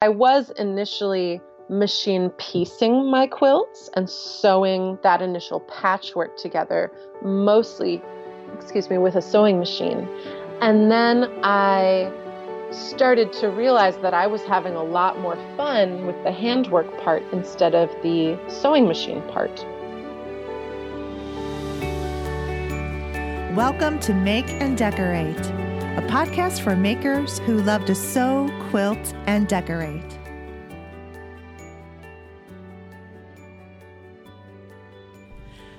[0.00, 6.92] I was initially machine piecing my quilts and sewing that initial patchwork together,
[7.24, 8.00] mostly,
[8.54, 10.08] excuse me, with a sewing machine.
[10.60, 12.12] And then I
[12.70, 17.24] started to realize that I was having a lot more fun with the handwork part
[17.32, 19.66] instead of the sewing machine part.
[23.56, 25.57] Welcome to Make and Decorate,
[25.98, 30.16] a podcast for makers who love to sew, quilt, and decorate.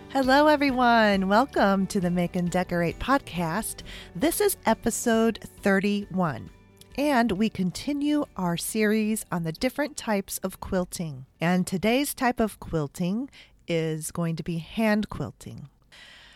[0.09, 1.29] Hello, everyone.
[1.29, 3.83] Welcome to the Make and Decorate podcast.
[4.13, 6.49] This is episode 31.
[6.97, 11.27] And we continue our series on the different types of quilting.
[11.39, 13.29] And today's type of quilting
[13.69, 15.69] is going to be hand quilting.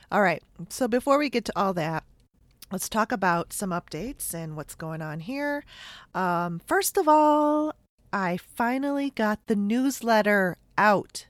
[0.09, 2.06] All right, so before we get to all that,
[2.73, 5.64] let's talk about some updates and what's going on here.
[6.16, 7.76] Um, first of all,
[8.12, 11.28] I finally got the newsletter out.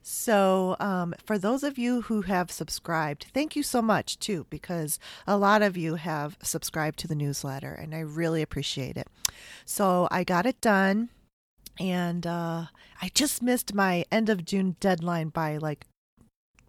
[0.00, 5.00] So, um, for those of you who have subscribed, thank you so much too, because
[5.26, 9.08] a lot of you have subscribed to the newsletter and I really appreciate it.
[9.64, 11.08] So, I got it done
[11.80, 12.66] and uh,
[13.02, 15.84] I just missed my end of June deadline by like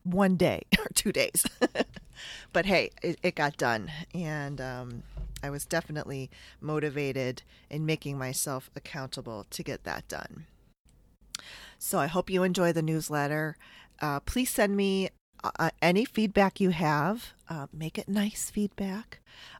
[0.02, 1.45] one day or two days.
[2.54, 3.92] but hey, it, it, got done.
[4.14, 5.04] And um,
[5.44, 6.30] I was definitely
[6.60, 10.45] motivated in making myself accountable to get that done.
[11.80, 13.58] So I hope you enjoy the newsletter.
[14.00, 15.10] Uh, please send me
[15.43, 17.33] uh, uh, any feedback you have.
[17.49, 19.19] Uh, make it nice feedback.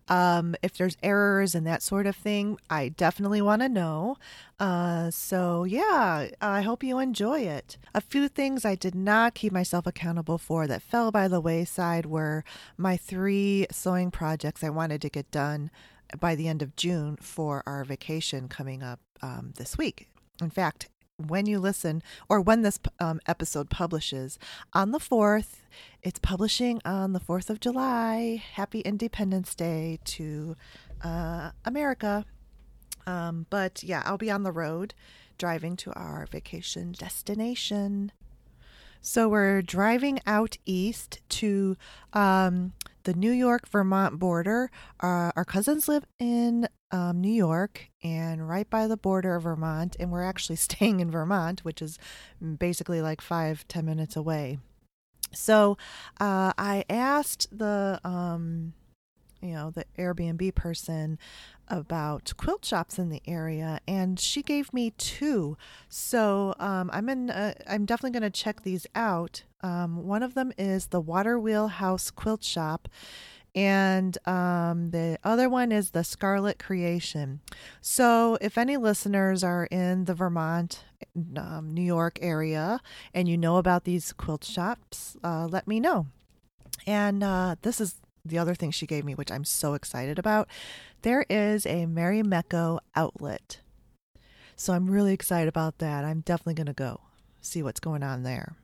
[0.10, 4.18] Um, if there's errors and that sort of thing, I definitely want to know.
[4.60, 7.78] Uh, so, yeah, I hope you enjoy it.
[7.94, 12.06] A few things I did not keep myself accountable for that fell by the wayside
[12.06, 12.44] were
[12.78, 15.72] my three sewing projects I wanted to get done
[16.20, 20.10] by the end of June for our vacation coming up um, this week.
[20.42, 20.90] In fact,
[21.26, 24.38] when you listen or when this um, episode publishes
[24.74, 25.56] on the 4th.
[26.04, 28.44] It's publishing on the 4th of July.
[28.54, 30.56] Happy Independence Day to
[31.04, 32.26] uh, America.
[33.08, 34.94] Um, but yeah, I'll be on the road
[35.38, 38.12] driving to our vacation destination.
[39.02, 41.78] So we're driving out east to
[42.14, 42.74] um,
[43.04, 44.70] the New York Vermont border.
[45.00, 49.96] Uh, our cousins live in um, New York and right by the border of Vermont,
[50.00, 51.98] and we're actually staying in Vermont, which is
[52.60, 54.60] basically like five, ten minutes away.
[55.34, 55.78] So
[56.20, 58.74] uh, I asked the um,
[59.42, 61.20] you know the Airbnb person
[61.68, 65.58] about quilt shops in the area, and she gave me two.
[65.90, 67.30] So um, I'm in.
[67.30, 69.44] Uh, I'm definitely going to check these out.
[69.62, 72.88] Um, one of them is the Water Wheel House Quilt Shop.
[73.58, 77.40] And um, the other one is the Scarlet Creation.
[77.82, 80.84] So, if any listeners are in the Vermont,
[81.36, 82.80] um, New York area
[83.16, 86.06] and you know about these quilt shops, uh, let me know.
[86.86, 90.48] And uh, this is the other thing she gave me, which I'm so excited about.
[91.02, 93.62] There is a Marimekko outlet.
[94.56, 96.06] So I'm really excited about that.
[96.06, 97.02] I'm definitely going to go
[97.42, 98.56] see what's going on there.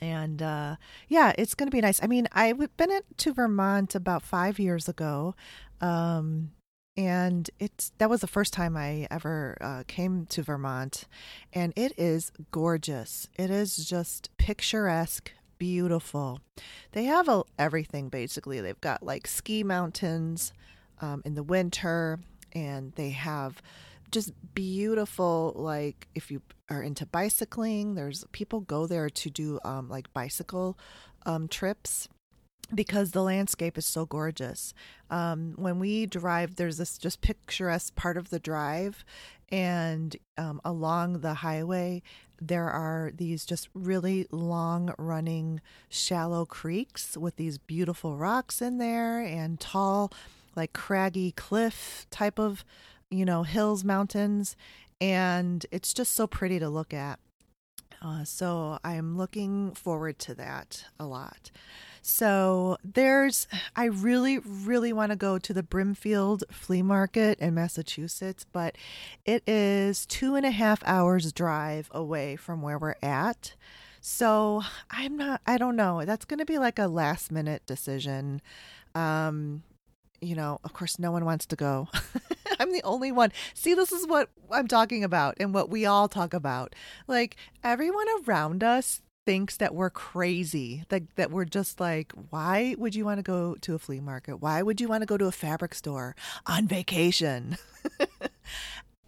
[0.00, 0.76] And uh,
[1.08, 2.02] yeah, it's going to be nice.
[2.02, 5.34] I mean, I've been to Vermont about five years ago.
[5.80, 6.50] Um,
[6.96, 11.04] and it's that was the first time I ever uh, came to Vermont,
[11.52, 13.28] and it is gorgeous.
[13.36, 16.40] It is just picturesque, beautiful.
[16.92, 18.60] They have a, everything basically.
[18.60, 20.52] They've got like ski mountains
[21.00, 22.20] um, in the winter,
[22.52, 23.60] and they have
[24.14, 25.52] just beautiful.
[25.56, 30.78] Like if you are into bicycling, there's people go there to do um, like bicycle
[31.26, 32.08] um, trips
[32.74, 34.72] because the landscape is so gorgeous.
[35.10, 39.04] Um, when we drive, there's this just picturesque part of the drive,
[39.50, 42.02] and um, along the highway,
[42.40, 49.20] there are these just really long running shallow creeks with these beautiful rocks in there
[49.20, 50.12] and tall,
[50.56, 52.64] like craggy cliff type of,
[53.16, 54.56] you know, hills, mountains.
[55.00, 57.18] And it's just so pretty to look at.
[58.02, 61.50] Uh, so I'm looking forward to that a lot.
[62.02, 68.44] So there's, I really, really want to go to the Brimfield Flea Market in Massachusetts,
[68.52, 68.76] but
[69.24, 73.54] it is two and a half hours drive away from where we're at.
[74.02, 76.04] So I'm not, I don't know.
[76.04, 78.42] That's going to be like a last minute decision.
[78.94, 79.62] Um,
[80.20, 81.88] you know, of course, no one wants to go.
[82.60, 83.32] I'm the only one.
[83.54, 86.74] See, this is what I'm talking about and what we all talk about.
[87.06, 92.94] Like, everyone around us thinks that we're crazy that that we're just like why would
[92.94, 95.24] you want to go to a flea market why would you want to go to
[95.24, 96.14] a fabric store
[96.46, 97.56] on vacation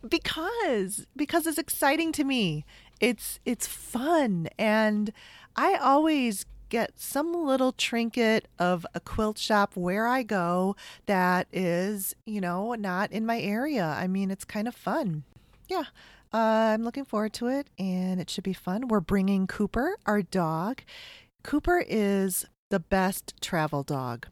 [0.08, 2.64] because because it's exciting to me.
[3.00, 5.12] It's it's fun and
[5.54, 10.76] I always get some little trinket of a quilt shop where I go
[11.06, 13.84] that is, you know, not in my area.
[13.84, 15.24] I mean, it's kind of fun.
[15.68, 15.84] Yeah.
[16.32, 18.88] Uh, I'm looking forward to it and it should be fun.
[18.88, 20.82] We're bringing Cooper, our dog.
[21.42, 24.26] Cooper is the best travel dog.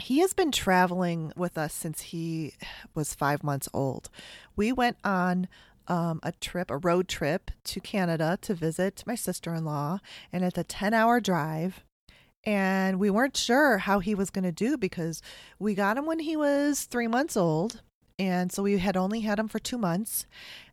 [0.00, 2.54] He has been traveling with us since he
[2.94, 4.08] was five months old.
[4.56, 5.46] We went on
[5.90, 9.98] um, a trip, a road trip to Canada to visit my sister in law,
[10.32, 11.82] and it's a 10 hour drive.
[12.44, 15.20] And we weren't sure how he was going to do because
[15.58, 17.82] we got him when he was three months old.
[18.18, 20.26] And so we had only had him for two months.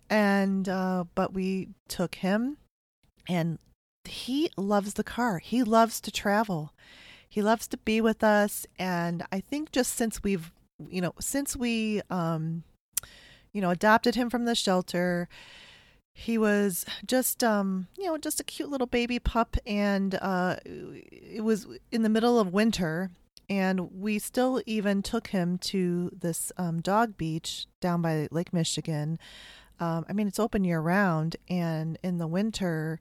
[0.09, 2.57] And, uh, but we took him
[3.27, 3.59] and
[4.05, 5.39] he loves the car.
[5.39, 6.73] He loves to travel.
[7.27, 8.65] He loves to be with us.
[8.79, 10.53] And I think just since we've,
[10.89, 12.63] you know, since we, um,
[13.53, 15.27] you know, adopted him from the shelter.
[16.13, 21.43] He was just, um, you know, just a cute little baby pup, and uh, it
[21.43, 23.11] was in the middle of winter,
[23.49, 29.19] and we still even took him to this um, dog beach down by Lake Michigan.
[29.79, 32.99] Um, I mean, it's open year round, and in the winter,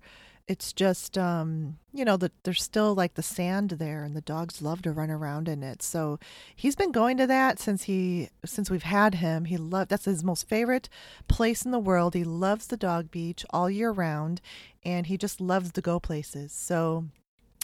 [0.49, 4.63] it's just um you know that there's still like the sand there and the dogs
[4.63, 5.83] love to run around in it.
[5.83, 6.19] So
[6.55, 9.47] he's been going to that since he since we've had him.
[9.47, 10.89] He loved that's his most favorite
[11.29, 12.15] place in the world.
[12.15, 14.41] He loves the dog beach all year round
[14.85, 16.53] and he just loves to go places.
[16.53, 17.07] So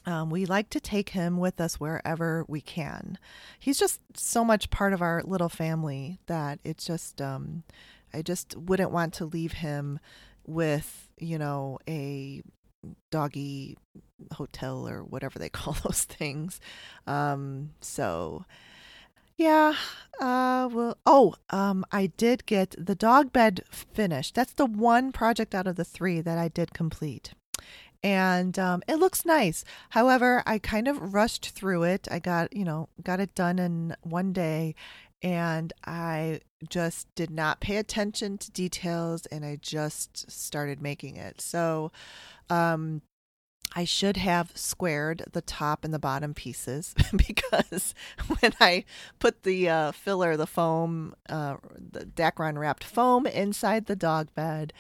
[0.04, 3.18] um, we like to take him with us wherever we can.
[3.58, 7.62] He's just so much part of our little family that it's just, um,
[8.12, 10.00] I just wouldn't want to leave him
[10.44, 12.42] with, you know, a
[13.10, 13.76] doggy
[14.32, 16.60] hotel or whatever they call those things.
[17.06, 18.44] Um, so
[19.36, 19.74] yeah,
[20.20, 24.34] uh, well, oh, um, I did get the dog bed finished.
[24.34, 27.32] That's the one project out of the three that I did complete.
[28.04, 29.64] And um, it looks nice.
[29.90, 32.08] However, I kind of rushed through it.
[32.10, 34.74] I got, you know, got it done in one day
[35.22, 41.40] and I just did not pay attention to details and I just started making it.
[41.40, 41.92] So,
[42.52, 43.02] um,
[43.74, 47.94] I should have squared the top and the bottom pieces because
[48.40, 48.84] when I
[49.18, 54.72] put the uh, filler, the foam, uh, the Dacron wrapped foam inside the dog bed,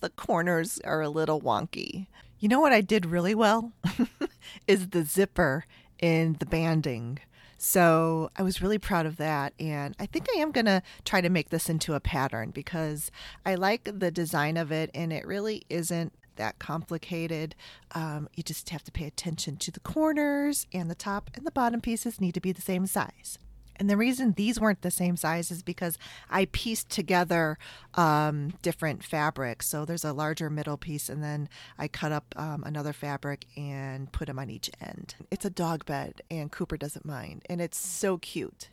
[0.00, 2.06] the corners are a little wonky.
[2.38, 3.72] You know what I did really well?
[4.66, 5.66] is the zipper
[5.98, 7.18] in the banding.
[7.58, 9.52] So I was really proud of that.
[9.58, 13.10] And I think I am going to try to make this into a pattern because
[13.44, 17.54] I like the design of it and it really isn't that complicated.
[17.92, 21.52] Um, you just have to pay attention to the corners and the top and the
[21.52, 23.38] bottom pieces need to be the same size.
[23.78, 25.98] And the reason these weren't the same size is because
[26.28, 27.58] I pieced together
[27.94, 29.68] um, different fabrics.
[29.68, 31.48] So there's a larger middle piece, and then
[31.78, 35.14] I cut up um, another fabric and put them on each end.
[35.30, 38.70] It's a dog bed, and Cooper doesn't mind, and it's so cute.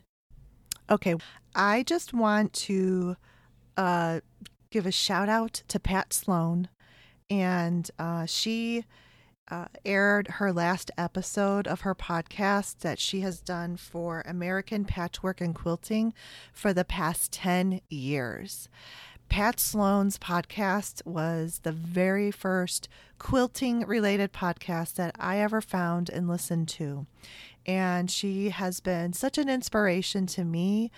[0.90, 1.14] Okay,
[1.54, 3.16] I just want to
[3.76, 4.20] uh,
[4.70, 6.68] give a shout out to Pat Sloan,
[7.30, 8.84] and uh, she
[9.48, 15.40] uh, aired her last episode of her podcast that she has done for American Patchwork
[15.40, 16.12] and Quilting
[16.52, 18.68] for the past 10 years.
[19.28, 26.28] Pat Sloan's podcast was the very first quilting related podcast that I ever found and
[26.28, 27.06] listened to.
[27.66, 30.92] And she has been such an inspiration to me,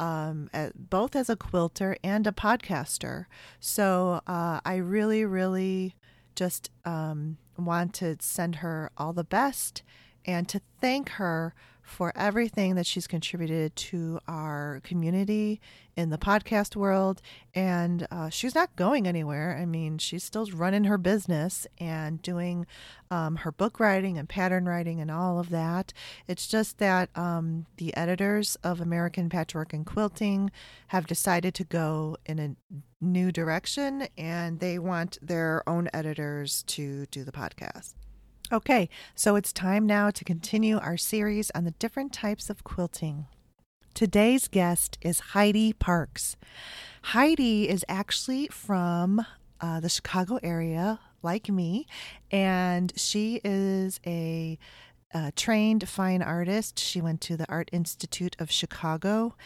[0.00, 3.26] um, both as a quilter and a podcaster.
[3.60, 5.94] So uh, I really, really
[6.34, 9.82] just um, want to send her all the best
[10.24, 11.54] and to thank her
[11.84, 15.60] for everything that she's contributed to our community
[15.96, 17.20] in the podcast world.
[17.54, 19.56] And uh, she's not going anywhere.
[19.60, 22.66] I mean, she's still running her business and doing
[23.10, 25.92] um, her book writing and pattern writing and all of that.
[26.26, 30.50] It's just that um, the editors of American Patchwork and Quilting
[30.88, 32.56] have decided to go in a
[33.00, 37.94] new direction and they want their own editors to do the podcast.
[38.52, 43.26] Okay, so it's time now to continue our series on the different types of quilting.
[43.94, 46.36] Today's guest is Heidi Parkes.
[47.04, 49.24] Heidi is actually from
[49.62, 51.86] uh, the Chicago area, like me,
[52.30, 54.58] and she is a,
[55.14, 56.78] a trained fine artist.
[56.78, 59.36] She went to the Art Institute of Chicago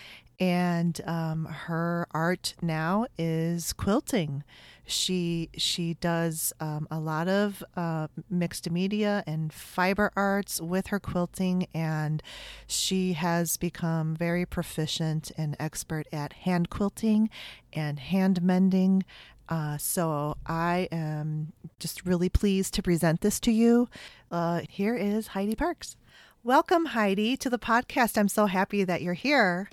[0.40, 4.44] and um, her art now is quilting.
[4.86, 11.00] She she does um, a lot of uh, mixed media and fiber arts with her
[11.00, 12.22] quilting, and
[12.66, 17.28] she has become very proficient and expert at hand quilting
[17.72, 19.04] and hand mending.
[19.48, 23.88] Uh, so I am just really pleased to present this to you.
[24.30, 25.96] Uh, here is Heidi Parkes.
[26.44, 28.16] Welcome, Heidi, to the podcast.
[28.16, 29.68] I'm so happy that you're here.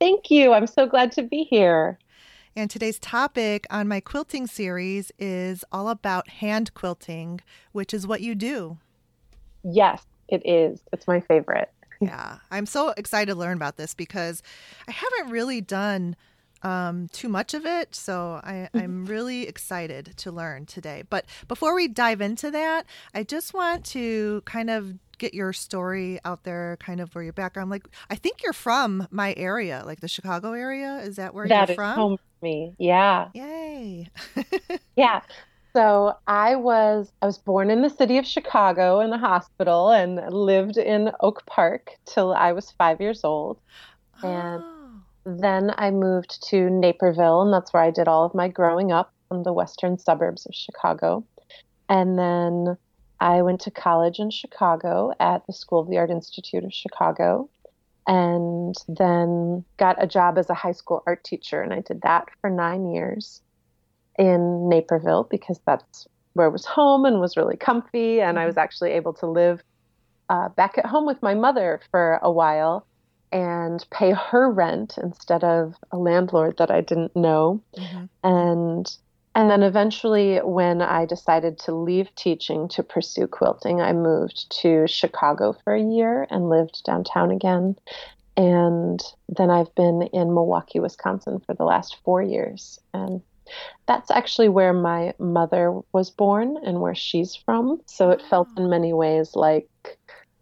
[0.00, 0.54] Thank you.
[0.54, 1.98] I'm so glad to be here.
[2.56, 7.40] And today's topic on my quilting series is all about hand quilting,
[7.72, 8.78] which is what you do.
[9.62, 10.80] Yes, it is.
[10.92, 11.70] It's my favorite.
[12.00, 14.42] yeah, I'm so excited to learn about this because
[14.88, 16.16] I haven't really done
[16.62, 17.94] um, too much of it.
[17.94, 18.68] So I.
[18.74, 21.02] I'm really excited to learn today.
[21.08, 26.18] But before we dive into that, I just want to kind of get your story
[26.24, 27.70] out there, kind of where your background.
[27.70, 30.96] Like, I think you're from my area, like the Chicago area.
[31.04, 31.94] Is that where that you're from?
[31.94, 32.74] home for me.
[32.78, 33.28] Yeah.
[33.34, 34.08] Yay.
[34.96, 35.20] yeah.
[35.72, 40.32] So I was I was born in the city of Chicago in a hospital and
[40.32, 43.60] lived in Oak Park till I was five years old.
[44.22, 44.90] And oh.
[45.24, 49.12] then I moved to Naperville, and that's where I did all of my growing up
[49.30, 51.24] in the western suburbs of Chicago.
[51.88, 52.76] And then
[53.20, 57.50] I went to college in Chicago at the School of the Art Institute of Chicago
[58.06, 61.60] and then got a job as a high school art teacher.
[61.60, 63.42] And I did that for nine years
[64.18, 68.20] in Naperville because that's where it was home and was really comfy.
[68.20, 68.60] And I was mm-hmm.
[68.60, 69.62] actually able to live
[70.28, 72.86] uh, back at home with my mother for a while
[73.32, 77.62] and pay her rent instead of a landlord that I didn't know.
[77.76, 78.04] Mm-hmm.
[78.24, 78.96] And
[79.34, 84.88] and then eventually, when I decided to leave teaching to pursue quilting, I moved to
[84.88, 87.76] Chicago for a year and lived downtown again.
[88.36, 92.80] And then I've been in Milwaukee, Wisconsin for the last four years.
[92.92, 93.22] And
[93.86, 97.80] that's actually where my mother was born and where she's from.
[97.86, 98.62] So it felt ah.
[98.62, 99.68] in many ways like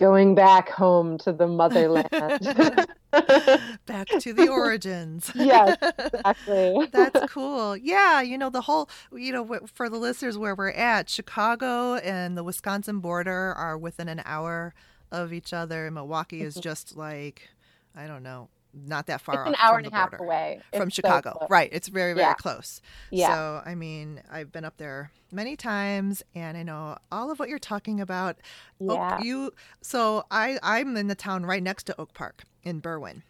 [0.00, 2.08] going back home to the motherland.
[3.86, 5.30] back to the origins.
[5.34, 6.88] yes, exactly.
[6.92, 7.76] That's cool.
[7.76, 12.36] Yeah, you know, the whole, you know, for the listeners where we're at, Chicago and
[12.36, 14.74] the Wisconsin border are within an hour
[15.10, 15.90] of each other.
[15.90, 16.62] Milwaukee is mm-hmm.
[16.62, 17.48] just like,
[17.96, 18.48] I don't know,
[18.86, 21.36] not that far it's an hour and a half away from it's Chicago.
[21.40, 21.68] So right.
[21.72, 22.34] It's very, very yeah.
[22.34, 22.80] close.
[23.10, 23.34] Yeah.
[23.34, 27.48] So, I mean, I've been up there many times and I know all of what
[27.48, 28.36] you're talking about.
[28.78, 29.16] Yeah.
[29.16, 33.22] Oak, you so I I'm in the town right next to Oak Park in Berwyn.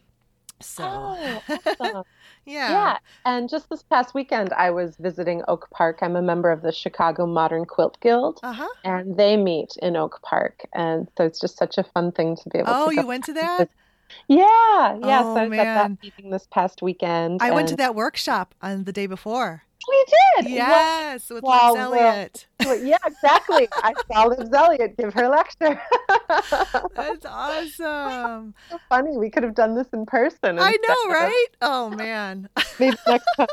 [0.61, 2.03] So oh, awesome.
[2.45, 2.71] yeah.
[2.71, 2.97] Yeah.
[3.25, 5.99] And just this past weekend I was visiting Oak Park.
[6.01, 8.39] I'm a member of the Chicago Modern Quilt Guild.
[8.43, 8.67] Uh-huh.
[8.83, 10.67] And they meet in Oak Park.
[10.73, 13.07] And so it's just such a fun thing to be able oh, to Oh, you
[13.07, 13.69] went to that?
[14.27, 15.21] Yeah, yeah.
[15.23, 15.59] Oh, so I was man.
[15.59, 17.41] at that meeting this past weekend.
[17.41, 17.55] I and...
[17.55, 19.63] went to that workshop on the day before.
[19.87, 20.05] We
[20.43, 20.51] did.
[20.51, 22.45] Yes, with wow, Libs Elliott.
[22.65, 23.69] Well, yeah, exactly.
[23.71, 25.81] I saw Libs Elliott give her lecture.
[26.95, 28.53] That's awesome.
[28.69, 29.17] So funny.
[29.17, 30.59] We could have done this in person.
[30.59, 31.47] I know, right?
[31.61, 32.49] Oh man.
[32.79, 33.47] Maybe next time.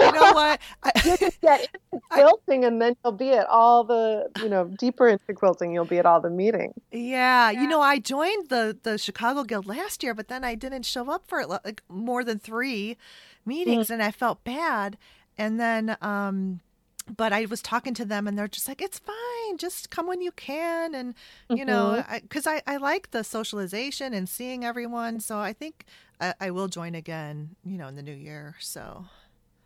[0.00, 0.60] You know what?
[0.82, 4.48] I, you can get into quilting, I, and then you'll be at all the, you
[4.48, 5.72] know, deeper into quilting.
[5.72, 6.74] You'll be at all the meetings.
[6.92, 10.54] Yeah, yeah, you know, I joined the the Chicago Guild last year, but then I
[10.54, 12.96] didn't show up for like more than three
[13.44, 13.94] meetings, mm-hmm.
[13.94, 14.98] and I felt bad.
[15.38, 16.60] And then, um,
[17.14, 19.58] but I was talking to them and they're just like, it's fine.
[19.58, 20.94] Just come when you can.
[20.94, 21.14] And,
[21.48, 21.66] you mm-hmm.
[21.66, 25.20] know, because I, I, I, like the socialization and seeing everyone.
[25.20, 25.84] So I think
[26.20, 28.56] I, I, will join again, you know, in the new year.
[28.60, 29.04] So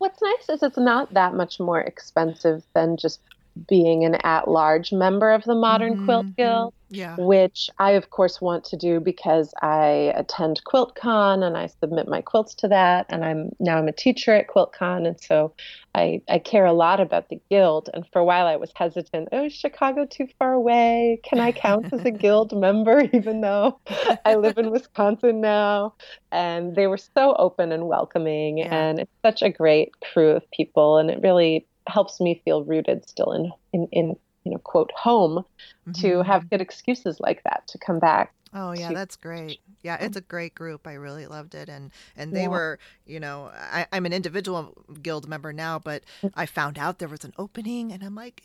[0.01, 3.19] what's nice is it's not that much more expensive than just
[3.67, 6.05] being an at large member of the Modern mm-hmm.
[6.05, 7.15] Quilt Guild yeah.
[7.17, 12.21] which I, of course, want to do because I attend QuiltCon and I submit my
[12.21, 13.05] quilts to that.
[13.09, 15.53] And I'm now I'm a teacher at QuiltCon, and so
[15.95, 17.89] I, I care a lot about the guild.
[17.93, 19.29] And for a while, I was hesitant.
[19.31, 21.19] Oh, is Chicago too far away?
[21.23, 23.79] Can I count as a guild member, even though
[24.25, 25.95] I live in Wisconsin now?
[26.31, 28.73] And they were so open and welcoming, yeah.
[28.73, 33.07] and it's such a great crew of people, and it really helps me feel rooted
[33.07, 35.45] still in in, in you know, quote, home
[35.87, 35.91] mm-hmm.
[36.01, 38.33] to have good excuses like that to come back.
[38.53, 39.59] Oh yeah, that's great.
[39.81, 40.85] Yeah, it's a great group.
[40.85, 42.47] I really loved it, and and they yeah.
[42.49, 46.31] were, you know, I, am an individual guild member now, but mm.
[46.35, 48.43] I found out there was an opening, and I'm like,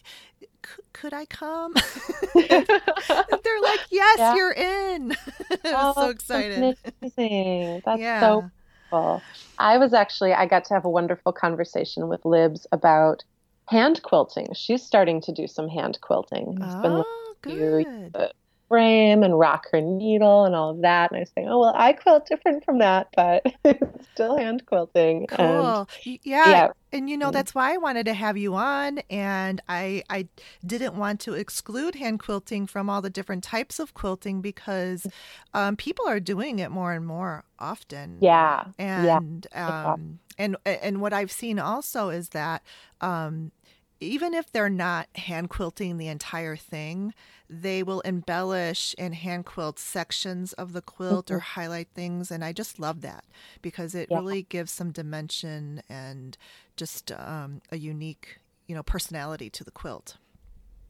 [0.93, 1.75] could I come?
[2.35, 4.35] They're like, yes, yeah.
[4.37, 5.13] you're in.
[5.65, 6.77] I was oh, so excited.
[7.03, 7.83] Amazing.
[7.85, 8.21] That's yeah.
[8.21, 8.51] so
[8.91, 9.23] cool.
[9.59, 13.25] I was actually I got to have a wonderful conversation with Libs about
[13.69, 14.49] hand quilting.
[14.55, 16.59] She's starting to do some hand quilting.
[16.61, 18.33] It's oh, been good.
[18.69, 21.11] Frame and rock her needle and all of that.
[21.11, 24.67] And I was saying, oh, well, I quilt different from that, but it's still hand
[24.67, 25.27] quilting.
[25.29, 25.89] Cool.
[26.05, 26.51] And, yeah.
[26.51, 26.69] yeah.
[26.93, 28.99] And you know, that's why I wanted to have you on.
[29.11, 30.29] And I, I
[30.65, 35.07] didn't want to exclude hand quilting from all the different types of quilting because
[35.53, 38.19] um, people are doing it more and more often.
[38.21, 38.65] Yeah.
[38.79, 39.93] And, yeah.
[39.93, 42.63] Um, and, and what I've seen also is that
[43.01, 43.53] um,
[44.01, 47.15] even if they're not hand quilting the entire thing,
[47.49, 51.37] they will embellish and hand quilt sections of the quilt mm-hmm.
[51.37, 52.31] or highlight things.
[52.31, 53.25] And I just love that
[53.63, 54.19] because it yeah.
[54.19, 56.37] really gives some dimension and
[56.77, 60.17] just um, a unique, you know, personality to the quilt.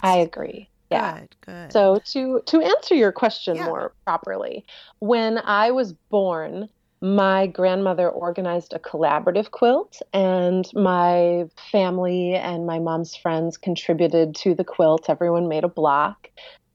[0.00, 0.68] I agree.
[0.90, 1.20] Yeah.
[1.20, 1.72] Good, good.
[1.72, 3.66] So to to answer your question yeah.
[3.66, 4.64] more properly,
[5.00, 6.68] when I was born,
[7.00, 14.54] my grandmother organized a collaborative quilt, and my family and my mom's friends contributed to
[14.54, 15.08] the quilt.
[15.08, 16.28] Everyone made a block.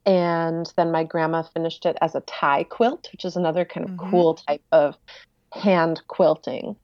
[0.04, 3.92] And then my grandma finished it as a tie quilt, which is another kind of
[3.92, 4.10] mm-hmm.
[4.10, 4.96] cool type of
[5.52, 6.76] hand quilting.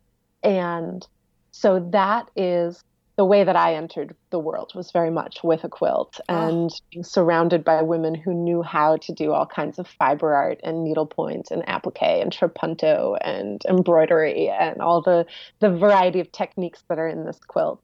[0.42, 1.07] And
[1.50, 2.85] so that is
[3.18, 6.46] the way that I entered the world was very much with a quilt ah.
[6.46, 6.76] and oh.
[6.92, 10.84] being surrounded by women who knew how to do all kinds of fiber art and
[10.84, 15.26] needlepoint and applique and trapunto and embroidery and all the
[15.58, 17.82] the variety of techniques that are in this quilt.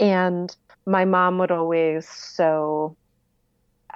[0.00, 2.96] And my mom would always sew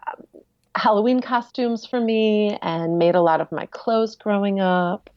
[0.07, 0.43] um,
[0.75, 5.09] Halloween costumes for me and made a lot of my clothes growing up.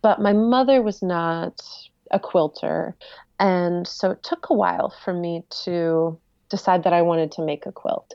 [0.00, 1.60] But my mother was not
[2.12, 2.94] a quilter.
[3.38, 6.18] And so it took a while for me to
[6.48, 8.14] decide that I wanted to make a quilt.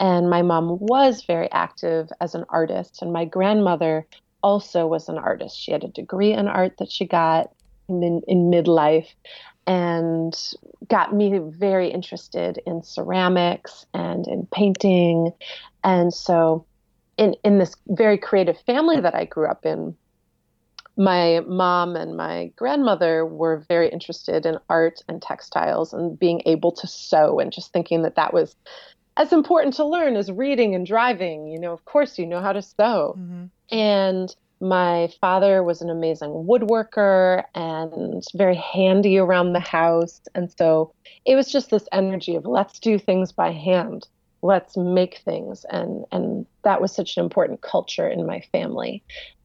[0.00, 4.06] And my mom was very active as an artist, and my grandmother
[4.42, 5.58] also was an artist.
[5.58, 7.52] She had a degree in art that she got
[7.88, 9.08] in, in midlife
[9.66, 10.36] and
[10.88, 15.32] got me very interested in ceramics and in painting.
[15.82, 16.66] And so,
[17.16, 19.96] in, in this very creative family that I grew up in,
[20.96, 26.72] my mom and my grandmother were very interested in art and textiles and being able
[26.72, 28.54] to sew and just thinking that that was
[29.16, 31.48] as important to learn as reading and driving.
[31.48, 33.16] You know of course you know how to sew.
[33.18, 33.44] Mm-hmm.
[33.76, 40.22] and my father was an amazing woodworker and very handy around the house.
[40.34, 40.94] And so
[41.26, 44.08] it was just this energy of let's do things by hand.
[44.42, 45.66] Let's make things.
[45.70, 49.02] And and that was such an important culture in my family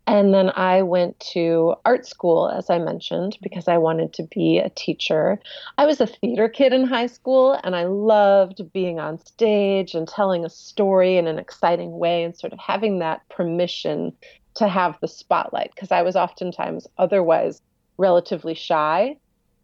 [0.09, 4.57] and then I went to art school, as I mentioned, because I wanted to be
[4.57, 5.39] a teacher.
[5.77, 10.07] I was a theater kid in high school, and I loved being on stage and
[10.07, 14.11] telling a story in an exciting way and sort of having that permission
[14.55, 17.61] to have the spotlight, because I was oftentimes otherwise
[17.97, 19.15] relatively shy.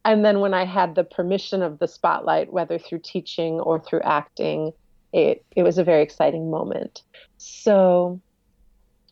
[0.05, 4.01] And then when I had the permission of the spotlight, whether through teaching or through
[4.01, 4.73] acting,
[5.12, 7.01] it, it was a very exciting moment.
[7.39, 8.21] So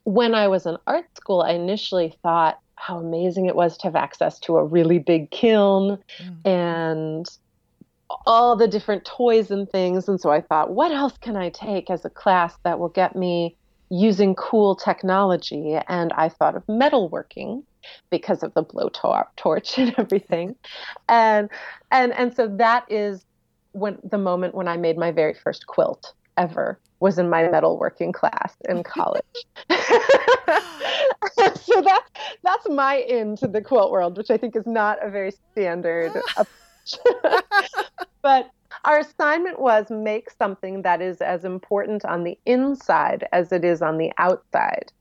[0.03, 3.95] when I was in art school, I initially thought how amazing it was to have
[3.95, 6.47] access to a really big kiln mm.
[6.47, 7.25] and
[8.25, 10.07] all the different toys and things.
[10.07, 13.15] And so I thought, what else can I take as a class that will get
[13.15, 13.55] me
[13.89, 15.79] using cool technology?
[15.87, 17.63] And I thought of metalworking
[18.09, 20.55] because of the blowtorch and everything.
[21.07, 21.49] and
[21.91, 23.25] and and so that is
[23.71, 28.13] when the moment when I made my very first quilt ever was in my metalworking
[28.13, 29.23] class in college.
[31.55, 32.11] so that's
[32.43, 37.43] that's my into the quilt world, which I think is not a very standard approach.
[38.21, 38.49] but
[38.85, 43.81] our assignment was make something that is as important on the inside as it is
[43.81, 44.91] on the outside.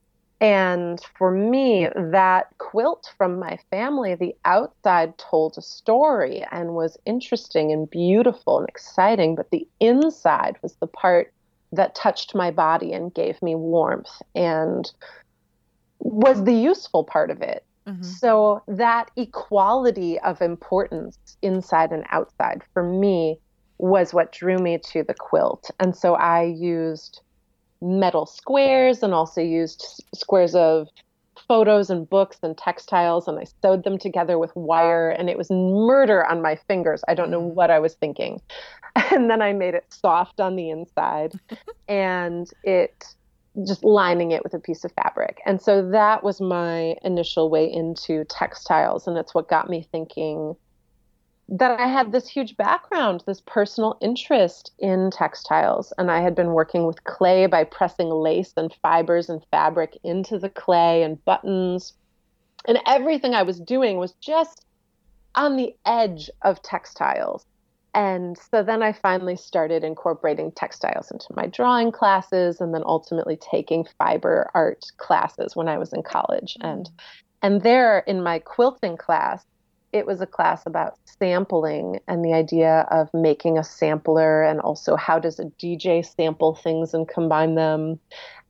[0.43, 6.99] And for me, that quilt from my family, the outside told a story and was
[7.07, 11.33] interesting and beautiful and exciting, but the inside was the part
[11.71, 14.91] that touched my body and gave me warmth and
[16.01, 17.65] was the useful part of it.
[17.87, 18.03] Mm-hmm.
[18.03, 23.39] So that equality of importance inside and outside for me
[23.79, 25.71] was what drew me to the quilt.
[25.79, 27.21] And so I used
[27.83, 30.89] metal squares and also used squares of
[31.49, 35.51] photos and books and textiles and I sewed them together with wire and it was
[35.51, 37.03] murder on my fingers.
[37.09, 38.41] I don't know what I was thinking.
[38.95, 41.33] And then I made it soft on the inside
[41.89, 43.07] and it
[43.67, 45.41] just lining it with a piece of fabric.
[45.47, 50.57] And so that was my initial way into textiles and it's what got me thinking
[51.53, 55.93] that I had this huge background, this personal interest in textiles.
[55.99, 60.39] And I had been working with clay by pressing lace and fibers and fabric into
[60.39, 61.93] the clay and buttons.
[62.67, 64.65] And everything I was doing was just
[65.35, 67.45] on the edge of textiles.
[67.95, 73.37] And so then I finally started incorporating textiles into my drawing classes and then ultimately
[73.37, 76.57] taking fiber art classes when I was in college.
[76.63, 76.89] And
[77.43, 79.45] and there in my quilting class,
[79.93, 84.97] it was a class about sampling and the idea of making a sampler and also
[84.97, 87.99] how does a DJ sample things and combine them.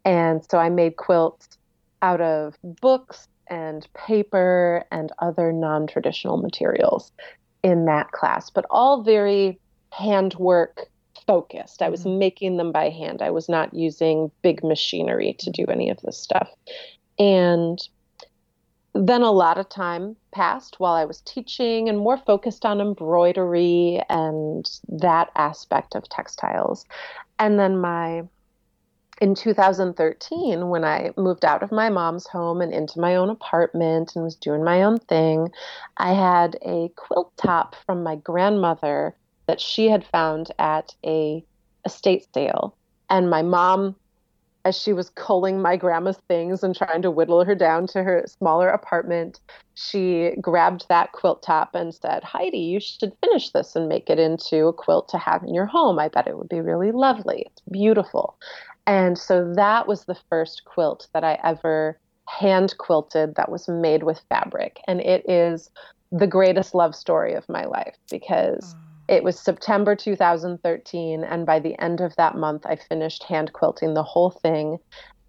[0.04, 1.58] And so I made quilts
[2.00, 7.12] out of books and paper and other non traditional materials
[7.62, 9.58] in that class, but all very
[9.90, 10.86] handwork
[11.26, 11.82] focused.
[11.82, 12.18] I was mm-hmm.
[12.18, 13.22] making them by hand.
[13.22, 16.48] I was not using big machinery to do any of this stuff.
[17.18, 17.78] And
[18.94, 24.02] then a lot of time passed while I was teaching and more focused on embroidery
[24.08, 26.84] and that aspect of textiles.
[27.38, 28.24] And then my
[29.20, 34.16] in 2013, when I moved out of my mom's home and into my own apartment
[34.16, 35.52] and was doing my own thing,
[35.96, 39.14] I had a quilt top from my grandmother
[39.46, 41.44] that she had found at a
[41.84, 42.76] estate sale.
[43.10, 43.94] And my mom,
[44.64, 48.24] as she was culling my grandma's things and trying to whittle her down to her
[48.26, 49.40] smaller apartment,
[49.74, 54.18] she grabbed that quilt top and said, Heidi, you should finish this and make it
[54.18, 55.98] into a quilt to have in your home.
[55.98, 57.46] I bet it would be really lovely.
[57.46, 58.38] It's beautiful.
[58.86, 61.98] And so that was the first quilt that I ever
[62.28, 64.80] hand quilted that was made with fabric.
[64.86, 65.70] And it is
[66.12, 68.91] the greatest love story of my life because oh.
[69.12, 71.22] It was September 2013.
[71.22, 74.78] And by the end of that month, I finished hand quilting the whole thing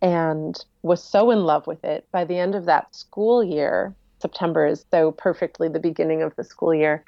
[0.01, 2.07] and was so in love with it.
[2.11, 6.43] By the end of that school year, September is so perfectly the beginning of the
[6.43, 7.03] school year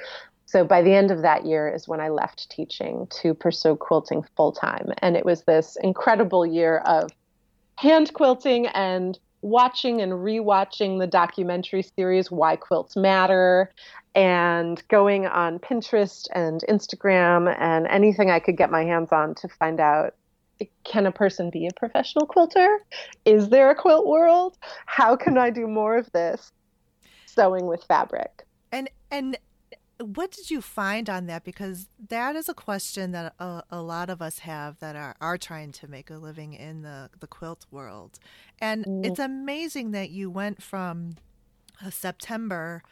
[0.46, 4.24] so by the end of that year is when I left teaching to pursue quilting
[4.38, 4.90] full time.
[5.00, 7.10] And it was this incredible year of
[7.78, 13.72] hand quilting and watching and rewatching the documentary series Why Quilts Matter
[14.16, 19.48] and going on Pinterest and Instagram and anything I could get my hands on to
[19.48, 20.16] find out
[20.86, 22.80] can a person be a professional quilter?
[23.26, 24.58] Is there a quilt world?
[24.86, 26.54] How can I do more of this?
[27.26, 28.46] Sewing with fabric.
[28.72, 29.38] And and
[30.00, 31.44] what did you find on that?
[31.44, 35.38] Because that is a question that a, a, lot of us have that are, are
[35.38, 38.20] trying to make a living in the, the quilt world.
[38.60, 39.06] And mm.
[39.06, 41.16] it's amazing that you went from
[41.90, 42.84] September,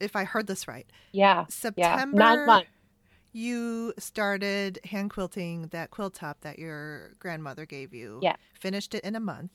[0.00, 0.86] if I heard this right.
[1.12, 1.46] Yeah.
[1.48, 2.16] September.
[2.16, 2.34] Yeah.
[2.34, 2.68] Nine months.
[3.32, 8.18] You started hand quilting that quilt top that your grandmother gave you.
[8.22, 8.36] Yeah.
[8.54, 9.52] Finished it in a month.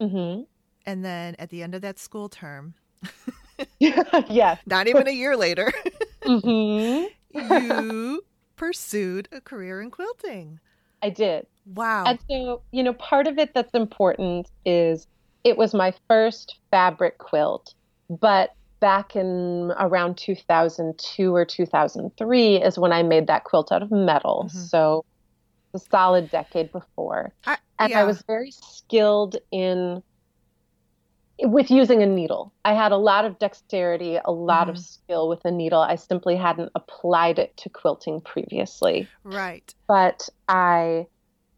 [0.00, 0.42] Mm-hmm.
[0.86, 2.74] And then at the end of that school term,
[3.78, 4.58] yes.
[4.66, 5.72] Not even a year later.
[6.22, 7.06] mm-hmm.
[7.32, 8.22] you
[8.56, 10.60] pursued a career in quilting.
[11.02, 11.46] I did.
[11.66, 12.04] Wow.
[12.06, 15.06] And so, you know, part of it that's important is
[15.44, 17.74] it was my first fabric quilt,
[18.08, 23.90] but back in around 2002 or 2003 is when I made that quilt out of
[23.90, 24.48] metal.
[24.48, 24.58] Mm-hmm.
[24.58, 25.04] So,
[25.74, 27.32] a solid decade before.
[27.46, 28.00] I, and yeah.
[28.00, 30.02] I was very skilled in
[31.42, 32.52] with using a needle.
[32.64, 34.70] I had a lot of dexterity, a lot mm-hmm.
[34.70, 35.80] of skill with a needle.
[35.80, 39.08] I simply hadn't applied it to quilting previously.
[39.22, 39.74] Right.
[39.86, 41.06] But I,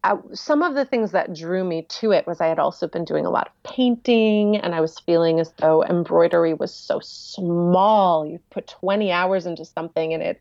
[0.04, 3.04] I, some of the things that drew me to it was I had also been
[3.04, 8.24] doing a lot of painting and I was feeling as though embroidery was so small.
[8.24, 10.40] You put 20 hours into something and it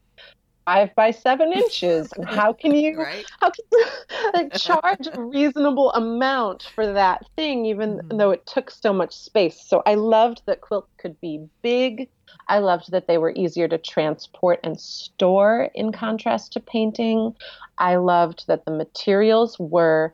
[0.67, 2.11] five by seven inches.
[2.11, 3.25] And how can you right.
[3.39, 3.85] how can you
[4.33, 8.17] like, charge a reasonable amount for that thing, even mm-hmm.
[8.17, 9.59] though it took so much space?
[9.65, 12.09] So I loved that quilts could be big.
[12.49, 17.33] I loved that they were easier to transport and store in contrast to painting.
[17.77, 20.13] I loved that the materials were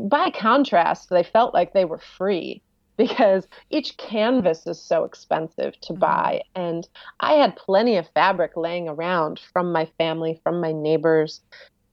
[0.00, 2.62] by contrast, they felt like they were free
[2.96, 6.00] because each canvas is so expensive to mm-hmm.
[6.00, 6.42] buy.
[6.54, 6.88] And
[7.20, 11.40] I had plenty of fabric laying around from my family, from my neighbors.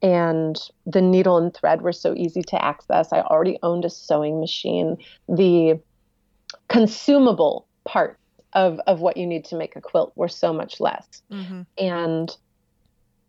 [0.02, 3.12] And the needle and thread were so easy to access.
[3.12, 4.98] I already owned a sewing machine.
[5.28, 5.80] The
[6.70, 8.20] consumable parts
[8.54, 11.22] of, of what you need to make a quilt were so much less.
[11.32, 11.62] Mm-hmm.
[11.78, 12.38] And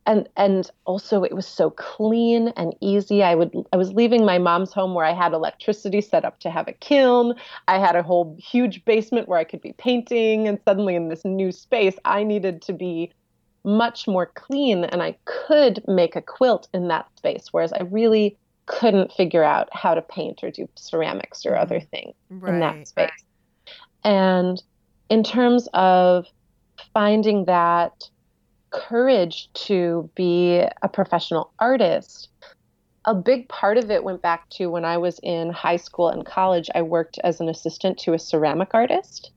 [0.07, 3.23] and and also it was so clean and easy.
[3.23, 6.51] I would i was leaving my mom's home where i had electricity set up to
[6.51, 7.35] have a kiln.
[7.69, 10.49] I had a whole huge basement where i could be painting.
[10.49, 13.13] And suddenly in this new space i needed to be
[13.63, 18.39] much more clean and i could make a quilt in that space whereas i really
[18.65, 21.87] couldn't figure out how to paint or do ceramics or other mm-hmm.
[21.91, 23.11] things right, in that space.
[24.03, 24.63] and
[25.11, 26.25] in terms of
[26.95, 28.09] finding that
[28.71, 32.29] courage to be a professional artist,
[33.05, 36.25] a big part of it went back to when I was in high school and
[36.25, 36.69] college.
[36.75, 39.31] I worked as an assistant to a ceramic artist.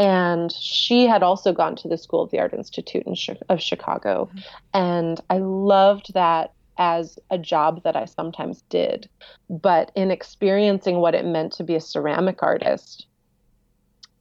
[0.00, 3.16] And she had also gone to the School of the Art Institute in,
[3.48, 4.26] of Chicago.
[4.26, 4.38] Mm-hmm.
[4.74, 9.08] And I loved that as a job that I sometimes did.
[9.50, 13.07] But in experiencing what it meant to be a ceramic artist,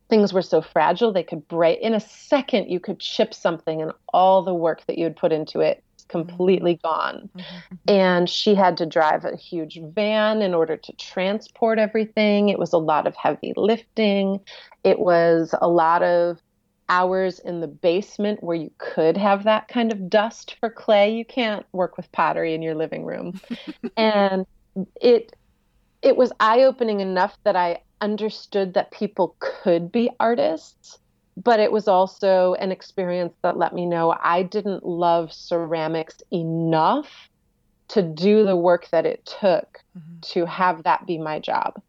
[0.10, 3.92] things were so fragile they could break in a second you could chip something and
[4.14, 6.88] all the work that you had put into it completely mm-hmm.
[6.88, 7.30] gone.
[7.38, 7.76] Mm-hmm.
[7.88, 12.50] and she had to drive a huge van in order to transport everything.
[12.50, 14.40] It was a lot of heavy lifting.
[14.84, 16.42] It was a lot of
[16.90, 21.14] hours in the basement where you could have that kind of dust for clay.
[21.14, 23.40] You can't work with pottery in your living room.
[23.98, 24.46] And
[25.02, 25.36] it
[26.04, 31.00] it was eye opening enough that I understood that people could be artists,
[31.36, 37.30] but it was also an experience that let me know I didn't love ceramics enough
[37.90, 40.20] to do the work that it took mm-hmm.
[40.22, 41.82] to have that be my job.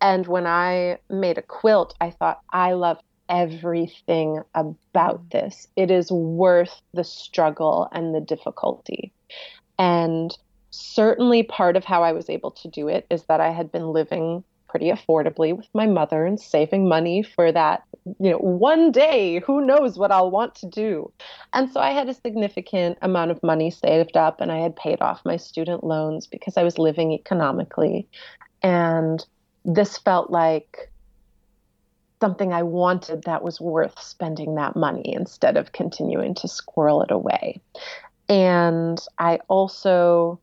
[0.00, 2.98] And when I made a quilt, I thought, I love
[3.28, 5.38] everything about mm-hmm.
[5.38, 5.68] this.
[5.76, 9.12] It is worth the struggle and the difficulty.
[9.78, 10.36] And
[10.70, 13.88] certainly part of how I was able to do it is that I had been
[13.88, 17.84] living pretty affordably with my mother and saving money for that,
[18.18, 21.12] you know, one day, who knows what I'll want to do.
[21.52, 25.02] And so I had a significant amount of money saved up and I had paid
[25.02, 28.08] off my student loans because I was living economically.
[28.62, 29.24] And
[29.66, 30.90] this felt like
[32.22, 37.10] something I wanted that was worth spending that money instead of continuing to squirrel it
[37.10, 37.60] away.
[38.30, 40.40] And I also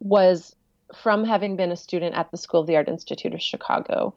[0.00, 0.56] was
[0.94, 4.14] from having been a student at the School of the Art Institute of Chicago.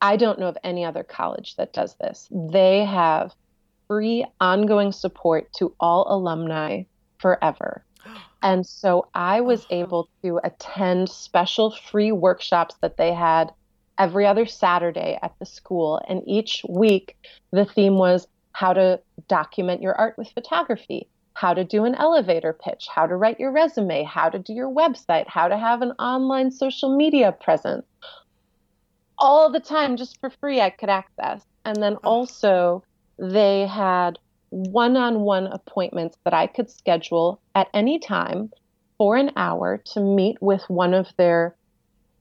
[0.00, 2.28] I don't know of any other college that does this.
[2.30, 3.34] They have
[3.88, 6.84] free ongoing support to all alumni
[7.18, 7.84] forever.
[8.42, 9.76] And so I was uh-huh.
[9.76, 13.50] able to attend special free workshops that they had
[13.96, 16.02] every other Saturday at the school.
[16.06, 17.16] And each week,
[17.52, 22.52] the theme was how to document your art with photography how to do an elevator
[22.52, 25.90] pitch, how to write your resume, how to do your website, how to have an
[25.98, 27.84] online social media presence.
[29.18, 31.44] All the time, just for free, I could access.
[31.64, 32.08] And then oh.
[32.08, 32.84] also,
[33.18, 34.18] they had
[34.50, 38.52] one on one appointments that I could schedule at any time
[38.96, 41.56] for an hour to meet with one of their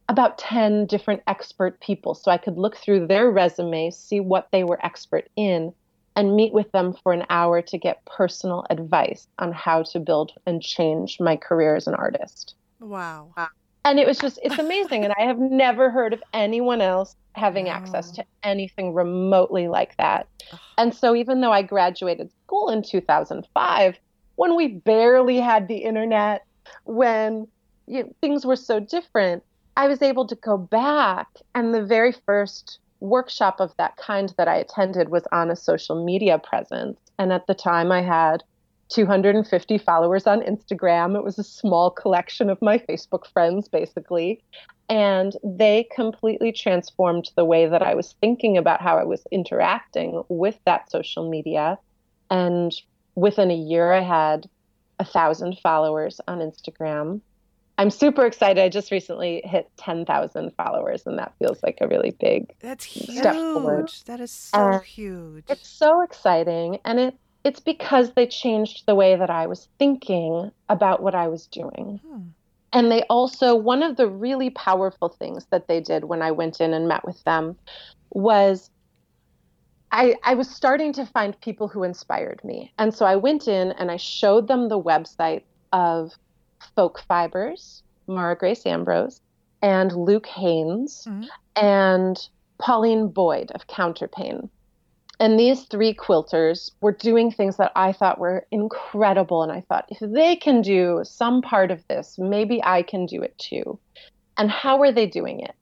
[0.10, 2.14] about 10 different expert people.
[2.14, 5.74] So I could look through their resumes, see what they were expert in,
[6.16, 10.32] and meet with them for an hour to get personal advice on how to build
[10.46, 12.56] and change my career as an artist.
[12.80, 13.34] Wow.
[13.86, 15.04] And it was just, it's amazing.
[15.04, 17.74] and I have never heard of anyone else having wow.
[17.74, 20.28] access to anything remotely like that.
[20.78, 24.00] And so, even though I graduated school in 2005,
[24.36, 26.46] when we barely had the internet,
[26.86, 27.48] when
[27.88, 29.44] you know, things were so different,
[29.76, 31.28] I was able to go back.
[31.56, 36.04] And the very first workshop of that kind that I attended was on a social
[36.04, 36.98] media presence.
[37.20, 38.44] And at the time, I had
[38.90, 41.18] 250 followers on Instagram.
[41.18, 44.42] It was a small collection of my Facebook friends, basically.
[44.90, 50.24] And they completely transformed the way that I was thinking about how I was interacting
[50.30, 51.78] with that social media.
[52.30, 52.74] And
[53.16, 54.48] within a year, I had
[55.00, 57.20] a thousand followers on Instagram.
[57.78, 58.64] I'm super excited.
[58.64, 63.18] I just recently hit 10,000 followers, and that feels like a really big That's huge.
[63.18, 63.92] step forward.
[64.06, 65.46] That is so huge.
[65.50, 70.52] It's so exciting, and it it's because they changed the way that I was thinking
[70.70, 72.00] about what I was doing.
[72.08, 72.22] Hmm.
[72.72, 76.62] And they also one of the really powerful things that they did when I went
[76.62, 77.58] in and met with them
[78.12, 78.70] was
[79.92, 82.74] I, I was starting to find people who inspired me.
[82.80, 86.14] And so I went in and I showed them the website of
[86.76, 89.22] Folk Fibers, Maura Grace Ambrose,
[89.62, 91.24] and Luke Haynes, mm-hmm.
[91.56, 92.18] and
[92.60, 94.50] Pauline Boyd of Counterpane.
[95.20, 99.44] And these three quilters were doing things that I thought were incredible.
[99.44, 103.22] And I thought, if they can do some part of this, maybe I can do
[103.22, 103.80] it too.
[104.38, 105.54] And how are they doing it?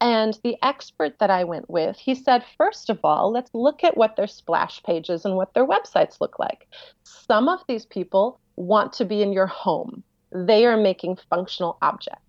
[0.00, 3.96] And the expert that I went with, he said, first of all, let's look at
[3.96, 6.66] what their splash pages and what their websites look like.
[7.02, 12.22] Some of these people want to be in your home they are making functional objects.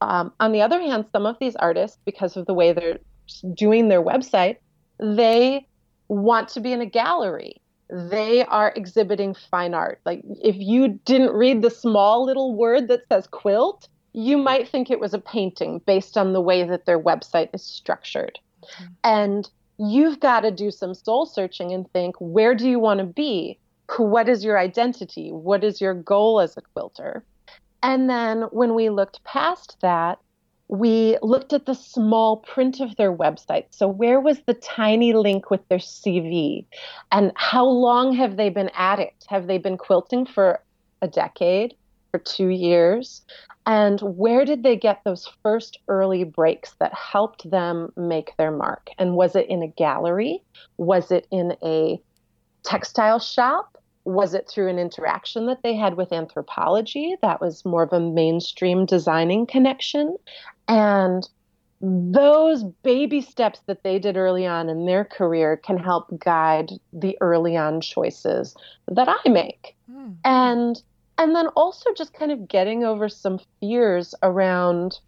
[0.00, 2.98] Um, on the other hand, some of these artists, because of the way they're
[3.54, 4.56] doing their website,
[5.00, 5.66] they
[6.08, 7.60] want to be in a gallery.
[7.90, 10.00] They are exhibiting fine art.
[10.04, 14.90] Like if you didn't read the small little word that says quilt, you might think
[14.90, 18.38] it was a painting based on the way that their website is structured.
[18.62, 18.84] Mm-hmm.
[19.04, 23.06] And you've got to do some soul searching and think where do you want to
[23.06, 23.58] be?
[23.96, 25.30] What is your identity?
[25.30, 27.24] What is your goal as a quilter?
[27.82, 30.18] And then when we looked past that,
[30.68, 33.66] we looked at the small print of their website.
[33.70, 36.66] So, where was the tiny link with their CV?
[37.10, 39.24] And how long have they been at it?
[39.28, 40.60] Have they been quilting for
[41.00, 41.74] a decade,
[42.10, 43.22] for two years?
[43.64, 48.88] And where did they get those first early breaks that helped them make their mark?
[48.98, 50.42] And was it in a gallery?
[50.76, 52.00] Was it in a
[52.62, 53.77] textile shop?
[54.08, 58.00] Was it through an interaction that they had with Anthropologie That was more of a
[58.00, 60.16] mainstream designing connection.
[60.66, 61.28] And
[61.82, 67.18] those baby steps that they did early on in their career can help guide the
[67.20, 68.56] early on choices
[68.90, 69.76] that I make.
[69.92, 70.16] Mm.
[70.24, 70.82] And
[71.18, 75.00] and then also just kind of getting over some fears around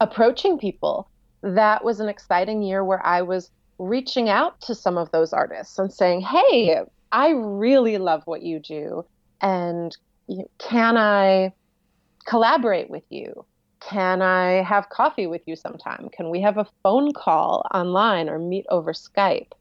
[0.00, 1.08] approaching people.
[1.42, 5.78] That was an exciting year where I was reaching out to some of those artists
[5.78, 9.04] and saying, "Hey, I really love what you do,
[9.40, 9.96] and
[10.58, 11.52] can I
[12.26, 13.44] collaborate with you?
[13.80, 16.08] Can I have coffee with you sometime?
[16.12, 19.52] Can we have a phone call online or meet over Skype?"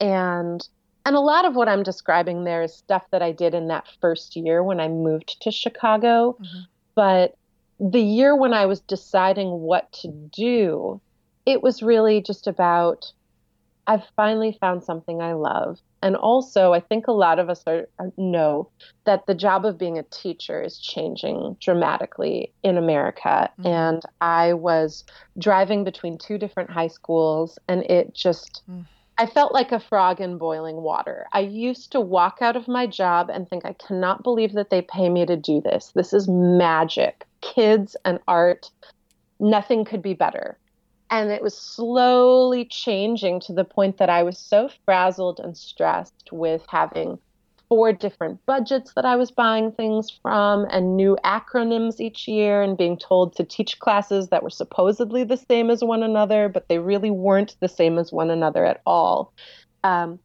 [0.00, 0.66] And
[1.04, 3.88] and a lot of what I'm describing there is stuff that I did in that
[4.00, 6.36] first year when I moved to Chicago.
[6.40, 6.60] Mm-hmm.
[6.94, 7.36] But
[7.80, 11.00] the year when I was deciding what to do,
[11.46, 13.12] it was really just about
[13.86, 15.78] I've finally found something I love.
[16.02, 18.68] And also, I think a lot of us are, know
[19.04, 23.50] that the job of being a teacher is changing dramatically in America.
[23.58, 23.66] Mm-hmm.
[23.66, 25.04] And I was
[25.38, 28.62] driving between two different high schools, and it just.
[28.70, 28.84] Mm
[29.18, 31.26] I felt like a frog in boiling water.
[31.32, 34.82] I used to walk out of my job and think, I cannot believe that they
[34.82, 35.92] pay me to do this.
[35.94, 37.26] This is magic.
[37.40, 38.70] Kids and art,
[39.38, 40.58] nothing could be better.
[41.12, 46.30] And it was slowly changing to the point that I was so frazzled and stressed
[46.32, 47.18] with having
[47.68, 52.78] four different budgets that I was buying things from and new acronyms each year and
[52.78, 56.78] being told to teach classes that were supposedly the same as one another, but they
[56.78, 59.34] really weren't the same as one another at all.
[59.84, 60.18] Um,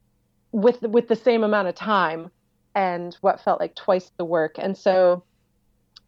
[0.54, 2.32] with with the same amount of time
[2.76, 4.56] and what felt like twice the work.
[4.58, 5.26] And so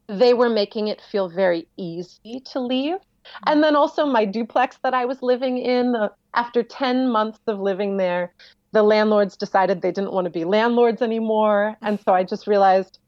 [0.07, 2.99] they were making it feel very easy to leave.
[3.45, 7.59] And then also my duplex that I was living in, uh, after 10 months of
[7.59, 8.33] living there,
[8.71, 11.75] the landlords decided they didn't want to be landlords anymore.
[11.81, 12.99] And so I just realized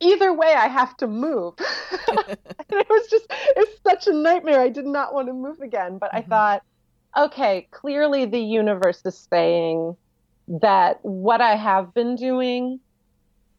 [0.00, 1.54] either way, I have to move.
[2.08, 2.36] and
[2.70, 4.60] it was just, it was such a nightmare.
[4.60, 5.98] I did not want to move again.
[5.98, 6.32] But mm-hmm.
[6.32, 6.62] I thought,
[7.16, 9.96] okay, clearly the universe is saying
[10.48, 12.80] that what I have been doing,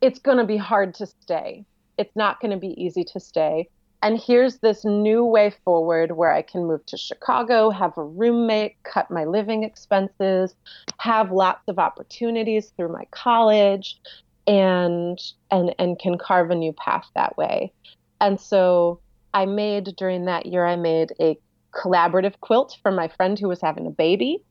[0.01, 1.65] it's going to be hard to stay.
[1.97, 3.69] It's not going to be easy to stay.
[4.01, 8.81] And here's this new way forward where I can move to Chicago, have a roommate,
[8.83, 10.55] cut my living expenses,
[10.99, 13.99] have lots of opportunities through my college,
[14.47, 15.19] and
[15.51, 17.73] and and can carve a new path that way.
[18.21, 19.01] And so
[19.33, 21.37] I made during that year I made a
[21.71, 24.43] collaborative quilt for my friend who was having a baby.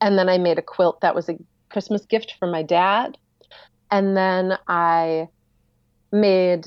[0.00, 1.38] And then I made a quilt that was a
[1.70, 3.16] Christmas gift for my dad.
[3.90, 5.28] And then I
[6.12, 6.66] made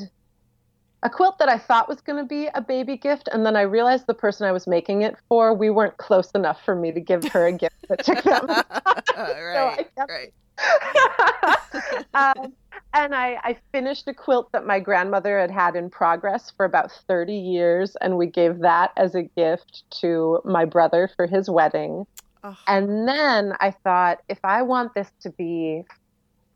[1.03, 3.61] a quilt that I thought was going to be a baby gift, and then I
[3.61, 6.99] realized the person I was making it for, we weren't close enough for me to
[6.99, 8.47] give her a gift that took them.
[9.17, 10.09] right, kept...
[10.09, 10.33] right.
[12.13, 12.53] um,
[12.93, 16.91] and I, I finished a quilt that my grandmother had had in progress for about
[17.07, 22.05] 30 years, and we gave that as a gift to my brother for his wedding.
[22.45, 22.57] Oh.
[22.67, 25.83] And then I thought, if I want this to be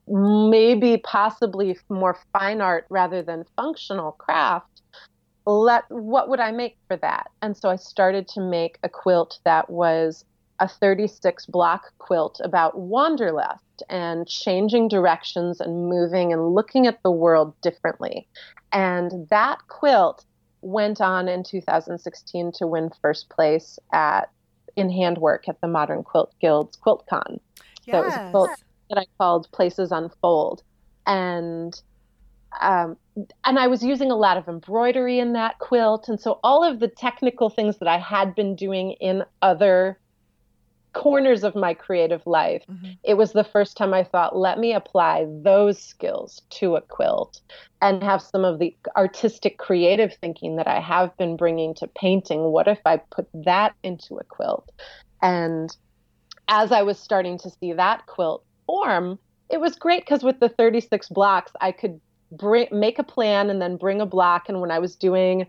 [0.08, 4.82] maybe possibly more fine art rather than functional craft
[5.48, 7.32] let what would i make for that?
[7.42, 10.26] And so i started to make a quilt that was
[10.60, 17.12] a 36 block quilt about wanderlust and changing directions and moving and looking at the
[17.12, 18.28] world differently.
[18.74, 20.26] And that quilt
[20.62, 24.32] went on in 2016 to win first place at
[24.76, 27.40] in handwork at the modern quilt guild's quiltcon.
[27.86, 27.94] Yes.
[27.94, 30.64] so it was a quilt that I called Places Unfold.
[31.06, 31.80] And
[32.62, 32.98] um,
[33.46, 36.08] and I was using a lot of embroidery in that quilt.
[36.08, 40.00] And so all of the technical things that I had been doing in other
[40.94, 42.92] corners of my creative life, mm-hmm.
[43.04, 47.42] it was the first time I thought, let me apply those skills to a quilt
[47.82, 52.42] and have some of the artistic creative thinking that I have been bringing to painting.
[52.52, 54.72] What if I put that into a quilt?
[55.22, 55.76] And
[56.48, 59.18] as I was starting to see that quilt form,
[59.50, 62.00] it was great because with the 36 blocks, I could
[62.32, 64.50] bring make a plan and then bring a block.
[64.50, 65.48] And when I was doing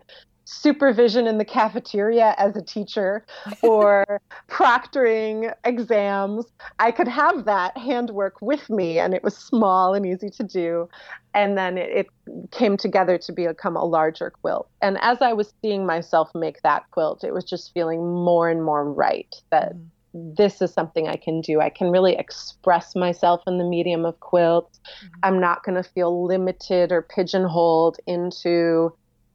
[0.49, 3.23] supervision in the cafeteria as a teacher
[3.61, 6.45] or proctoring exams.
[6.79, 10.89] I could have that handwork with me, and it was small and easy to do.
[11.35, 14.67] And then it, it came together to become a larger quilt.
[14.81, 18.63] And as I was seeing myself make that quilt, it was just feeling more and
[18.63, 19.75] more right that.
[19.75, 21.61] Mm this is something I can do.
[21.61, 24.79] I can really express myself in the medium of quilts.
[24.79, 25.19] Mm-hmm.
[25.23, 28.93] I'm not going to feel limited or pigeonholed into,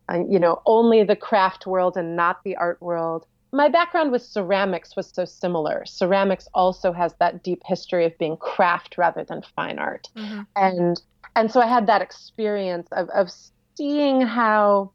[0.08, 3.26] uh, you know, only the craft world and not the art world.
[3.52, 5.84] My background with ceramics was so similar.
[5.86, 10.42] Ceramics also has that deep history of being craft rather than fine art, mm-hmm.
[10.56, 11.00] and
[11.36, 13.30] and so I had that experience of of
[13.76, 14.90] seeing how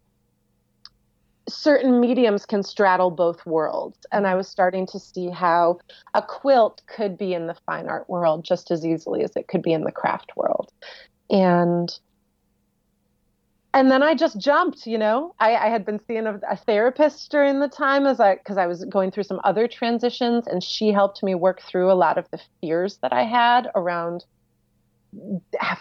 [1.50, 3.98] certain mediums can straddle both worlds.
[4.12, 5.80] And I was starting to see how
[6.14, 9.62] a quilt could be in the fine art world just as easily as it could
[9.62, 10.72] be in the craft world.
[11.30, 11.90] And
[13.72, 15.36] and then I just jumped, you know.
[15.40, 18.66] I, I had been seeing a, a, therapist during the time as I because I
[18.66, 22.26] was going through some other transitions, and she helped me work through a lot of
[22.32, 24.26] the fears that I had around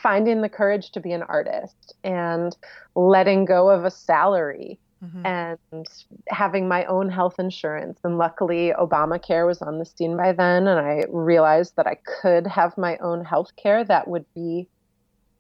[0.03, 2.57] finding the courage to be an artist and
[2.95, 5.27] letting go of a salary mm-hmm.
[5.27, 5.87] and
[6.29, 7.99] having my own health insurance.
[8.05, 12.47] And luckily, Obamacare was on the scene by then, and I realized that I could
[12.47, 14.69] have my own health care that would be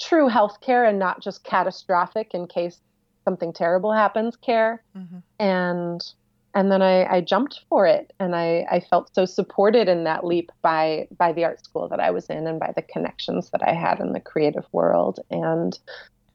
[0.00, 2.80] true health care and not just catastrophic in case
[3.24, 4.82] something terrible happens care.
[4.96, 5.18] Mm-hmm.
[5.38, 6.00] And
[6.54, 10.24] and then I, I, jumped for it and I, I, felt so supported in that
[10.24, 13.62] leap by by the art school that I was in and by the connections that
[13.62, 15.78] I had in the creative world and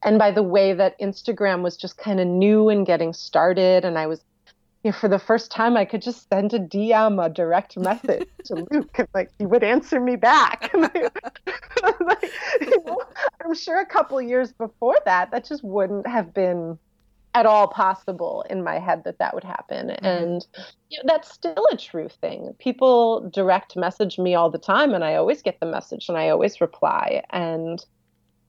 [0.04, 3.98] and by the way that Instagram was just kind of new and getting started, and
[3.98, 4.24] I was,
[4.84, 8.28] you know, for the first time, I could just send a DM, a direct message
[8.46, 10.72] to Luke, and like he would answer me back.
[10.74, 12.32] like,
[12.62, 13.02] you know,
[13.44, 16.78] I'm sure a couple years before that, that just wouldn't have been
[17.36, 20.06] at all possible in my head that that would happen mm-hmm.
[20.06, 20.46] and
[20.90, 25.04] you know, that's still a true thing people direct message me all the time and
[25.04, 27.86] i always get the message and i always reply and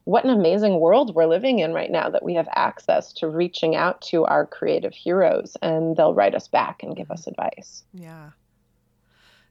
[0.05, 3.75] what an amazing world we're living in right now that we have access to reaching
[3.75, 7.85] out to our creative heroes and they'll write us back and give us advice.
[7.95, 8.31] Yeah.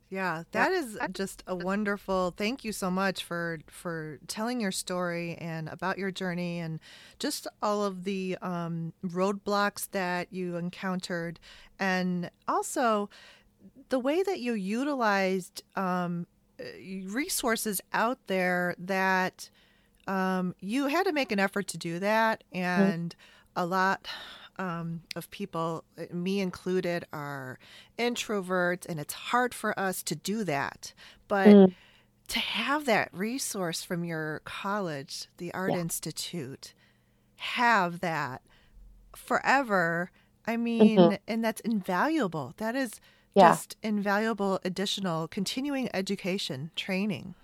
[0.09, 2.35] Yeah, that is just a wonderful.
[2.37, 6.79] Thank you so much for for telling your story and about your journey and
[7.17, 11.39] just all of the um, roadblocks that you encountered,
[11.79, 13.09] and also
[13.89, 16.27] the way that you utilized um,
[17.07, 19.49] resources out there that
[20.07, 23.15] um, you had to make an effort to do that, and
[23.55, 24.07] a lot
[24.59, 27.59] um, of people, me included, are
[27.97, 30.93] introverts, and it's hard for us to do that.
[31.27, 31.73] But mm.
[32.29, 35.79] to have that resource from your college, the Art yeah.
[35.79, 36.73] Institute,
[37.37, 38.41] have that
[39.15, 40.11] forever.
[40.45, 41.15] I mean, mm-hmm.
[41.27, 42.53] and that's invaluable.
[42.57, 42.99] That is
[43.33, 43.49] yeah.
[43.49, 47.35] just invaluable additional continuing education training.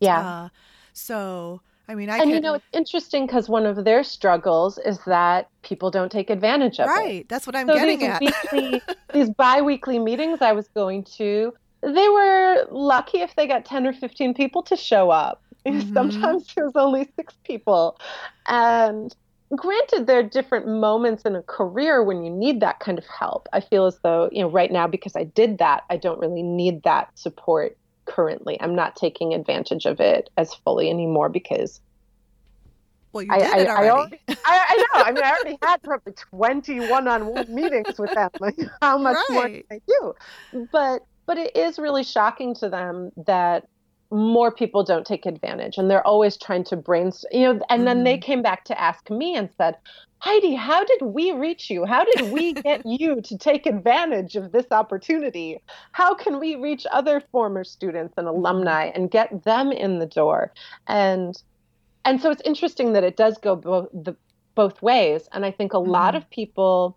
[0.00, 0.20] Yeah.
[0.20, 0.48] Uh,
[0.92, 4.98] so I mean, I and you know it's interesting because one of their struggles is
[5.06, 6.98] that people don't take advantage of right.
[6.98, 7.04] it.
[7.04, 8.20] Right, that's what I'm so getting these at.
[8.20, 8.82] weekly,
[9.12, 13.92] these biweekly meetings I was going to, they were lucky if they got ten or
[13.92, 15.40] fifteen people to show up.
[15.64, 15.94] Mm-hmm.
[15.94, 17.98] Sometimes there was only six people,
[18.46, 19.16] and
[19.56, 23.48] granted, there are different moments in a career when you need that kind of help.
[23.54, 26.42] I feel as though you know right now because I did that, I don't really
[26.42, 28.60] need that support currently.
[28.60, 31.80] I'm not taking advantage of it as fully anymore because
[33.12, 33.88] well, you did I, it already.
[33.88, 35.04] I, already I, I, know.
[35.04, 38.30] I mean, I already had probably 20 one-on-one meetings with them.
[38.40, 39.30] Like, how much right.
[39.30, 40.14] more can I do?
[40.72, 43.68] But but it is really shocking to them that
[44.14, 47.30] more people don't take advantage, and they're always trying to brainstorm.
[47.32, 48.22] You know, and mm then they mm-hmm.
[48.22, 49.76] came back to ask me and said,
[50.18, 51.84] Heidi, how did we reach you?
[51.84, 55.60] How did we get you to take advantage of this opportunity?
[55.92, 60.52] How can we reach other former students and alumni and get them in the door?
[60.86, 61.36] And
[62.06, 64.16] and so it's interesting that it does go both the
[64.54, 65.28] both ways.
[65.32, 65.90] And I think a mm-hmm.
[65.90, 66.96] lot of people,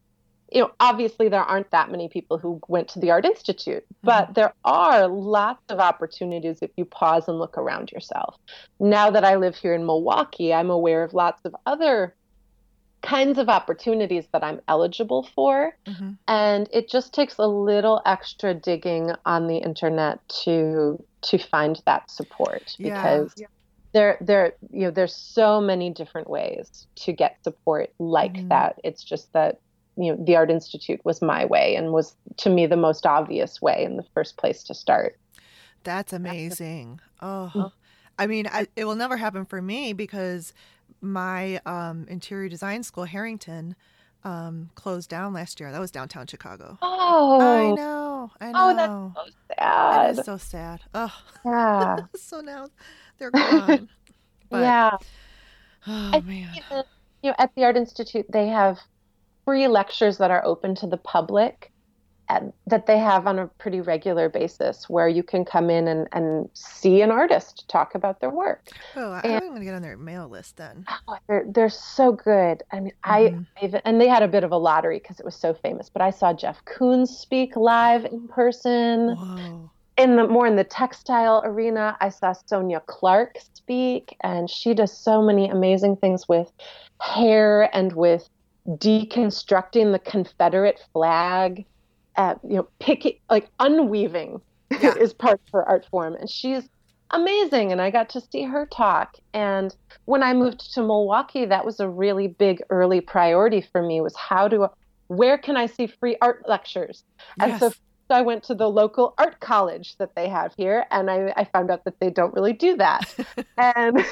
[0.52, 4.26] you know, obviously there aren't that many people who went to the Art Institute, but
[4.26, 4.34] mm-hmm.
[4.34, 8.38] there are lots of opportunities if you pause and look around yourself.
[8.80, 12.16] Now that I live here in Milwaukee, I'm aware of lots of other
[13.04, 15.78] kinds of opportunities that I'm eligible for.
[15.86, 16.12] Mm-hmm.
[16.28, 22.10] And it just takes a little extra digging on the internet to to find that
[22.12, 22.94] support yeah.
[22.94, 23.48] because yeah.
[23.94, 28.50] there there you know there's so many different ways to get support like mm-hmm.
[28.50, 28.80] that.
[28.84, 29.60] It's just that
[29.98, 33.62] you know the Art Institute was my way and was to me the most obvious
[33.62, 35.18] way in the first place to start.
[35.84, 37.00] That's amazing.
[37.22, 37.52] Oh.
[37.54, 37.68] Mm-hmm.
[38.20, 40.54] I mean, I, it will never happen for me because
[41.02, 43.76] my um, interior design school, Harrington,
[44.24, 45.72] um, closed down last year.
[45.72, 46.78] That was downtown Chicago.
[46.82, 48.32] Oh, I know.
[48.42, 49.14] I know.
[49.16, 50.10] Oh, that's so sad.
[50.10, 50.82] It is so sad.
[50.94, 51.98] Oh, yeah.
[52.16, 52.68] so now
[53.18, 53.90] they're gone.
[54.50, 54.92] But, yeah.
[55.90, 56.50] Oh I man.
[56.54, 56.86] think that,
[57.24, 58.78] you know, at the Art Institute, they have
[59.48, 61.72] free lectures that are open to the public
[62.30, 66.06] and that they have on a pretty regular basis where you can come in and,
[66.12, 68.68] and see an artist talk about their work.
[68.98, 70.84] Oh, I, and- I'm going to get on their mail list then.
[71.08, 72.64] Oh, they're, they're so good.
[72.74, 73.46] I mean, Mhm.
[73.56, 75.90] I even, and they had a bit of a lottery because it was so famous,
[75.90, 79.16] but I saw Jeff Koons speak live in person.
[79.16, 79.72] Whoa.
[79.98, 84.96] in the more in the textile arena i saw Sonya Clark speak and she does
[84.96, 86.52] so many amazing things with
[87.02, 88.30] hair and with
[88.68, 91.66] deconstructing the confederate flag
[92.18, 94.40] uh, you know picking like unweaving
[94.82, 94.96] Yeah.
[94.96, 96.68] is part of her art form and she's
[97.12, 99.74] amazing and i got to see her talk and
[100.06, 104.16] when i moved to milwaukee that was a really big early priority for me was
[104.18, 104.68] how do
[105.08, 107.04] where can i see free art lectures
[107.40, 107.60] and Yes.
[107.60, 107.72] so
[108.10, 111.70] I went to the local art college that they have here, and I, I found
[111.70, 113.14] out that they don't really do that.
[113.58, 113.98] and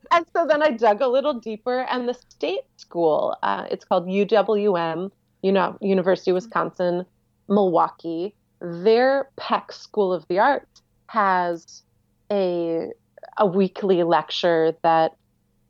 [0.10, 4.06] and so then I dug a little deeper, and the state school, uh, it's called
[4.06, 5.10] UWM,
[5.42, 7.06] you know, University of Wisconsin,
[7.48, 8.34] Milwaukee.
[8.60, 11.82] Their Peck School of the Arts has
[12.30, 12.90] a
[13.38, 15.16] a weekly lecture that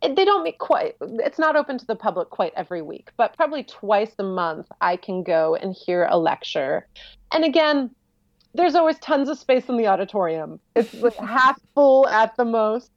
[0.03, 3.62] they don't meet quite it's not open to the public quite every week but probably
[3.62, 6.86] twice a month i can go and hear a lecture.
[7.32, 7.90] And again
[8.55, 10.61] there's always tons of space in the auditorium.
[10.74, 12.90] It's like half full at the most.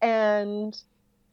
[0.00, 0.76] And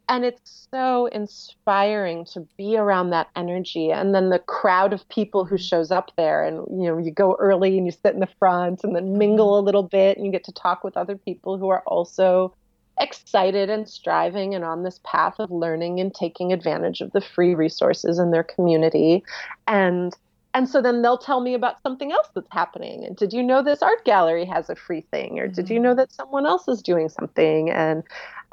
[0.08, 3.92] and it's so inspiring to be around that energy.
[3.92, 7.36] And then the crowd of people who shows up there and you know you go
[7.40, 9.64] early and you sit in the front and then mingle mm-hmm.
[9.64, 12.56] a little bit and you get to talk with other people who are also
[13.00, 17.56] excited and striving and on this path of learning and taking advantage of the free
[17.56, 19.24] resources in their community.
[19.68, 20.14] And
[20.56, 23.06] and so then they'll tell me about something else that's happening.
[23.06, 25.38] And did you know this art gallery has a free thing?
[25.40, 27.70] Or did you know that someone else is doing something?
[27.70, 28.04] And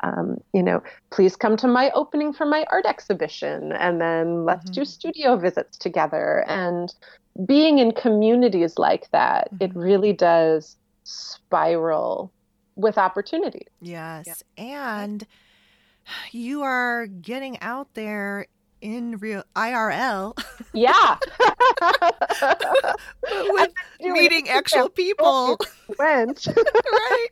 [0.03, 3.72] um, you know please come to my opening for my art exhibition.
[3.72, 4.86] And then let's do Mhm.
[4.86, 6.44] studio visits together.
[6.49, 6.92] And
[7.47, 9.76] being in communities like that it Mhm.
[9.76, 12.32] really does spiral
[12.76, 14.42] with opportunities Yes.
[14.56, 15.26] And
[16.32, 18.46] you are getting out there
[18.82, 20.38] in real IRL
[20.74, 21.16] yeah
[23.48, 25.58] with meeting it actual people.
[25.98, 26.46] went
[26.92, 27.28] right.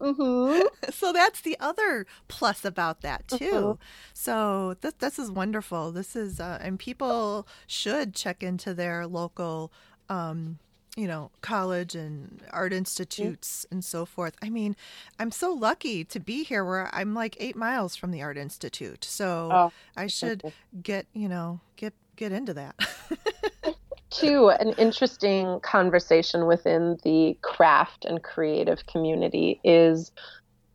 [0.00, 3.50] hmm So that's the other plus about that too.
[3.50, 3.78] Mhm.
[4.14, 5.90] So this this is wonderful.
[5.90, 9.72] This is uh, and people should check into their local
[10.08, 10.58] um
[10.96, 13.76] you know, college and art institutes mm-hmm.
[13.76, 14.34] and so forth.
[14.42, 14.76] I mean,
[15.18, 19.04] I'm so lucky to be here where I'm like eight miles from the art institute.
[19.04, 22.74] So Oh, I should get, you know, get get into that.
[24.10, 30.12] too an interesting conversation within the craft and creative community is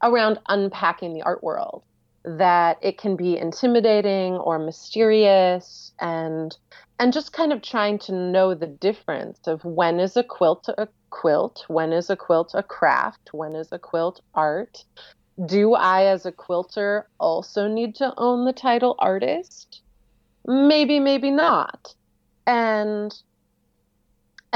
[0.01, 1.83] around unpacking the art world
[2.27, 6.57] that it can be intimidating or mysterious and
[6.99, 10.87] and just kind of trying to know the difference of when is a quilt a
[11.09, 14.83] quilt when is a quilt a craft when is a quilt art?
[15.45, 19.81] Do i as a quilter also need to own the title artist?
[20.45, 21.93] Maybe maybe not.
[22.45, 23.13] And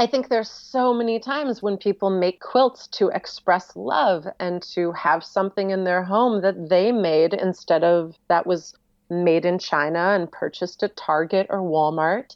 [0.02, 4.90] I think there's so many times when people make quilts to express love and to
[4.90, 8.74] have something in their home that they made instead of that was
[9.10, 12.34] made in China and purchased at Target or Walmart.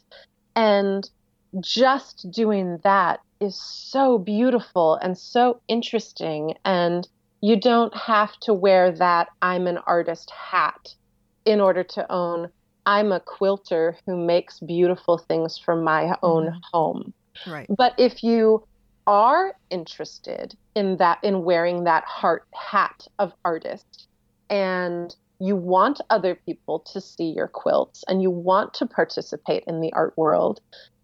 [0.55, 1.09] And
[1.59, 6.53] just doing that is so beautiful and so interesting.
[6.63, 7.05] And
[7.41, 10.95] you don't have to wear that I'm an artist hat
[11.45, 12.47] in order to own
[12.85, 16.61] I'm a quilter who makes beautiful things for my own Mhm.
[16.71, 17.13] home.
[17.45, 17.67] Right.
[17.75, 18.65] But if you
[19.05, 24.07] are interested in that, in wearing that heart hat of artist,
[24.49, 29.81] and you want other people to see your quilts and you want to participate in
[29.81, 30.59] the art world,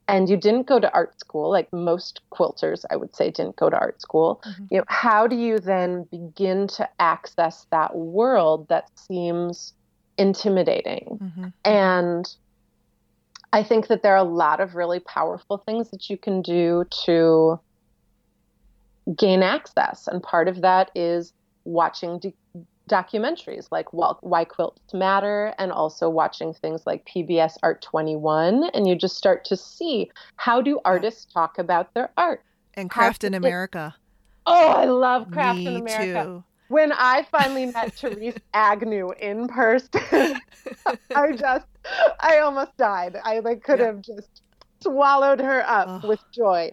[0.07, 3.69] and you didn't go to art school, like most quilters, I would say, didn't go
[3.69, 4.67] to art school, Mhm.
[4.69, 9.73] you know, how do you then begin to access that world that seems
[10.17, 11.19] intimidating?
[11.35, 12.25] hmm And
[13.53, 16.85] I think that there are a lot of really powerful things that you can do
[17.05, 17.59] to
[19.15, 20.07] gain access.
[20.07, 21.33] And part of that is
[21.63, 22.35] watching d-
[22.89, 28.71] documentaries like Why Quilts Matter and also watching things like PBS Art 21.
[28.73, 32.43] And you just start to see how do artists talk about their art?
[32.73, 33.93] And Craft in America.
[34.47, 36.23] Oh, I love Craft Me in America.
[36.25, 36.43] too.
[36.73, 40.41] When I finally met Therese Agnew in person,
[41.15, 41.67] I just
[42.19, 43.17] I almost died.
[43.23, 43.85] I like could Yeah.
[43.85, 44.41] have just
[44.81, 46.71] swallowed her up with joy.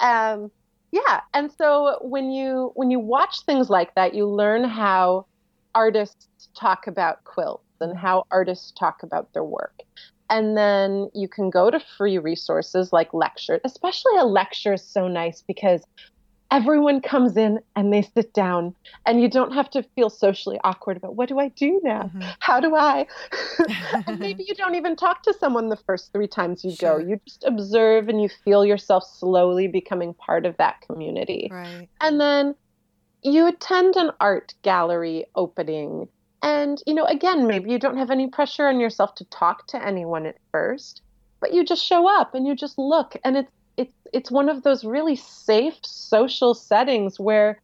[0.00, 0.50] Um,
[0.92, 5.26] yeah, and so when you when you watch things like that, you learn how
[5.74, 6.28] artists
[6.58, 9.74] talk about quilts and how artists talk about their work.
[10.30, 13.60] And then you can go to free resources like lecture.
[13.64, 15.84] Especially a lecture is so nice because
[16.50, 18.74] everyone comes in and they sit down
[19.04, 22.10] and you don't have to feel socially awkward about what do I do now?
[22.14, 22.34] Mhm.
[22.40, 23.06] How do I?
[24.06, 27.00] and maybe you don't even talk to someone the first three times you Sure.
[27.00, 27.06] go.
[27.08, 31.48] You just observe and you feel yourself slowly becoming part of that community.
[31.50, 31.88] Right.
[32.00, 32.54] And then
[33.22, 36.08] you attend an art gallery opening.
[36.42, 39.84] And, you know, again, maybe you don't have any pressure on yourself to talk to
[39.84, 41.02] anyone at first,
[41.40, 43.16] but you just show up and you just look.
[43.24, 43.50] And it's,
[44.12, 47.60] it's, one of those really safe social settings where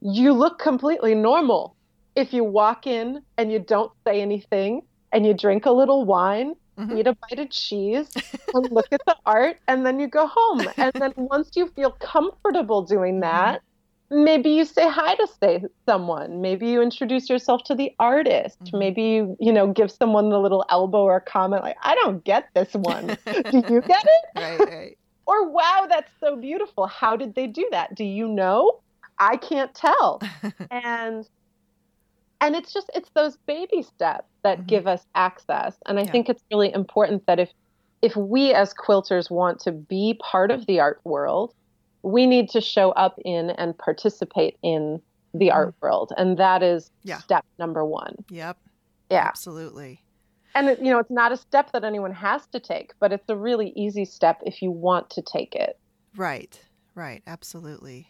[0.00, 1.76] you look completely normal.
[2.16, 4.82] If you walk in and you don't say anything
[5.12, 6.98] and you drink a little wine, Mhm.
[6.98, 8.10] eat a bite of cheese,
[8.54, 10.68] and look at the art, and then you go home.
[10.78, 13.60] And then once you feel comfortable doing that,
[14.10, 16.40] maybe you say hi to say someone.
[16.40, 18.58] Maybe you introduce yourself to the artist.
[18.64, 18.78] Mhm.
[18.78, 22.48] Maybe you, you know, give someone the little elbow or comment like, "I don't get
[22.54, 23.16] this one.
[23.50, 24.98] Do you get it?" right, right.
[25.26, 26.86] Or "Wow, that's so beautiful.
[26.86, 27.94] How did they do that?
[27.94, 28.80] Do you know?"
[29.18, 30.26] I can't tell.
[30.70, 31.24] and
[32.40, 34.66] and it's just it's those baby steps that Mhm.
[34.66, 36.06] give us access and i Yeah.
[36.06, 37.50] think it's really important that if
[38.02, 41.52] if we as quilters want to be part of the art world
[42.02, 45.00] we need to show up in and participate in
[45.34, 45.72] the Mhm.
[45.72, 47.22] art world and that is Yeah.
[47.22, 48.58] step number 1 Yep.
[49.10, 50.01] yeah Absolutely.
[50.54, 53.28] And it, you know it's not a step that anyone has to take but it's
[53.28, 55.78] a really easy step if you want to take it
[56.16, 56.60] Right.
[56.94, 57.22] Right.
[57.26, 58.08] Absolutely.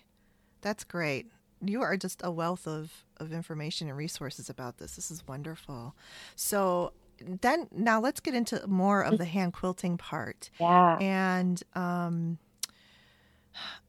[0.61, 1.27] That's great.
[1.65, 4.97] You are just a wealth of, of information and resources about this.
[4.97, 5.95] This is wonderful.
[6.35, 10.51] So then now let's get into more of the hand quilting part.
[10.59, 12.39] yeah And um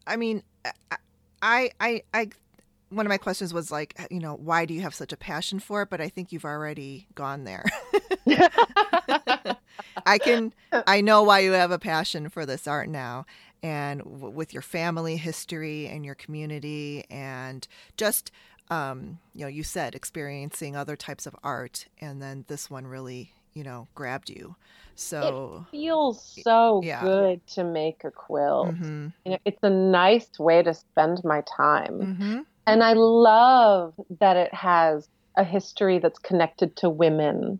[0.05, 0.43] I mean
[1.41, 2.29] I I I
[2.93, 5.59] one of my questions was like, you know, why do you have such a passion
[5.59, 5.89] for it?
[5.89, 7.65] But I think you've already gone there.
[10.05, 10.53] I can
[10.87, 13.25] I know why you have a passion for this art now
[13.61, 17.67] and w- with your family history and your community and
[17.97, 18.31] just
[18.69, 23.31] um you know you said experiencing other types of art and then this one really
[23.53, 24.55] you know grabbed you
[24.95, 27.03] so it feels so Yeah.
[27.05, 31.41] good to make a quilt mhm you know, it's a nice way to spend my
[31.57, 32.09] time.
[32.19, 35.07] mhm And I love that it has
[35.37, 37.59] a history that's connected to women.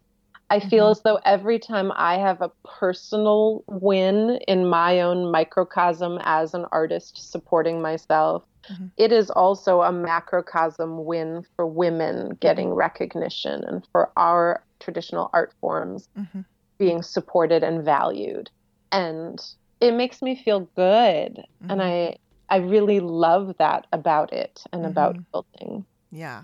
[0.50, 0.92] I feel Mhm.
[0.92, 6.66] as though every time I have a personal win in my own microcosm as an
[6.72, 8.92] artist supporting myself, Mhm.
[8.98, 15.54] it is also a macrocosm win for women getting recognition and for our traditional art
[15.60, 16.46] forms mhm
[16.80, 18.50] being supported and valued.
[18.92, 19.40] And
[19.80, 21.44] it makes me feel good.
[21.70, 21.82] And Mhm.
[21.82, 22.16] I
[22.54, 25.26] I really love that about it and about Mhm.
[25.32, 25.86] quilting.
[26.12, 26.42] yeah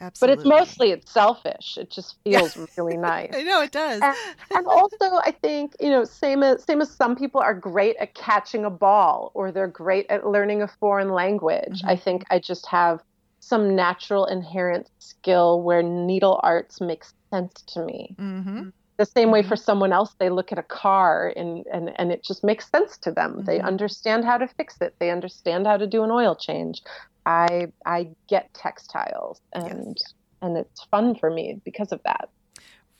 [0.00, 0.36] Absolutely.
[0.36, 1.78] But it's mostly it's selfish.
[1.78, 3.30] It just feels really nice.
[3.32, 4.16] I know it does And,
[4.50, 8.14] and also I think, you know, same as same as some people are great at
[8.14, 11.80] catching a ball or they're great at learning a foreign language.
[11.84, 11.88] Mhm.
[11.92, 13.00] I think I just have
[13.40, 18.16] some natural inherent skill where needle arts makes sense to me.
[18.18, 22.12] mhm the same way for someone else they look at a car and, and, and
[22.12, 23.62] it just makes sense to them they Mhm.
[23.62, 26.80] understand how to fix it they understand how to do an oil change
[27.26, 29.96] i i get textiles and
[30.42, 32.28] and it's fun for me because of that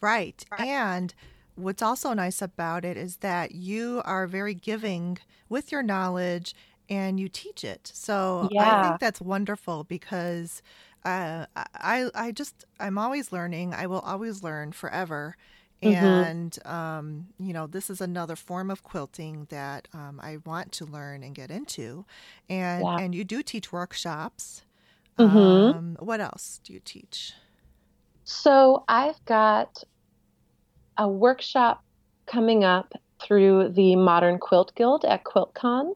[0.01, 0.45] Right.
[0.59, 1.15] And
[1.55, 5.19] what's also nice about it is that you are very giving
[5.49, 6.55] with your knowledge
[6.89, 7.91] and you teach it.
[7.95, 10.61] So I think that's wonderful because
[11.05, 13.73] uh, I I just I'm always learning.
[13.75, 15.37] I will always learn forever.
[15.85, 16.31] Mhm.
[16.31, 20.85] And um, you know, this is another form of quilting that um, I want to
[20.87, 22.05] learn and get into.
[22.49, 22.97] And Yeah.
[22.99, 24.63] and you do teach workshops.
[25.19, 25.71] Mhm.
[25.75, 27.35] Um, what else do you teach?
[28.27, 29.85] so i've got
[30.97, 31.83] a workshop
[32.27, 35.95] coming up through the modern quilt guild at quiltcon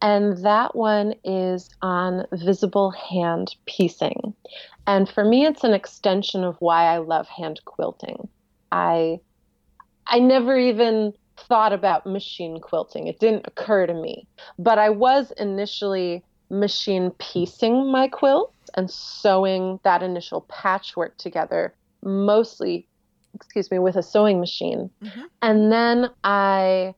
[0.00, 4.34] and that one is on visible hand piecing
[4.86, 8.28] and for me it's an extension of why i love hand quilting
[8.72, 9.18] i
[10.08, 11.12] i never even
[11.48, 14.26] thought about machine quilting it didn't occur to me
[14.58, 22.88] but i was initially machine piecing my quilts and sewing that initial patchwork together mostly
[23.34, 25.22] excuse me with a sewing machine Mhm.
[25.42, 26.94] and then i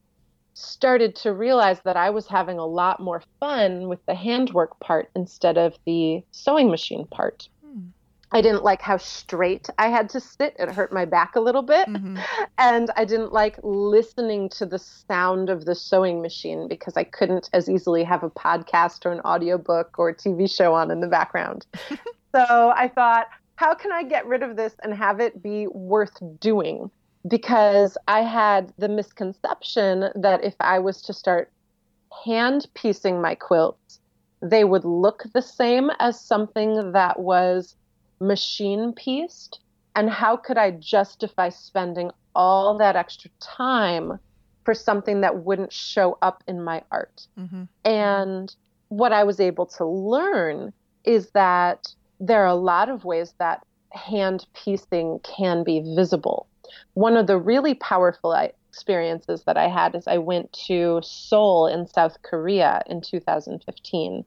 [0.54, 5.08] started to realize that I was having a lot more fun with the handwork part
[5.14, 7.48] instead of the sewing machine part.
[8.30, 10.54] I didn't like how straight I had to sit.
[10.58, 11.88] It hurt my back a little bit.
[11.88, 12.18] Mm-hmm.
[12.58, 17.48] And I didn't like listening to the sound of the sewing machine because I couldn't
[17.52, 21.06] as easily have a podcast or an audiobook or a TV show on in the
[21.06, 21.66] background.
[22.34, 26.18] so I thought, how can I get rid of this and have it be worth
[26.40, 26.90] doing?
[27.28, 31.50] Because I had the misconception that if I was to start
[32.24, 34.00] hand piecing my quilts,
[34.42, 37.76] they would look the same as something that was
[38.20, 39.60] machine pieced
[39.94, 44.18] and how could I justify spending all that extra time
[44.64, 47.26] for something that wouldn't show up in my art?
[47.36, 47.64] Mm-hmm.
[47.84, 48.54] And
[48.88, 50.72] what I was able to learn
[51.04, 51.88] is that
[52.20, 56.46] there are a lot of ways that hand piecing can be visible.
[56.94, 61.86] One of the really powerful experiences that I had is I went to Seoul in
[61.86, 64.24] South Korea in 2015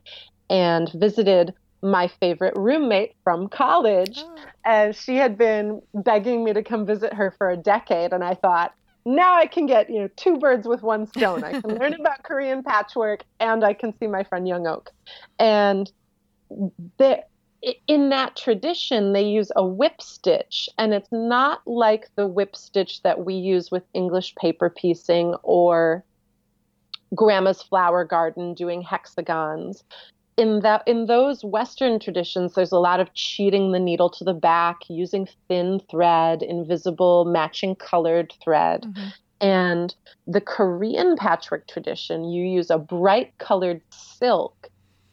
[0.50, 4.20] and visited my favorite roommate from college.
[4.24, 4.36] Oh.
[4.66, 8.14] And she had been begging me to come visit her for a decade.
[8.14, 8.74] And I thought,
[9.06, 11.44] now I can get, you know, two birds with one stone.
[11.44, 14.92] I can learn about Korean patchwork and I can see my friend Young Oak.
[15.40, 15.92] And
[16.98, 17.24] the,
[17.88, 23.04] in that tradition, they use a whip stitch, and it's not like the whip stitch
[23.04, 26.04] that we use with English paper piecing or
[27.14, 29.84] grandma's flower garden doing hexagons
[30.38, 34.34] in that in those western traditions there's a lot of cheating the needle to the
[34.34, 39.08] back using thin thread invisible matching colored thread mm-hmm.
[39.42, 39.96] and
[40.28, 44.70] the korean patchwork tradition you use a bright colored silk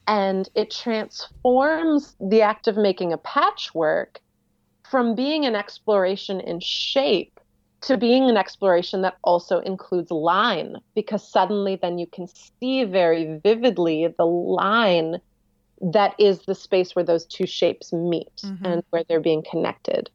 [0.07, 4.21] and it transforms the act of making a patchwork
[4.89, 7.38] from being an exploration in shape
[7.81, 12.27] to being an exploration that also includes line because suddenly then you can
[12.61, 15.21] see very vividly the line
[15.81, 18.65] that is the space where those two shapes meet mm-hmm.
[18.65, 20.11] and where they're being connected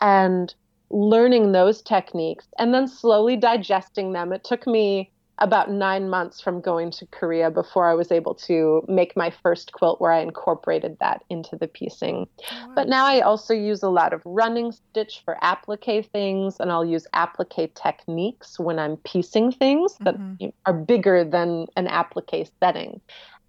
[0.00, 0.54] and
[0.90, 6.60] learning those techniques and then slowly digesting them it took me about nine months from
[6.60, 10.96] going to Korea before I was able to make my first quilt where I incorporated
[11.00, 12.28] that into the piecing.
[12.52, 16.70] Oh, but now I also use a lot of running stitch for applique things, and
[16.70, 20.48] I'll use applique techniques when I'm piecing things that mm-hmm.
[20.66, 23.00] are bigger than an applique setting.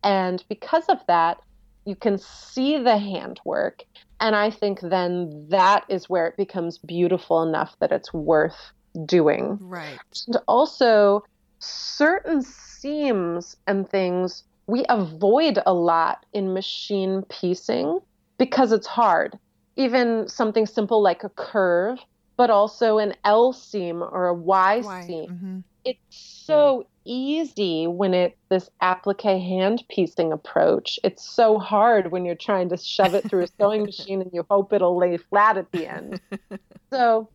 [0.04, 1.40] And because of that,
[1.86, 3.84] you can see the handwork.
[4.20, 8.72] And I think then that is where it becomes beautiful enough that it's worth
[9.06, 9.58] doing.
[9.62, 10.00] Right.
[10.28, 11.24] And also,
[11.60, 18.00] certain seams and things we avoid a lot in machine piecing
[18.38, 19.38] because it's hard.
[19.76, 22.00] Even something simple like a curve,
[22.38, 25.02] but also an L seam or a Y, y.
[25.06, 25.30] seam.
[25.30, 25.60] Mm-hmm.
[25.84, 31.00] It's so easy when it's this applique hand piecing approach.
[31.04, 34.46] It's so hard when you're trying to shove it through a sewing machine and you
[34.50, 36.20] hope it'll lay flat at the end.
[36.92, 37.28] So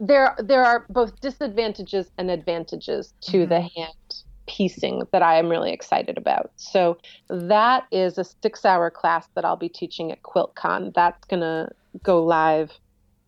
[0.00, 3.48] there there are both disadvantages and advantages to mm-hmm.
[3.48, 6.50] the hand piecing that I am really excited about.
[6.56, 6.96] So
[7.28, 10.94] that is a 6-hour class that I'll be teaching at QuiltCon.
[10.94, 11.68] That's going to
[12.02, 12.72] go live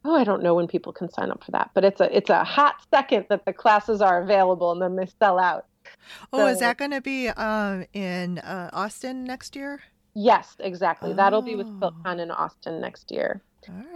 [0.05, 2.31] oh i don't know when people can sign up for that but it's a it's
[2.31, 5.67] a hot second that the classes are available and then they sell out
[6.33, 9.81] oh so, is that going to be um, in uh, austin next year
[10.15, 11.15] yes exactly oh.
[11.15, 11.91] that'll be with oh.
[11.91, 13.43] quiltcon in austin next year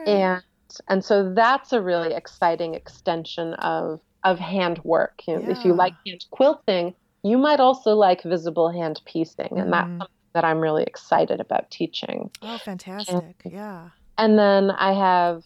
[0.07, 0.43] and
[0.89, 5.51] and so that's a really exciting extension of of handwork you know, yeah.
[5.51, 9.71] if you like hand quilting you might also like visible hand piecing and mm-hmm.
[9.71, 13.15] that's something that i'm really excited about teaching oh fantastic
[13.45, 15.45] and, yeah and then i have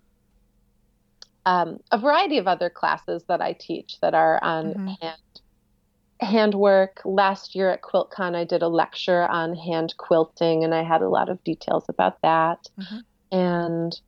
[1.49, 4.87] um, a variety of other classes that I teach that are on mm-hmm.
[5.01, 5.41] hand
[6.20, 7.01] handwork.
[7.07, 11.09] Last year at QuiltCon, I did a lecture on hand quilting, and I had a
[11.09, 12.68] lot of details about that.
[12.79, 12.99] Mm-hmm.
[13.39, 14.01] And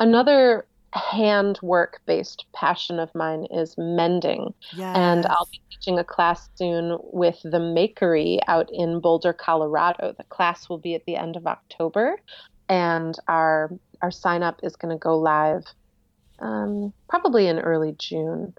[0.00, 4.54] another handwork based passion of mine is mending.
[4.72, 4.96] Yes.
[4.96, 10.14] And I'll be teaching a class soon with the Makery out in Boulder, Colorado.
[10.16, 12.20] The class will be at the end of October,
[12.68, 13.70] and our
[14.00, 15.64] our sign up is going to go live
[16.38, 18.54] um, probably in early June.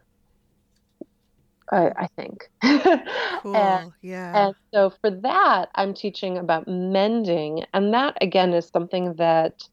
[1.71, 2.49] I, I think.
[3.43, 3.55] cool.
[3.55, 4.47] and, yeah.
[4.47, 9.63] And so for that, I'm teaching about mending, and that again is something that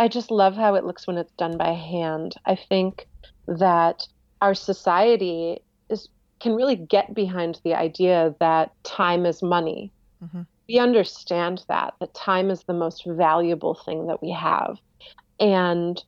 [0.00, 2.34] I just love how it looks when it's done by hand.
[2.46, 3.06] I think
[3.46, 4.08] that
[4.40, 6.08] our society is
[6.40, 9.92] can really get behind the idea that time is money.
[10.24, 10.42] Mm-hmm.
[10.70, 14.78] We understand that that time is the most valuable thing that we have,
[15.38, 16.02] and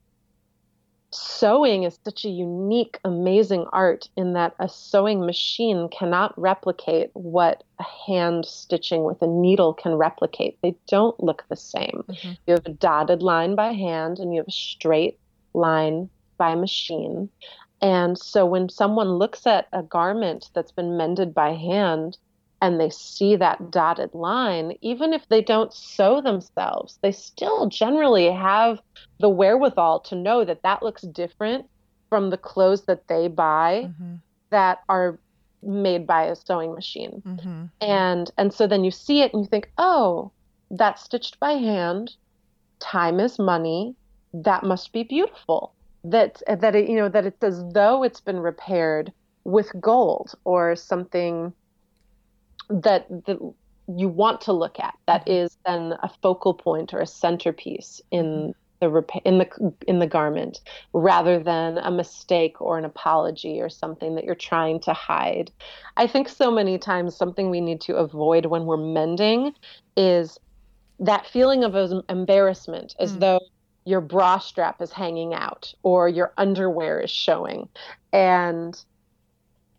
[1.14, 7.62] sewing is such a unique, amazing art in that a sewing machine cannot replicate what
[7.78, 10.58] a hand stitching with a needle can replicate.
[10.62, 12.04] They don't look the same.
[12.08, 12.32] Mm-hmm.
[12.46, 15.18] You have a dotted line by hand and you have a straight
[15.54, 16.08] line
[16.38, 17.28] by machine.
[17.80, 22.16] And so when someone looks at a garment that's been mended by hand,
[22.62, 28.30] and they see that dotted line, even if they don't sew themselves, they still generally
[28.30, 28.80] have
[29.18, 31.68] the wherewithal to know that that looks different
[32.08, 34.14] from the clothes that they buy mm-hmm.
[34.50, 35.18] that are
[35.60, 37.20] made by a sewing machine.
[37.26, 37.64] Mm-hmm.
[37.80, 40.30] And and so then you see it and you think, "Oh,
[40.70, 42.14] that's stitched by hand.
[42.78, 43.96] Time is money.
[44.32, 48.38] That must be beautiful." That that it, you know that it's as though it's been
[48.38, 51.52] repaired with gold or something
[52.72, 53.38] that that
[53.88, 55.30] you want to look at that mm-hmm.
[55.66, 60.60] then a focal point or a centerpiece in the in the in the garment
[60.92, 65.50] rather than a mistake or an apology or something that you're trying to hide.
[65.96, 69.54] I think so many times something we need to avoid when we're mending
[69.96, 70.38] is
[70.98, 73.20] that feeling of embarrassment as mm.
[73.20, 73.40] though
[73.84, 77.68] your bra strap is hanging out or your underwear is showing
[78.12, 78.84] and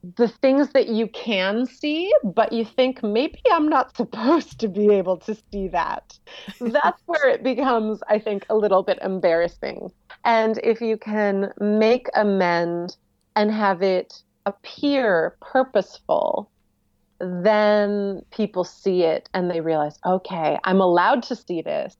[0.04, 4.90] the things that you can see, but you think maybe I'm not supposed to be
[4.90, 6.18] able to see that.
[6.60, 9.90] That's where it becomes, I think, a little bit embarrassing.
[10.26, 12.98] And if you can make amend
[13.36, 14.14] and have it
[14.46, 16.52] appear purposeful,
[17.20, 21.96] then people see it and they realize, okay, I'm allowed to see this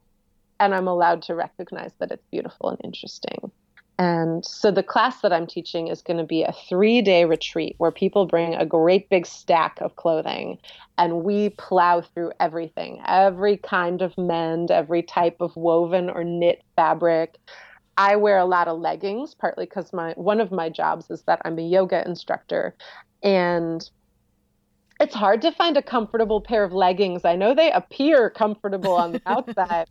[0.60, 3.52] and I'm allowed to recognize that it's beautiful and interesting.
[4.04, 7.76] And so the class that I'm teaching is going to be a three day retreat
[7.78, 10.58] where people bring a great big stack of clothing
[10.98, 16.64] and we plow through everything every kind of mend, every type of woven or knit
[16.76, 17.38] fabric.
[17.96, 21.42] I wear a lot of leggings, partly because my one of my jobs is that
[21.46, 22.76] I'm a yoga instructor.
[23.22, 23.90] And
[25.00, 27.24] it's hard to find a comfortable pair of leggings.
[27.24, 29.88] I know they appear comfortable on the outside,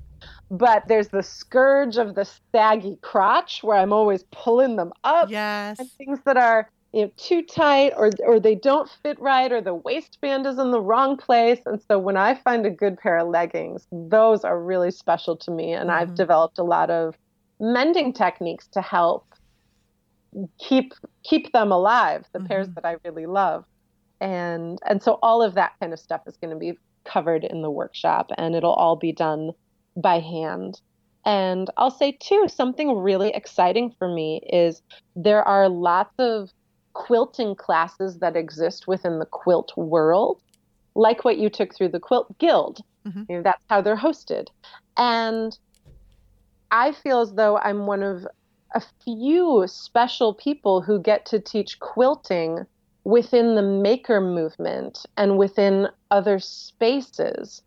[0.51, 5.31] but there's the scourge of the saggy crotch where I'm always pulling them up.
[5.31, 5.79] Yes.
[5.79, 9.63] And things that are you know too tight or or they don't fit right or
[9.63, 11.61] the waistband is in the wrong place.
[11.65, 15.51] And so when I find a good pair of leggings, those are really special to
[15.51, 15.73] me.
[15.73, 15.99] And mm-hmm.
[15.99, 17.17] I've developed a lot of
[17.59, 19.27] mending techniques to help
[20.59, 20.93] keep
[21.23, 22.49] keep them alive, the mm-hmm.
[22.49, 23.65] pairs that I really love.
[24.21, 27.63] And and so all of that kind of stuff is going to be covered in
[27.63, 29.51] the workshop and it'll all be done
[29.97, 30.81] by hand.
[31.25, 34.83] And I'll say, too, something really exciting for me is
[35.15, 36.51] there are lots of
[36.95, 40.43] quilting classes that exist within the quilt world,
[40.95, 42.81] like what you took through the Quilt Guild.
[43.07, 43.23] Mm-hmm.
[43.29, 44.49] You know, that's how they're hosted.
[44.97, 45.57] And
[46.71, 48.27] I feel as though I'm one of
[48.75, 52.67] a few special people who get to teach quilting
[53.05, 57.63] within the maker movement and within other spaces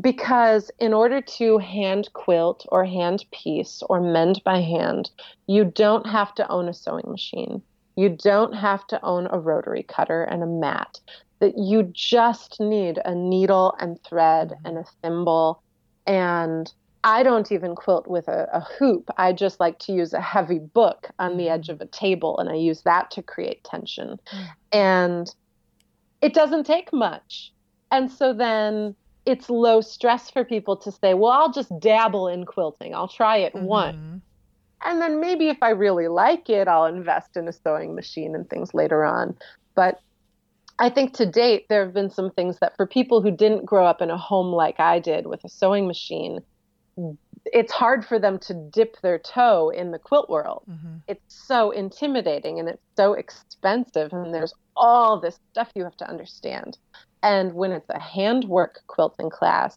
[0.00, 5.10] because in order to hand quilt or hand piece or mend by hand,
[5.46, 7.62] you don't have to own a sewing machine.
[7.96, 11.00] You don't have to own a rotary cutter and a mat.
[11.40, 15.62] That you just need a needle and thread and a thimble.
[16.06, 16.72] And
[17.02, 19.10] I don't even quilt with a, a hoop.
[19.16, 22.50] I just like to use a heavy book on the edge of a table and
[22.50, 24.20] I use that to create tension.
[24.32, 24.46] Mm.
[24.72, 25.34] And
[26.20, 27.52] it doesn't take much.
[27.90, 28.94] And so then
[29.30, 32.94] it's low stress for people to say, well, I'll just dabble in quilting.
[32.94, 33.64] I'll try it mm-hmm.
[33.64, 34.22] once.
[34.82, 38.48] And then maybe if I really like it, I'll invest in a sewing machine and
[38.48, 39.36] things later on.
[39.74, 40.00] But
[40.78, 43.84] I think to date, there have been some things that for people who didn't grow
[43.86, 46.40] up in a home like I did with a sewing machine,
[47.46, 50.62] it's hard for them to dip their toe in the quilt world.
[50.68, 50.96] Mm-hmm.
[51.08, 56.08] It's so intimidating and it's so expensive, and there's all this stuff you have to
[56.08, 56.78] understand.
[57.22, 59.76] And when it's a handwork quilting class,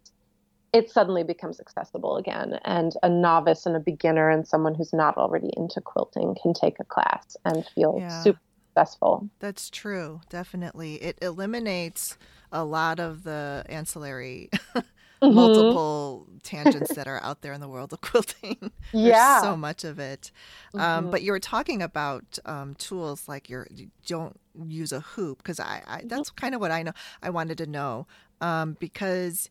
[0.74, 2.60] it suddenly becomes accessible again.
[2.66, 6.80] And a novice and a beginner and someone who's not already into quilting can take
[6.80, 8.24] a class and feel yeah.
[8.24, 8.40] super
[8.70, 9.30] successful.
[9.40, 10.22] That's true.
[10.30, 10.96] Definitely.
[10.96, 12.18] It eliminates
[12.52, 14.50] a lot of the ancillary
[15.24, 15.36] mm-hmm.
[15.36, 18.72] multiple tangents that are out there in the world of quilting.
[18.92, 19.42] yeah.
[19.42, 20.32] so much of it.
[20.74, 21.06] Um, mm-hmm.
[21.06, 25.40] Um, but you were talking about um, tools like your, you don't use a hoop
[25.40, 26.08] because I, I, mm-hmm.
[26.08, 26.94] that's kind of what I know.
[27.22, 28.08] I wanted to know
[28.44, 29.50] um, because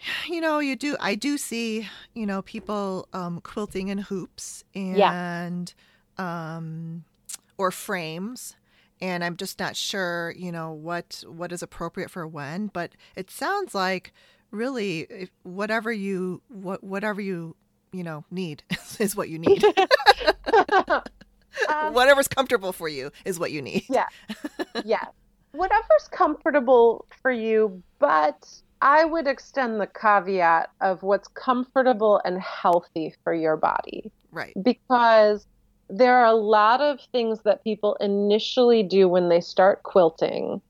[0.26, 4.98] you know you do i do see you know people um, quilting in hoops and
[4.98, 6.56] yeah.
[6.56, 7.04] um,
[7.56, 8.56] or frames
[9.00, 13.30] and i'm just not sure you know what what is appropriate for when but it
[13.30, 14.12] sounds like
[14.50, 17.54] really whatever you what whatever you
[17.92, 18.62] you know need
[18.98, 19.62] is what you need
[21.68, 23.84] Um, Whatever's comfortable for you is what you need.
[23.88, 24.06] Yeah.
[24.84, 25.06] yeah.
[25.52, 28.46] Whatever's comfortable for you, but
[28.80, 34.52] I would extend the caveat of what's comfortable and healthy for your body Right.
[34.62, 35.46] because
[35.90, 40.60] there are a lot of things that people initially do when they start quilting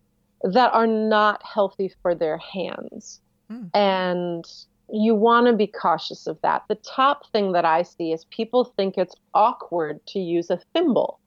[0.45, 3.21] that are not healthy for their hands.
[3.51, 3.71] Mm.
[3.75, 4.45] And
[4.91, 6.63] you want to be cautious of that.
[6.69, 11.21] The top thing that I see is people think it's awkward to use a thimble.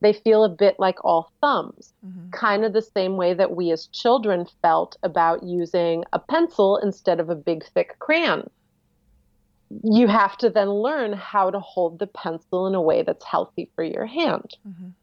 [0.00, 2.32] They feel a bit like all thumbs, Mhm.
[2.32, 7.20] kind of the same way that we as children felt about using a pencil instead
[7.20, 8.48] of a big, thick crayon.
[9.82, 13.70] You have to then learn how to hold the pencil in a way that's healthy
[13.74, 14.56] for your hand.
[14.66, 14.94] Mhm.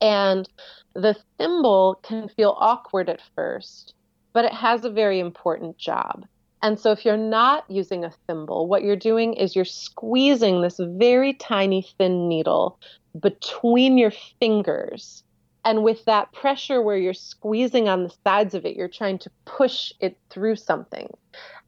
[0.00, 0.48] And
[0.94, 3.94] the thimble can feel awkward at first,
[4.38, 6.24] but it has a very important job.
[6.62, 10.78] And so if you're not using a thimble, what you're doing is you're squeezing this
[10.78, 12.78] very tiny thin needle
[13.18, 15.24] between your fingers.
[15.64, 19.30] And with that pressure where you're squeezing on the sides of it, you're trying to
[19.44, 21.08] push it through something.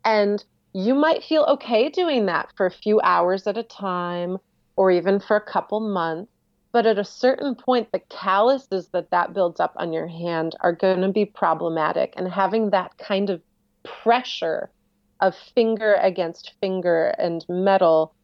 [0.04, 4.38] And you might feel okay doing that for a few hours at a time
[4.76, 6.30] or even for a couple months.
[6.72, 10.72] But at a certain point, the calluses that that builds up on your hand are
[10.72, 12.14] going to be problematic.
[12.16, 13.42] And having that kind of
[13.82, 14.70] pressure
[15.20, 18.14] of finger against finger and metal,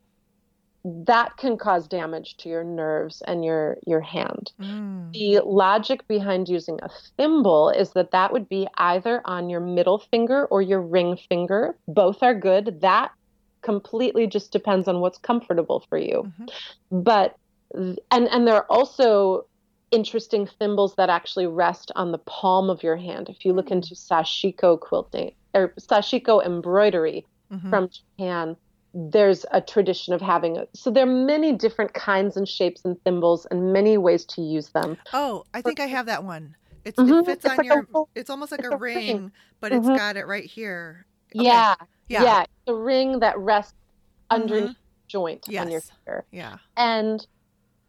[0.84, 4.52] that can cause damage to your nerves and your, your hand.
[4.60, 5.12] Mm.
[5.12, 9.98] The logic behind using a thimble is that that would be either on your middle
[9.98, 11.76] finger or your ring finger.
[11.88, 12.80] Both are good.
[12.82, 13.10] That
[13.62, 16.32] completely just depends on what's comfortable for you.
[16.38, 16.48] Mhm.
[16.92, 17.34] But
[17.76, 17.98] and
[18.28, 19.46] and there are also
[19.92, 23.28] interesting thimbles that actually rest on the palm of your hand.
[23.28, 23.72] If you look Mm.
[23.72, 27.70] into sashiko quilting or sashiko embroidery Mhm.
[27.70, 28.56] from Japan,
[28.94, 30.68] there's a tradition of having it.
[30.74, 34.70] So there are many different kinds and shapes and thimbles and many ways to use
[34.70, 34.96] them.
[35.12, 36.56] Oh, I think I have that one.
[36.84, 37.20] It's, Mhm.
[37.20, 37.86] It fits It's on like your.
[38.14, 38.96] it's almost like it's a a ring.
[39.06, 39.96] ring, but it's Mhm.
[39.96, 41.06] got it right here.
[41.34, 41.44] Okay.
[41.44, 41.74] Yeah,
[42.08, 42.22] Yeah.
[42.24, 43.74] yeah, it's a ring that rests
[44.30, 44.74] underneath Mhm.
[44.74, 46.24] the joint on your finger.
[46.32, 46.58] Yeah.
[46.76, 47.24] And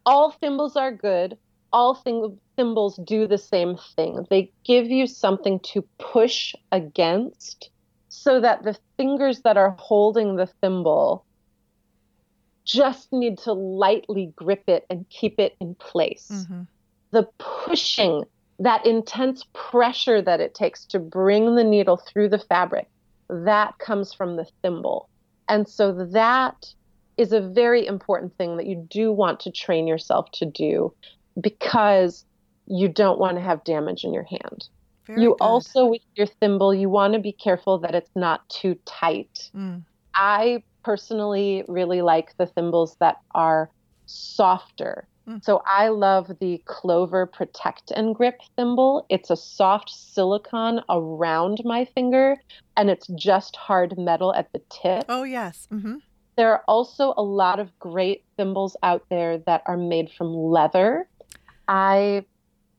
[0.08, 1.36] all thimbles are good.
[1.70, 4.26] All thing- thimbles do the same thing.
[4.30, 7.68] They give you something to push against
[8.08, 11.26] so that the fingers that are holding the thimble
[12.64, 16.46] just need to lightly grip it and keep it in place.
[16.48, 16.62] hmm
[17.10, 18.24] The pushing,
[18.58, 22.88] that intense pressure that it takes to bring the needle through the fabric,
[23.28, 25.08] that comes from the thimble.
[25.48, 26.56] And so that
[27.18, 30.94] is a very important thing that you do want to train yourself to do
[31.40, 32.24] because
[32.66, 34.68] you don't want to have damage in your hand.
[35.06, 35.44] Very you good.
[35.44, 39.50] also, with your thimble, you want to be careful that it's not too tight.
[39.56, 39.84] Mm.
[40.14, 43.70] I personally really like the thimbles that are
[44.06, 45.08] softer.
[45.28, 45.42] Mm.
[45.42, 49.06] So I love the Clover Protect and Grip thimble.
[49.08, 52.36] It's a soft silicone around my finger
[52.76, 55.04] and it's just hard metal at the tip.
[55.08, 55.66] Oh yes.
[55.70, 55.96] hmm
[56.38, 61.08] There are also a lot of great thimbles out there that are made from leather.
[61.66, 62.26] I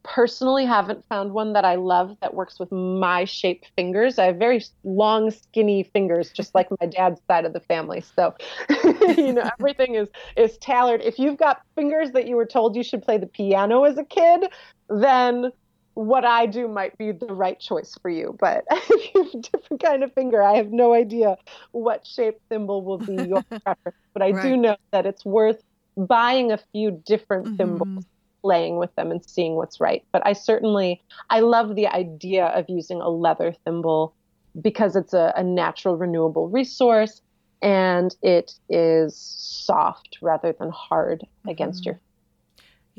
[0.04, 4.18] personally haven't found one that I love that works with my shaped fingers.
[4.18, 8.00] I have very long, skinny fingers, just like my dad's side of the family.
[8.16, 8.34] So,
[9.18, 10.08] you know, everything is
[10.38, 11.02] is tailored.
[11.02, 14.06] If you've got fingers that you were told you should play the piano as a
[14.06, 14.46] kid,
[14.88, 15.52] then
[16.00, 18.36] what I do might be the right choice for you.
[18.40, 21.38] But if you have a different kind of finger, I have no idea
[21.72, 23.98] what shape thimble will be your preference.
[24.14, 25.62] But I do know that it's worth
[25.98, 28.06] buying a few different thimbles Mhm.
[28.44, 30.04] playing with them and seeing what's right.
[30.14, 34.16] But I certainly I love the idea of using a leather thimble
[34.62, 37.22] because it's a, a natural renewable resource
[37.62, 41.86] and it is soft rather than hard against Mhm.
[41.86, 42.00] your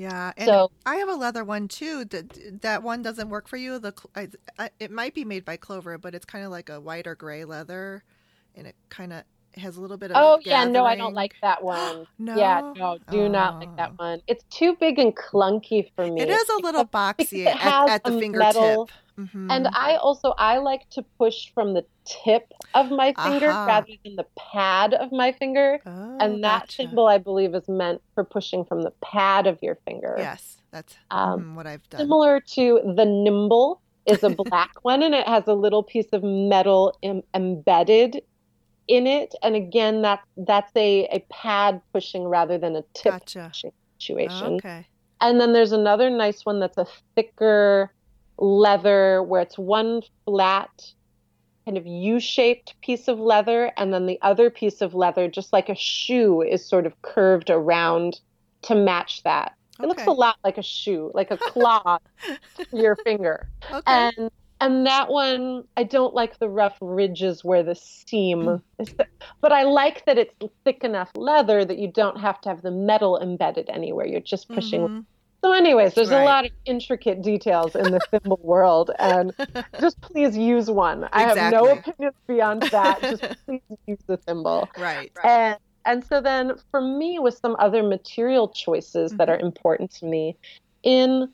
[0.01, 0.33] Yeah.
[0.39, 2.07] And so I have a leather one too.
[2.07, 3.79] That that one doesn't work for you.
[3.79, 4.29] The I,
[4.59, 7.15] I, it might be made by Clover, but it's kind of like a white or
[7.15, 8.03] gray leather,
[8.57, 9.25] and it kind of
[9.57, 10.17] has a little bit of.
[10.19, 12.07] Oh yeah, no, I don't like that one.
[12.19, 12.35] No.
[12.35, 13.77] Yeah, no, do not like Oh.
[13.77, 14.23] that one.
[14.27, 16.23] It's too big and clunky for me.
[16.23, 18.55] It is a little boxy at, at the fingertip.
[18.55, 18.89] metal-
[19.21, 19.47] Mhm.
[19.51, 23.64] And I also I like to push from the tip of my finger Aha.
[23.66, 25.81] rather than the pad of my finger.
[25.87, 26.73] oh, and that gotcha.
[26.83, 30.16] symbol I believe is meant for pushing from the pad of your finger.
[30.18, 32.01] Yes, that's Um, mhm, what I've done.
[32.03, 36.23] Similar to the nimble is a black one and it has a little piece of
[36.23, 38.23] metal Im- embedded
[38.89, 43.49] in it and again that that's a, a pad pushing rather than a tip Gotcha.
[43.53, 44.55] pushing situation.
[44.55, 44.87] Okay.
[45.21, 47.93] And then there's another nice one that's a thicker
[48.41, 50.70] leather where it's one flat
[51.66, 55.68] kind of U-shaped piece of leather and then the other piece of leather just like
[55.68, 58.18] a shoe is sort of curved around
[58.62, 59.53] to match that.
[59.82, 61.99] It looks a lot like a shoe, like a claw
[62.57, 63.49] to your finger.
[63.72, 63.82] Okay.
[63.86, 64.30] And
[64.62, 68.62] and that one I don't like the rough ridges where the seam Mm.
[68.78, 68.95] is
[69.41, 70.34] but I like that it's
[70.64, 74.07] thick enough leather that you don't have to have the metal embedded anywhere.
[74.07, 75.05] You're just pushing Mhm.
[75.43, 76.22] So, anyways, there's Right.
[76.22, 79.32] a lot of intricate details in the thimble world, and
[79.80, 81.09] just please use one.
[81.12, 83.01] I have no opinions beyond that.
[83.01, 84.68] Just please use the thimble.
[84.78, 85.12] right.
[85.24, 89.47] And and so then for me, with some other material choices that are mm-hmm.
[89.47, 90.36] important to me,
[90.82, 91.28] in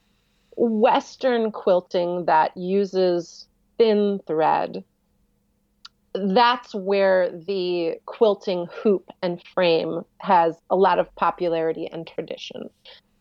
[0.56, 4.84] Western quilting that uses thin thread,
[6.14, 12.70] that's where the quilting hoop and frame has a lot of popularity and tradition.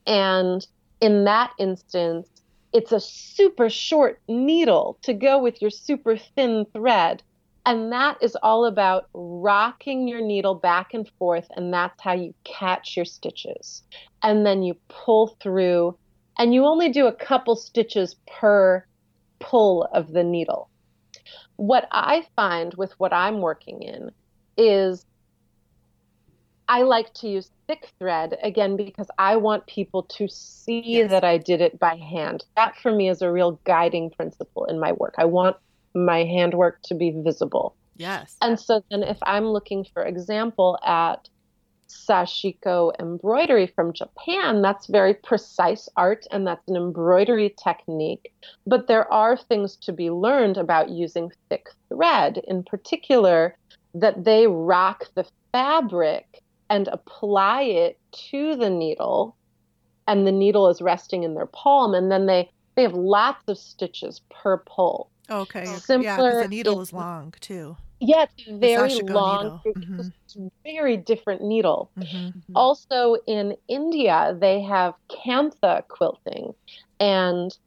[0.07, 0.65] And
[1.01, 2.27] in that instance,
[2.73, 7.23] it's a super short needle to go with your super thin thread.
[7.65, 12.33] And that is all about rocking your needle back and forth, and that's how you
[12.43, 13.81] catch your stitches.
[14.21, 15.97] And then you pull through,
[16.37, 18.85] and you only do a couple stitches per
[19.39, 20.69] pull of the needle.
[21.55, 24.11] What I find with what I'm working in
[24.57, 25.05] is
[26.67, 31.11] I like to use thick thread again because I want people to see Yes.
[31.11, 32.43] that I did it by hand.
[32.55, 35.15] That for me is a real guiding principle in my work.
[35.17, 35.57] I want
[35.93, 37.75] my handwork to be visible.
[37.97, 38.35] Yes.
[38.41, 41.29] And so then if I'm looking for example at
[41.87, 48.33] sashiko embroidery from Japan, that's very precise art and that's an embroidery technique.
[48.65, 53.55] But there are things to be learned about using thick thread, in particular,
[53.93, 57.97] that they rock the fabric and apply it
[58.31, 59.37] to the needle,
[60.07, 63.57] and the needle is resting in their palm, and then they they have lots of
[63.57, 65.09] stitches per pull.
[65.29, 65.65] Okay.
[65.65, 67.77] yeah, because the needle is- long too.
[68.01, 70.01] Yeah, it's very long, needle.
[70.19, 71.91] it's very different needle.
[71.97, 76.53] hmm Also in India, they have kantha quilting,
[76.99, 77.57] and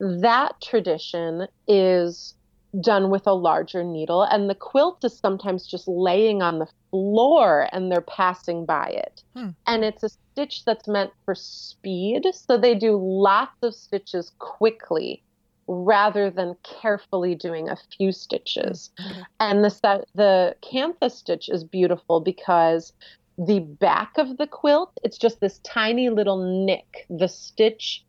[0.00, 2.34] that tradition is
[2.78, 7.68] done with a larger needle, and the quilt is sometimes just laying on the floor
[7.72, 9.22] and they're passing by it.
[9.34, 9.50] Hmm.
[9.66, 15.22] And it's a stitch that's meant for speed, so they do lots of stitches quickly
[15.66, 18.90] rather than carefully doing a few stitches.
[19.00, 19.22] Okay.
[19.38, 22.92] And the the kantha stitch is beautiful because
[23.38, 27.06] the back of the quilt, it's just this tiny little nick.
[27.08, 28.04] The stitch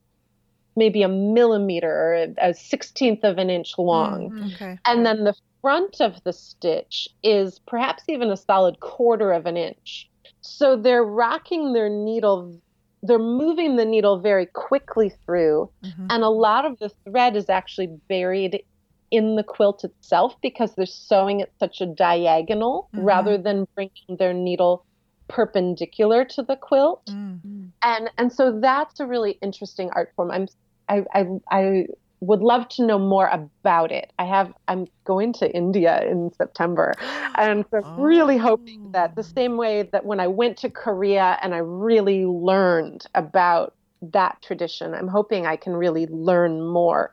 [0.76, 4.32] maybe a millimeter or a, sixteenth of an inch long.
[4.32, 4.78] Mm, okay.
[4.86, 9.58] And then the front of the stitch is perhaps even a solid quarter of an
[9.58, 10.10] inch.
[10.42, 12.60] So they're rocking their needle,
[13.04, 16.08] they're moving the needle very quickly through Mhm.
[16.10, 18.64] and a lot of the thread is actually buried
[19.12, 23.06] in the quilt itself because they're sewing it such a diagonal Mhm.
[23.06, 24.86] rather than bringing their needle
[25.32, 27.04] perpendicular to the quilt.
[27.10, 27.72] Mm.
[27.84, 30.30] and and so that's a really interesting art form.
[30.32, 30.48] I'm
[30.90, 31.22] i i,
[31.52, 31.86] I
[32.30, 34.08] would love to know more about it.
[34.20, 36.94] I have i'm going to india in september.
[37.38, 39.34] And so I'm really hoping that the Oh.
[39.40, 43.74] same way that when I went to Korea and I really learned about
[44.20, 47.04] that tradition, I'm hoping I can really learn more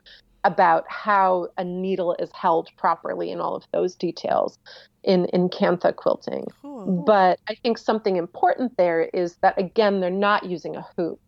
[0.45, 4.59] about how a needle is held properly and all of those details
[5.09, 6.47] in, in Kantha quilting.
[6.63, 7.03] Cool.
[7.05, 11.19] But I think something important there is that again, they're not using a hoop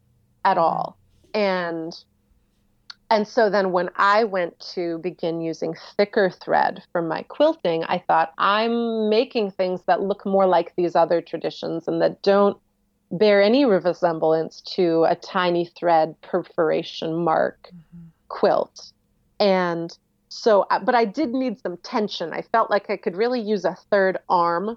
[0.45, 0.61] at Mhm.
[0.61, 0.99] all.
[1.35, 1.93] And
[3.13, 7.99] and so then when I went to begin using thicker thread for my quilting, I
[8.07, 12.57] thought I'm making things that look more like these other traditions and that don't
[13.11, 18.13] bear any resemblance to a tiny thread perforation mark Mhm.
[18.29, 18.93] quilt.
[19.41, 19.91] And
[20.31, 22.33] so, uh, but I did need some tension.
[22.33, 24.77] I felt like I could really use a third arm.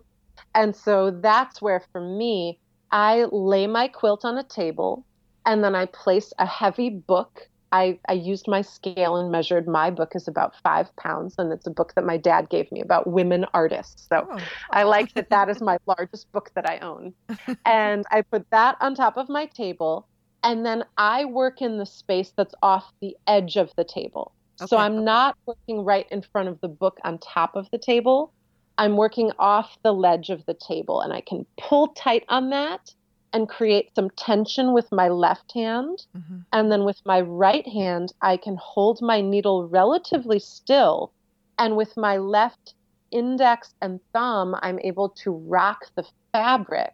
[0.56, 2.60] And so that's where, for me,
[2.92, 5.06] I lay my quilt on a table
[5.46, 7.48] and then I place a heavy book.
[7.72, 11.66] I, I used my scale and measured my book is about five pounds, and it's
[11.66, 14.08] a book that my dad gave me about women artists.
[14.10, 14.38] So Oh.
[14.70, 17.14] I like that that is my largest book that I own.
[17.66, 20.08] and I put that on top of my table,
[20.44, 24.34] and then I work in the space that's off the edge of the table.
[24.58, 28.34] So I'm not working right in front of the book on top of the table.
[28.78, 32.94] I'm working off the ledge of the table, and I can pull tight on that
[33.34, 36.06] and create some tension with my left hand.
[36.16, 36.46] Mhm.
[36.52, 41.12] And then with my right hand, I can hold my needle relatively still.
[41.58, 42.76] And with my left
[43.12, 46.94] index and thumb, I'm able to rock the fabric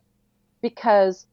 [0.62, 1.28] because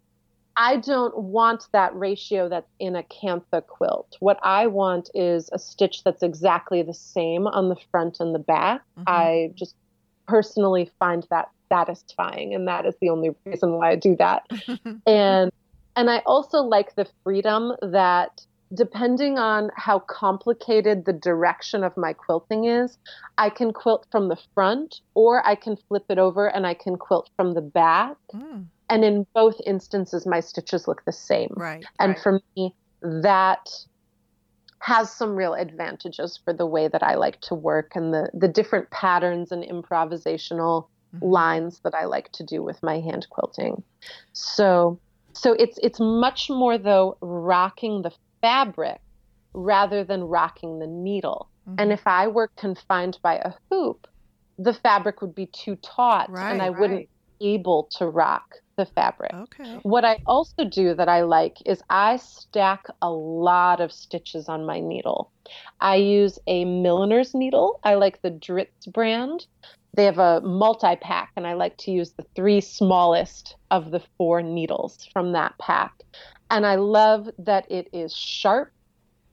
[0.56, 4.16] I don't want that ratio that's in a Kantha quilt.
[4.20, 8.38] What I want is a stitch that's exactly the same on the front and the
[8.38, 8.82] back.
[8.98, 9.04] Mhm.
[9.06, 9.74] I just
[10.26, 14.44] personally find that satisfying, and that is the only reason why I do that
[15.06, 15.52] and
[15.96, 18.42] And I also like the freedom that
[18.74, 22.98] depending on how complicated the direction of my quilting is,
[23.38, 26.96] I can quilt from the front or I can flip it over and I can
[26.96, 28.16] quilt from the back.
[28.34, 28.66] Mm.
[28.88, 31.52] And in both instances, my stitches look the same.
[31.56, 31.84] Right.
[31.98, 32.22] And right.
[32.22, 33.68] for me, that
[34.80, 38.46] has some real advantages for the way that I like to work and the, the
[38.46, 41.26] different patterns and improvisational mm-hmm.
[41.26, 43.82] lines that I like to do with my hand quilting.
[44.32, 45.00] So
[45.32, 49.00] so it's it's much more though rocking the fabric
[49.52, 51.48] rather than rocking the needle.
[51.68, 51.80] Mm-hmm.
[51.80, 54.06] And if I were confined by a hoop,
[54.58, 56.78] the fabric would be too taut right, and I right.
[56.78, 57.08] wouldn't
[57.40, 59.32] be able to rock the fabric.
[59.34, 59.78] Okay.
[59.82, 64.66] What I also do that I like is I stack a lot of stitches on
[64.66, 65.30] my needle.
[65.80, 67.80] I use a milliner's needle.
[67.84, 69.46] I like the Dritz brand.
[69.94, 74.02] They have a multi pack, and I like to use the three smallest of the
[74.18, 75.92] four needles from that pack.
[76.50, 78.72] And I love that it is sharp,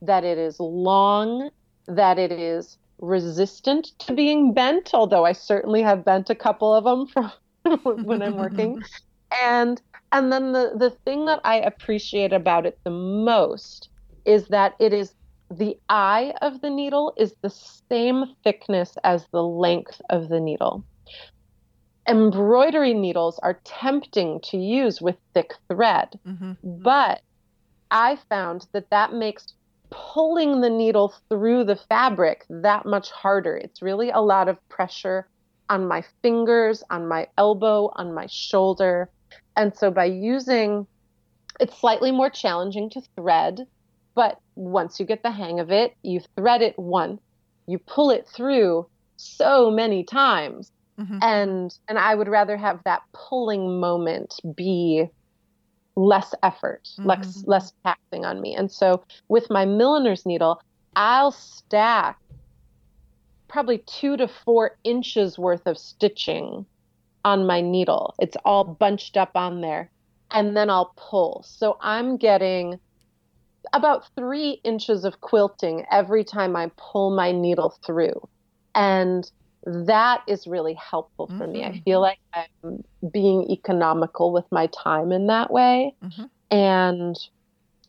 [0.02, 1.50] that it is long,
[1.86, 6.84] that it is resistant to being bent, although I certainly have bent a couple of
[6.84, 7.32] them from
[8.04, 8.82] when I'm working.
[9.42, 9.80] And
[10.12, 13.88] and then the the thing that I appreciate about it the most
[14.24, 15.14] is that it is
[15.50, 20.84] the eye of the needle is the same thickness as the length of the needle.
[22.08, 26.52] Embroidery needles are tempting to use with thick thread, mm-hmm.
[26.62, 27.22] but
[27.90, 29.54] I found that that makes
[29.90, 33.56] pulling the needle through the fabric that much harder.
[33.56, 35.28] It's really a lot of pressure
[35.70, 39.08] on my fingers, on my elbow, on my shoulder.
[39.56, 40.86] And so by using
[41.60, 43.66] it's slightly more challenging to thread,
[44.14, 47.20] but once you get the hang of it, you thread it once,
[47.66, 48.86] you pull it through
[49.16, 50.70] so many times.
[50.98, 51.18] Mm-hmm.
[51.22, 55.06] And and I would rather have that pulling moment be
[55.96, 57.06] less effort, mm-hmm.
[57.06, 58.54] less less taxing on me.
[58.54, 60.60] And so with my milliner's needle,
[60.94, 62.18] I'll stack
[63.48, 66.66] probably two to four inches worth of stitching
[67.24, 68.14] on my needle.
[68.18, 69.90] It's all bunched up on there.
[70.30, 71.44] And then I'll pull.
[71.46, 72.78] So I'm getting
[73.72, 78.28] about three inches of quilting every time I pull my needle through.
[78.74, 79.30] And
[79.64, 81.52] that is really helpful for mm-hmm.
[81.52, 81.64] me.
[81.64, 81.82] I mm-hmm.
[81.84, 85.94] feel like I'm being economical with my time in that way.
[86.02, 86.24] Mm-hmm.
[86.50, 87.16] And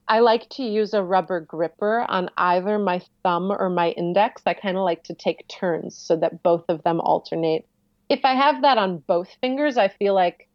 [0.07, 4.43] I like to use a rubber gripper on either my thumb or my index.
[4.45, 7.67] I kind of like to take turns so that both of them alternate.
[8.09, 10.47] If I have that on both fingers, I feel like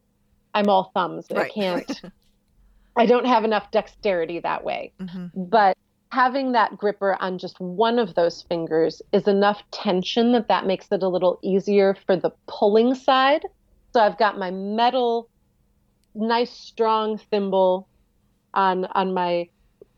[0.55, 1.27] I'm all thumbs.
[1.31, 2.13] Right, I can't, right.
[2.97, 4.93] I don't have enough dexterity that way.
[5.01, 5.45] Mm-hmm.
[5.45, 5.77] But
[6.11, 10.89] having that gripper on just one of those fingers is enough tension that that makes
[10.91, 13.43] it a little easier for the pulling side.
[13.93, 15.29] So I've got my metal,
[16.15, 17.89] nice strong thimble
[18.55, 19.49] on on my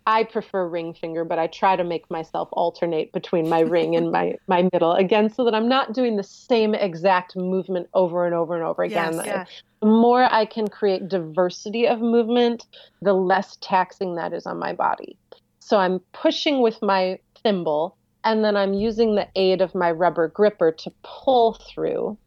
[0.07, 4.11] I prefer ring finger, but I try to make myself alternate between my ring and
[4.11, 8.35] my my middle again, so that I'm not doing the same exact movement over and
[8.35, 9.15] over and over again.
[9.15, 9.45] Yes, yeah.
[9.81, 12.67] The more I can create diversity of movement,
[13.01, 15.17] the less taxing that is on my body.
[15.61, 20.29] So I'm pushing with my thimble, and then I'm using the aid of my rubber
[20.29, 22.19] gripper to pull through.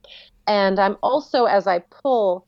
[0.48, 2.46] And I'm also, as I pull,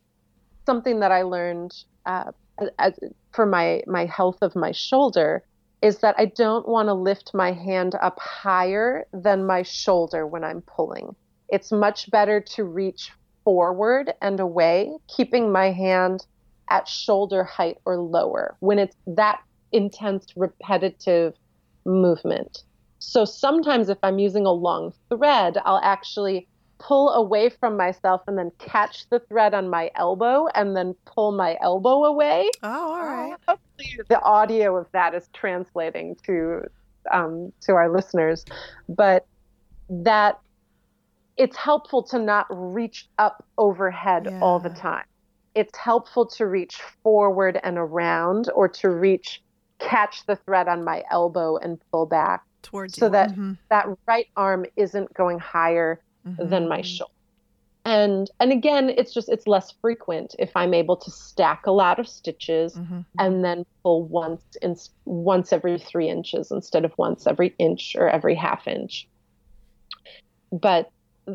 [0.66, 1.74] something that I learned
[2.06, 2.32] uh,
[2.80, 2.94] as,
[3.32, 5.44] for my my health of my shoulder
[5.82, 10.44] is that I don't want to lift my hand up higher than my shoulder when
[10.44, 11.16] I'm pulling.
[11.50, 13.12] It's much better to reach
[13.44, 16.26] forward and away, keeping my hand
[16.70, 19.40] at shoulder height or lower when it's that
[19.72, 21.34] intense repetitive
[21.86, 22.64] movement.
[23.00, 26.48] So sometimes if I'm using a long thread, I'll actually
[26.80, 31.32] pull away from myself and then catch the thread on my elbow and then pull
[31.32, 32.50] my elbow away.
[32.64, 33.36] Oh, all right.
[33.48, 36.62] Hopefully the audio of that is translating to
[37.12, 38.46] um, to our listeners,
[38.90, 39.26] but
[39.90, 40.40] that
[41.38, 44.40] it's helpful to not reach up overhead yeah.
[44.42, 45.06] all the time.
[45.56, 49.42] It's helpful to reach forward and around or to reach
[49.80, 53.12] catch the thread on my elbow and pull back towards you so you.
[53.12, 53.54] that mm-hmm.
[53.70, 56.50] that right arm isn't going higher mm-hmm.
[56.50, 57.12] than my shoulder.
[57.88, 62.00] And and again, it's just it's less frequent if I'm able to stack a lot
[62.00, 63.00] of stitches mm-hmm.
[63.18, 64.76] and then pull once in
[65.06, 69.08] once every three inches instead of once every inch or every half inch.
[70.52, 70.92] But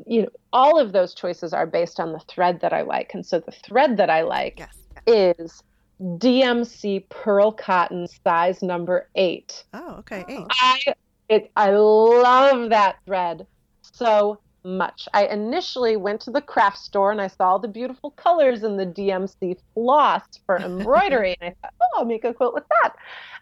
[0.06, 3.24] you know, all of those choices are based on the thread that I like, and
[3.24, 4.76] so the thread that I like yes.
[5.06, 5.62] is
[6.02, 9.64] DMC pearl cotton size number eight.
[9.72, 10.46] Oh, okay, eight.
[10.50, 10.80] I
[11.30, 13.46] it I love that thread.
[13.80, 15.08] So much.
[15.12, 18.86] I initially went to the craft store and I saw the beautiful colors in the
[18.86, 21.36] DMC floss for embroidery.
[21.40, 22.94] and I thought, oh, I'll make a quilt with that.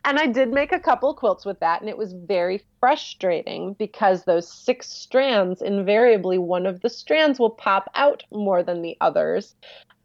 [0.05, 1.80] And I did make a couple quilts with that.
[1.80, 7.51] And it was very frustrating because those six strands, invariably, one of the strands will
[7.51, 9.55] pop out more than the others.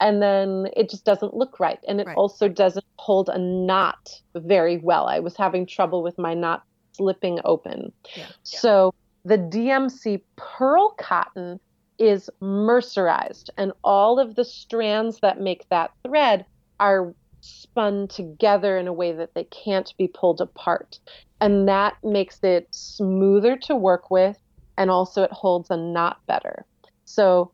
[0.02, 1.80] And then it just doesn't look right.
[1.88, 2.18] And it Right.
[2.18, 5.08] also doesn't hold a knot very well.
[5.08, 7.94] I was having trouble with my knot slipping open.
[8.16, 8.28] Yeah.
[8.44, 8.94] So
[9.26, 11.60] the DMC pearl cotton
[11.98, 16.46] is mercerized, and all of the strands that make that thread
[16.80, 21.00] are spun together in a way that they can't be pulled apart.
[21.42, 24.38] And that makes it smoother to work with,
[24.78, 26.66] and also it holds a knot better.
[27.06, 27.52] So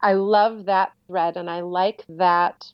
[0.00, 2.64] I love that thread, and I like that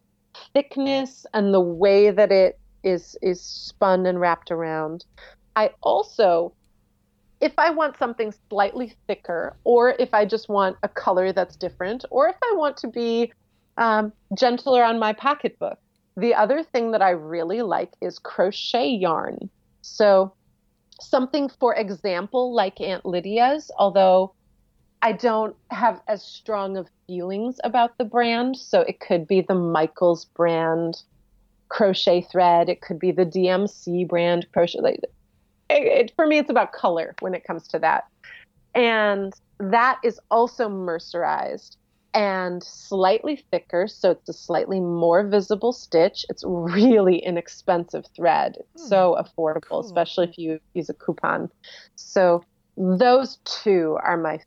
[0.54, 5.04] thickness and the way that it is is spun and wrapped around.
[5.54, 6.54] I also
[7.42, 12.04] if I want something slightly thicker, or if I just want a color that's different,
[12.10, 13.32] or if I want to be
[13.76, 15.78] um, gentler on my pocketbook,
[16.16, 19.50] the other thing that I really like is crochet yarn.
[19.80, 20.32] So,
[21.00, 24.34] something, for example, like Aunt Lydia's, although
[25.02, 28.56] I don't have as strong of feelings about the brand.
[28.56, 31.02] So, it could be the Michaels brand
[31.68, 34.98] crochet thread, it could be the DMC brand crochet.
[35.72, 38.04] It, it, for me, it's about color when it comes to that.
[38.74, 41.76] And that is also mercerized
[42.14, 46.26] and slightly thicker, so it's a slightly more visible stitch.
[46.28, 48.56] It's really inexpensive thread.
[48.58, 48.88] It's Hmm.
[48.88, 49.80] so affordable, Cool.
[49.80, 51.48] especially if you use a coupon.
[51.96, 52.42] So
[52.76, 54.40] those two are my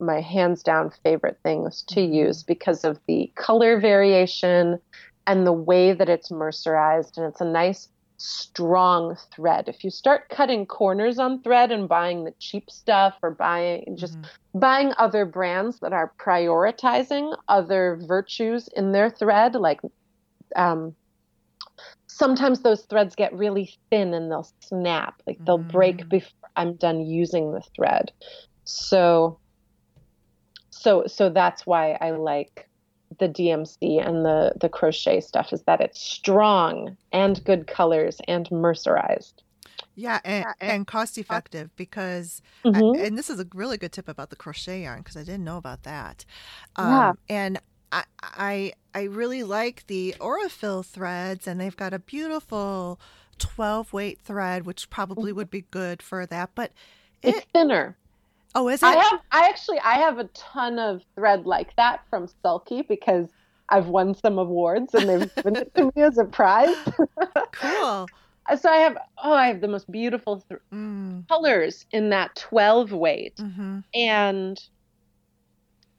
[0.00, 2.14] my hands down favorite things to Mhm.
[2.14, 4.78] use because of the color variation
[5.26, 7.88] and the way that it's mercerized and it's a nice
[8.18, 9.68] strong thread.
[9.68, 14.18] If you start cutting corners on thread and buying the cheap stuff or buying just
[14.18, 14.28] Mhm.
[14.54, 19.80] buying other brands that are prioritizing other virtues in their thread, like
[20.56, 20.96] um,
[22.08, 26.08] sometimes those threads get really thin and they'll snap, like they'll break Mm.
[26.10, 28.12] before I'm done using the thread.
[28.64, 29.40] So,
[30.70, 32.67] so, so that's why I like
[33.18, 38.48] the DMC and the the crochet stuff is that it's strong and good colors and
[38.50, 39.34] mercerized.
[39.94, 42.96] Yeah, and, and- and cost effective because, Mhm.
[43.00, 45.44] I, and this is a really good tip about the crochet yarn because I didn't
[45.44, 46.24] know about that.
[46.76, 47.12] Um, Yeah.
[47.28, 47.60] And
[47.90, 53.00] I, I, I really like the Aurifil threads, and they've got a beautiful
[53.38, 56.50] 12 weight thread, which probably would be good for that.
[56.54, 56.72] But
[57.22, 57.96] It's thinner.
[58.54, 58.86] Oh, is it?
[58.86, 63.28] I have I actually I have a ton of thread like that from Sulky because
[63.68, 66.76] I've won some awards and they've given it to me as a prize.
[67.54, 68.06] cool.
[68.58, 72.92] so I have oh I have the most beautiful th- Mm, colors in that 12
[72.92, 74.58] weight hmm and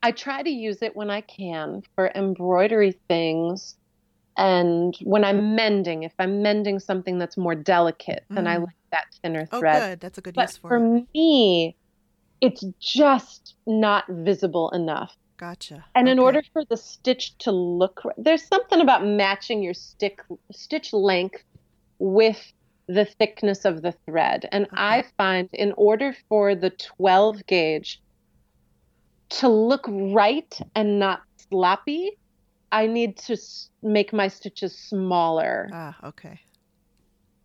[0.01, 3.76] I try to use it when I can for embroidery things
[4.38, 8.61] and when I'm mending if I'm mending something that's more delicate then I Mm.
[8.61, 9.84] like that thinner thread.
[9.84, 9.99] Oh, good.
[9.99, 11.07] That's a good But use for for it.
[11.13, 11.76] me
[12.41, 15.16] it's just not visible enough.
[15.38, 15.86] Gotcha.
[15.95, 20.20] And in order for the stitch to look, there's something about matching your stick
[20.52, 21.44] stitch length
[21.99, 22.53] with
[22.88, 24.48] the thickness of the thread.
[24.52, 24.76] And Okay.
[24.76, 28.02] I find in order for the 12 gauge
[29.30, 32.18] to look right and not sloppy,
[32.72, 33.38] I need to
[33.82, 36.40] make my stitches smaller Ah, okay.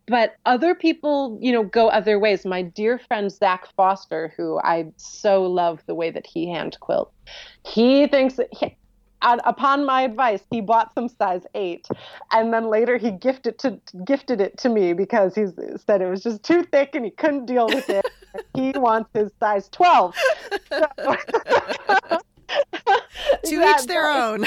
[0.06, 2.44] But other people, you know, go other ways.
[2.44, 7.14] My dear friend Zach Foster, who I so love the way that he hand quilts,
[7.66, 8.76] he thinks that he,
[9.22, 11.88] on, upon my advice, he bought some size eight,
[12.32, 15.46] and then later he gifted to gifted it to me because he
[15.86, 18.04] said it was just too thick and he couldn't deal with it.
[18.54, 20.14] he wants his size twelve.
[20.68, 20.86] So-
[23.44, 24.46] To each their own.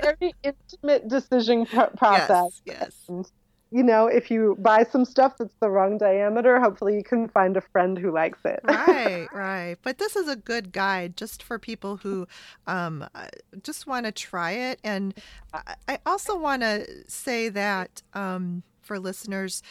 [0.00, 2.60] Very intimate decision pro- process.
[2.64, 2.92] Yes.
[3.08, 3.32] yes.
[3.72, 7.56] You know, if you buy some stuff that's the wrong diameter, hopefully you can find
[7.56, 8.60] a friend who likes it.
[8.64, 9.76] right, right.
[9.82, 12.26] But this is a good guide just for people who
[12.66, 13.28] um, uh,
[13.62, 14.80] just want to try it.
[14.82, 15.14] And
[15.54, 19.62] I, also want to say that um, for listeners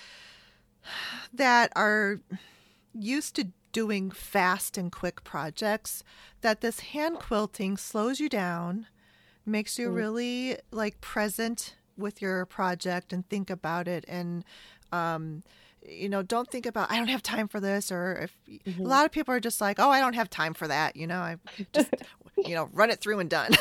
[1.33, 2.21] that are
[2.93, 6.03] used to doing fast and quick projects,
[6.39, 8.87] that this hand quilting slows you down,
[9.45, 9.95] makes you Mm.
[9.95, 14.43] really like present with your project and think about it and
[14.91, 15.43] um,
[15.87, 18.85] you know don't think about i don't have time for this or if Mhm.
[18.85, 21.07] a lot of people are just like oh i don't have time for that you
[21.07, 21.37] know i
[21.73, 21.89] just
[22.45, 23.51] you know run it through and done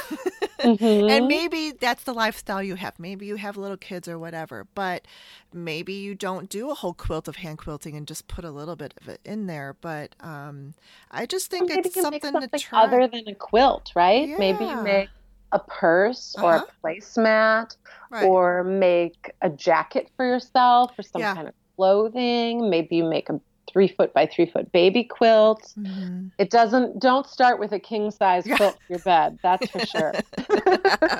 [0.61, 1.09] Mhm.
[1.11, 2.99] and maybe that's the lifestyle you have.
[2.99, 5.07] Maybe you have little kids or whatever, but
[5.53, 8.75] maybe you don't do a whole quilt of hand quilting and just put a little
[8.75, 9.77] bit of it in there.
[9.81, 10.75] But um,
[11.13, 12.83] I just think it's something, something to try.
[12.83, 14.29] other than a quilt, right?
[14.37, 15.11] Maybe you make
[15.53, 16.67] a purse or Uh-huh.
[16.67, 17.77] a placemat
[18.11, 18.25] right.
[18.25, 21.35] or make a jacket for yourself or some Yeah.
[21.35, 22.69] kind of clothing.
[22.69, 25.75] Maybe you make a three foot by three foot baby quilt.
[25.79, 26.31] Mhm.
[26.39, 29.39] It doesn't, don't start with a king size quilt for your bed.
[29.43, 30.13] That's for sure.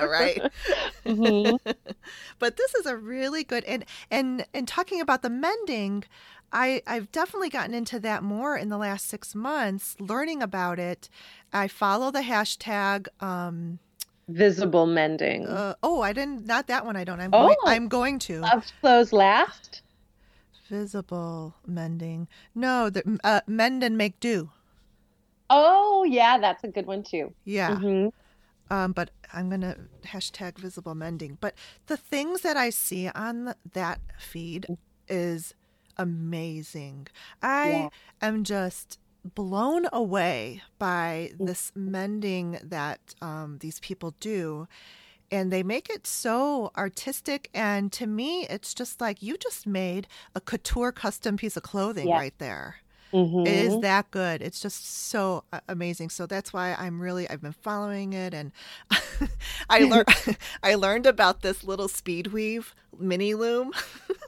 [0.07, 0.41] right.
[1.05, 1.59] Mhm.
[2.39, 6.03] but this is a really good and and and talking about the mending
[6.51, 11.07] I, I've definitely gotten into that more in the last six months, learning about it.
[11.53, 13.07] I follow the hashtag.
[13.21, 13.77] Um,
[14.29, 15.45] Visible mending.
[15.47, 16.45] uh, oh, I didn't.
[16.45, 16.95] Not that one.
[16.95, 17.19] I don't.
[17.19, 17.47] I'm Oh.
[17.47, 19.81] going, I'm going to Love clothes last.
[20.69, 22.27] visible mending.
[22.53, 24.51] No, the uh, mend and make do.
[25.49, 27.33] Oh, yeah, that's a good one too.
[27.43, 27.77] Yeah.
[27.77, 28.11] Mhm.
[28.69, 29.75] Um, but I'm gonna
[30.05, 31.37] hashtag visible mending.
[31.41, 31.55] But
[31.87, 34.67] the things that I see on the, that feed
[35.07, 35.55] is
[35.97, 37.07] amazing.
[37.41, 37.89] I Yeah.
[38.21, 44.67] am just blown away by this mending that um, these people do.
[45.31, 47.49] And they make it so artistic.
[47.53, 52.07] And to me, it's just like you just made a couture custom piece of clothing
[52.07, 52.15] Yeah.
[52.15, 52.77] right there.
[53.13, 53.45] Mhm.
[53.45, 54.41] It is that good.
[54.41, 56.09] It's just so amazing.
[56.09, 58.51] So that's why I'm really I've been following it, and
[59.69, 60.07] I learned
[60.63, 63.71] I learned about this little speed weave mini loom,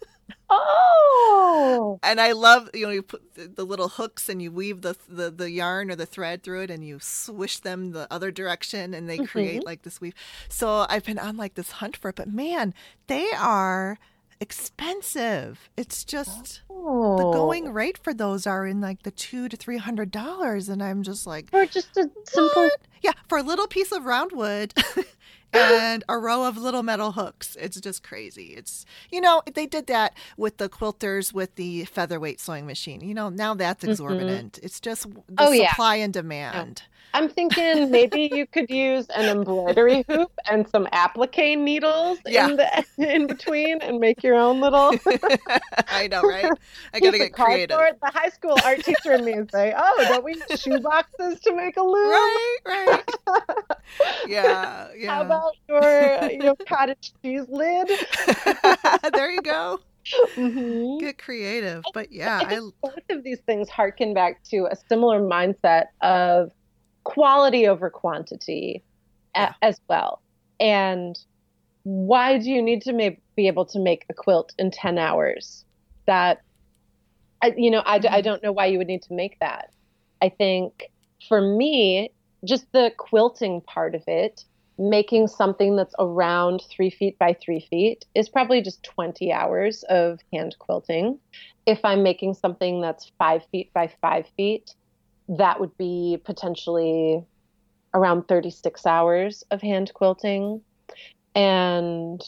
[0.54, 4.82] Oh, and I love you know you put the, the little hooks and you weave
[4.82, 8.32] the, the the yarn or the thread through it, and you swish them the other
[8.32, 9.26] direction, and they mm-hmm.
[9.26, 10.14] create like this weave.
[10.50, 12.74] So I've been on like this hunt for it, but man,
[13.08, 13.98] they are
[14.42, 15.70] expensive.
[15.78, 17.32] It's just the Oh.
[17.32, 21.04] going rate for those are in like the two to three hundred dollars, and I'm
[21.04, 22.64] just like, for just a simple.
[22.64, 22.82] what?
[23.02, 24.74] Yeah, for a little piece of round wood
[25.54, 27.56] and a row of little metal hooks.
[27.60, 28.54] It's just crazy.
[28.56, 33.02] It's you know they did that with the quilters with the featherweight sewing machine.
[33.02, 34.60] You know now that's exorbitant.
[34.64, 35.36] It's just the Mm-hmm.
[35.38, 35.70] Oh, yeah.
[35.72, 36.84] supply and demand.
[37.14, 42.48] I'm thinking maybe you could use an embroidery hoop and some applique needles Yeah.
[42.50, 44.94] in the in between and make your own little.
[45.90, 46.52] I know, right?
[46.94, 47.78] I gotta get creative.
[47.78, 51.40] The high school art teacher in me would say, "Oh, don't we use shoe boxes
[51.42, 52.12] to make a loom?
[52.12, 53.10] Right, right.
[54.28, 55.14] Yeah, yeah.
[55.14, 57.90] How about your your cottage cheese lid?"
[59.14, 59.80] there you go.
[60.36, 61.00] Mhm.
[61.00, 61.84] Get creative.
[61.94, 66.52] But yeah, I I both of these things harken back to a similar mindset of
[67.04, 68.84] quality over quantity
[69.36, 70.22] a- as well.
[70.60, 71.18] And
[71.84, 75.66] why do you need to ma- be able to make a quilt in 10 hours?
[76.08, 76.40] That,
[77.42, 79.70] I, you know, I, d- I don't know why you would need to make that.
[80.22, 80.84] I think
[81.28, 82.14] for me,
[82.46, 84.44] just the quilting part of it,
[84.78, 90.20] making something that's around three feet by three feet is probably just 20 hours of
[90.34, 91.20] hand quilting.
[91.66, 94.74] If I'm making something that's five feet by five feet,
[95.38, 97.24] that would be potentially
[97.94, 100.62] around 36 hours of hand quilting.
[101.36, 102.22] And,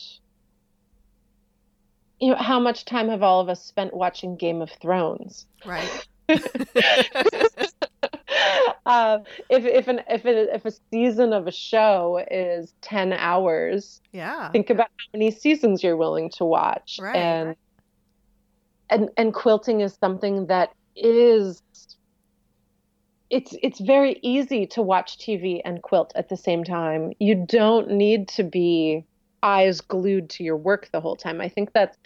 [2.19, 5.45] you know, how much time have all of us spent watching Game of Thrones?
[5.65, 5.89] right.
[6.29, 6.37] uh,
[9.49, 14.49] if if an if it, if a season of a show is ten hours, Yeah.
[14.51, 16.97] think about how many seasons you're willing to watch.
[17.01, 17.15] Right.
[17.15, 17.55] And
[18.89, 21.61] and and quilting is something that is
[23.33, 27.13] it's it's very easy to watch TV and quilt at the same time.
[27.19, 29.05] You don't need to be
[29.41, 31.41] eyes glued to your work the whole time.
[31.41, 31.97] I think that's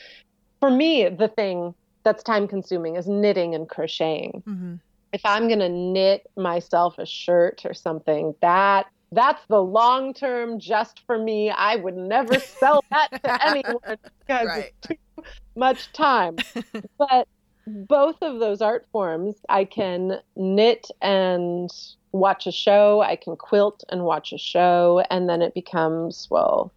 [0.61, 1.73] for me the thing
[2.05, 4.75] that's time consuming is knitting and crocheting hmm
[5.13, 11.01] if I'm gonna knit myself a shirt or something, that that's the long term just
[11.07, 11.49] for me.
[11.49, 13.97] I would never sell that to anyone
[14.27, 14.73] because Right.
[14.89, 15.23] it's too
[15.55, 16.43] much time.
[16.99, 17.27] but
[17.67, 21.69] both of those art forms, I can knit and
[22.11, 23.01] watch a show.
[23.01, 26.71] I can quilt and watch a show, and then it becomes well.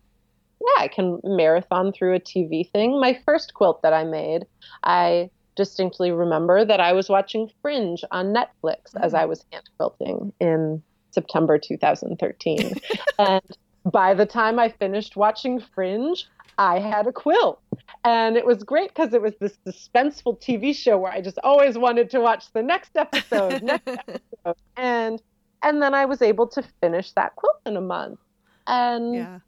[0.61, 3.01] Yeah, I can marathon through a TV thing.
[3.01, 4.47] My first quilt that I made,
[4.83, 9.19] I distinctly remember that I was watching Fringe on Netflix as Mm.
[9.19, 12.75] I was hand quilting in September 2013.
[13.19, 13.43] and
[13.91, 16.27] by the time I finished watching Fringe,
[16.61, 17.59] I had a quilt.
[18.05, 21.77] And it was great because it was this suspenseful TV show where I just always
[21.77, 24.57] wanted to watch the next episode, next episode.
[24.77, 25.21] And
[25.63, 28.21] and then I was able to finish that quilt in a month.
[28.67, 29.39] And yeah.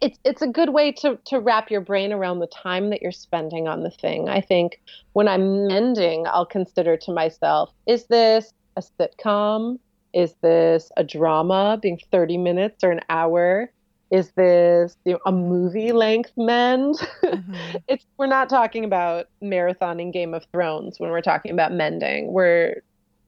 [0.00, 3.12] it's it's a good way to to wrap your brain around the time that you're
[3.12, 4.28] spending on the thing.
[4.28, 4.80] I think
[5.14, 9.78] when I'm mending, I'll consider to myself, is this a sitcom
[10.12, 13.70] Is this a drama being 30 minutes or an hour?
[14.14, 16.94] Is this you know, a movie length mend?
[17.24, 17.54] Mm-hmm.
[17.88, 22.32] it's we're not talking about marathoning Game of Thrones when we're talking about mending.
[22.32, 22.84] We're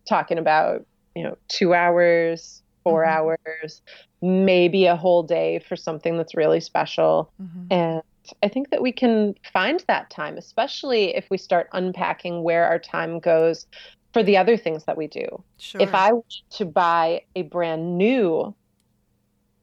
[0.08, 0.86] talking about
[1.16, 3.10] you know two hours, 4 mm-hmm.
[3.10, 3.82] hours,
[4.22, 7.32] maybe a whole day for something that's really special.
[7.42, 7.72] Mm-hmm.
[7.72, 8.02] And
[8.44, 12.78] I think that we can find that time, especially if we start unpacking where our
[12.78, 13.66] time goes
[14.12, 15.26] for the other things that we do.
[15.58, 15.80] Sure.
[15.80, 18.54] If I want to buy a brand new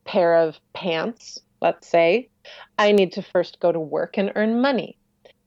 [0.06, 2.30] pair of pants, let's say,
[2.78, 4.98] I need to first go to work and earn money.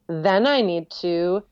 [0.08, 1.42] Then I need to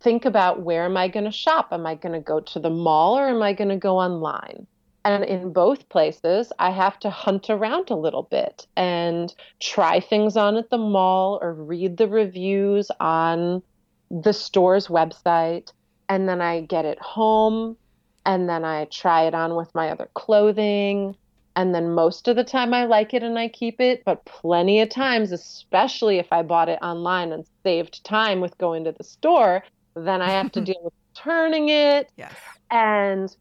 [0.00, 1.68] think about where am I going to shop?
[1.72, 4.66] Am I going to go to the mall or am I going to go online?
[5.04, 10.36] And in both places, I have to hunt around a little bit and try things
[10.36, 13.62] on at the mall or read the reviews on
[14.10, 15.72] the store's website.
[16.10, 17.76] And then I get it home
[18.26, 21.16] and then I try it on with my other clothing
[21.60, 24.80] and then most of the time I like it and I keep it, but plenty
[24.80, 29.04] of times, especially if I bought it online and saved time with going to the
[29.04, 29.62] store,
[29.94, 32.08] then I have to deal with turning it.
[32.16, 32.32] Yes.
[32.70, 33.36] And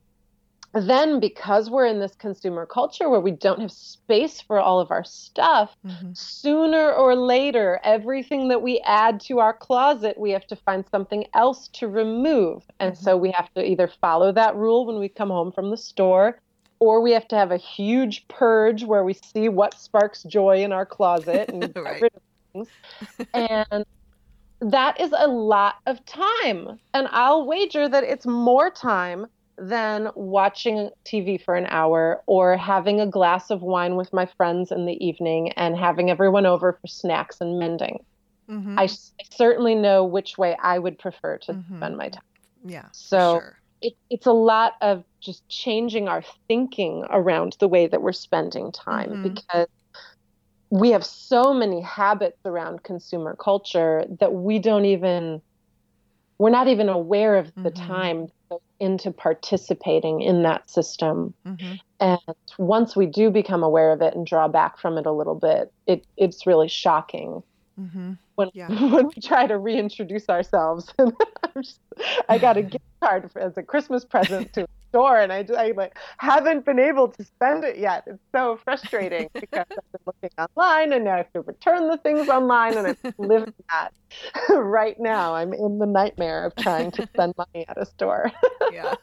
[0.73, 4.91] then because we're in this consumer culture where we don't have space for all of
[4.91, 6.11] our stuff, mm-hmm.
[6.11, 11.25] sooner or later, everything that we add to our closet, we have to find something
[11.33, 12.63] else to remove.
[12.81, 13.01] And mm-hmm.
[13.01, 16.37] so we have to either follow that rule when we come home from the store
[16.79, 20.71] or we have to have a huge purge where we see what sparks joy in
[20.71, 22.01] our closet and right.
[22.01, 22.21] get rid of
[22.53, 23.27] things.
[23.33, 23.85] And
[24.61, 26.79] that is a lot of time.
[26.93, 29.27] And I'll wager that it's more time
[29.57, 34.71] than watching TV for an hour or having a glass of wine with my friends
[34.71, 38.03] in the evening and having everyone over for snacks and mending.
[38.49, 38.79] Mm-hmm.
[38.79, 38.89] I, I,
[39.29, 41.77] certainly know which way I would prefer to mm-hmm.
[41.77, 42.23] spend my time.
[42.65, 42.85] Yeah.
[42.91, 48.01] So sure it, it's a lot of just changing our thinking around the way that
[48.01, 49.33] we're spending time mm-hmm.
[49.33, 49.67] because
[50.69, 55.41] we have so many habits around consumer culture that we don't even
[56.37, 57.87] we're not even aware of the mm-hmm.
[57.87, 58.27] time
[58.79, 61.73] into participating in that system mm-hmm.
[61.99, 65.35] and once we do become aware of it and draw back from it a little
[65.35, 67.43] bit it it's really shocking
[67.79, 68.13] mm-hmm.
[68.39, 68.69] When yeah.
[68.93, 70.93] when we try to reintroduce ourselves
[71.61, 71.79] just,
[72.29, 75.73] i got a gift card as a christmas present to a store and I, I
[75.75, 80.29] like haven't been able to spend it yet it's so frustrating because i've been looking
[80.39, 83.89] online and now i have to return the things online and i'm living that
[84.49, 88.31] right now i'm in the nightmare of trying to spend money at a store
[88.71, 88.95] yeah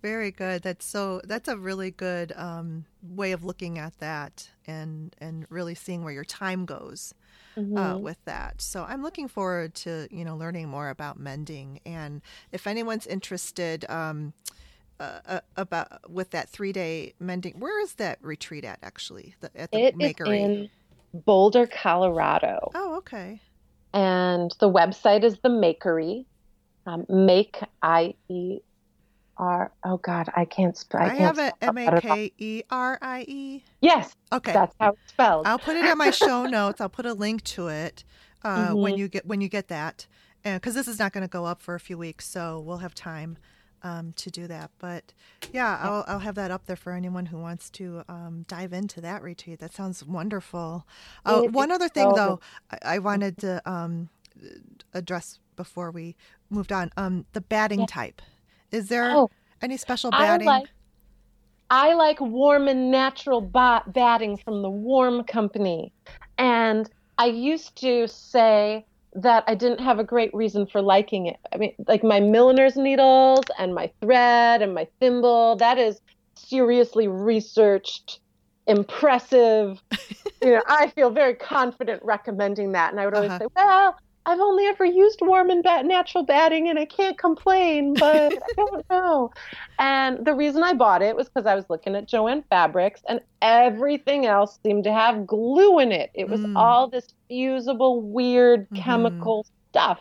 [0.00, 0.62] very good.
[0.62, 1.20] That's so.
[1.24, 6.12] That's a really good um, way of looking at that, and and really seeing where
[6.12, 7.14] your time goes
[7.58, 7.76] mm-hmm.
[7.76, 8.60] uh, with that.
[8.60, 12.22] So I'm looking forward to you know learning more about mending, and
[12.52, 13.88] if anyone's interested.
[13.90, 14.32] Um,
[15.00, 19.36] uh, uh about with that three day mending, where is that retreat at actually?
[19.40, 20.42] The, at the it Makerie.
[20.42, 20.70] in
[21.14, 22.70] Boulder, Colorado.
[22.74, 23.40] Oh, okay.
[23.94, 26.26] And the website is the Makerie.
[26.86, 28.58] Um, make I E
[29.38, 29.70] R.
[29.84, 31.02] Oh God, I can't spell.
[31.02, 33.64] I, I have it M A K E R I E.
[33.80, 34.14] Yes.
[34.32, 34.52] Okay.
[34.52, 35.46] That's how it's spelled.
[35.46, 36.80] I'll put it in my show notes.
[36.80, 38.04] I'll put a link to it
[38.44, 38.74] uh, mm-hmm.
[38.80, 40.06] when you get when you get that,
[40.42, 42.94] because this is not going to go up for a few weeks, so we'll have
[42.94, 43.38] time
[43.82, 44.70] um, to do that.
[44.78, 45.12] But
[45.52, 49.00] yeah, I'll I'll have that up there for anyone who wants to um, dive into
[49.00, 49.60] that retreat.
[49.60, 50.86] That sounds wonderful.
[51.24, 52.40] Uh, one other thing, though,
[52.70, 54.08] I, I wanted to um,
[54.94, 56.16] address before we
[56.50, 56.90] moved on.
[56.96, 57.86] Um, the batting yeah.
[57.86, 58.22] type.
[58.70, 59.30] Is there oh,
[59.62, 60.48] any special batting?
[60.48, 60.68] I like,
[61.70, 65.92] I like warm and natural bat- batting from the Warm Company.
[66.38, 66.88] And
[67.18, 68.84] I used to say
[69.14, 71.38] that I didn't have a great reason for liking it.
[71.52, 76.00] I mean, like my milliner's needles and my thread and my thimble, that is
[76.36, 78.20] seriously researched,
[78.66, 79.82] impressive.
[80.42, 82.92] you know, I feel very confident recommending that.
[82.92, 83.38] And I would always uh-huh.
[83.40, 83.98] say, well,
[84.28, 88.38] I've only ever used warm and bat- natural batting and I can't complain, but I
[88.56, 89.30] don't know.
[89.78, 93.22] And the reason I bought it was because I was looking at Joann Fabrics and
[93.40, 96.10] everything else seemed to have glue in it.
[96.12, 96.54] It was mm.
[96.56, 98.82] all this fusible, weird mm-hmm.
[98.82, 100.00] chemical stuff.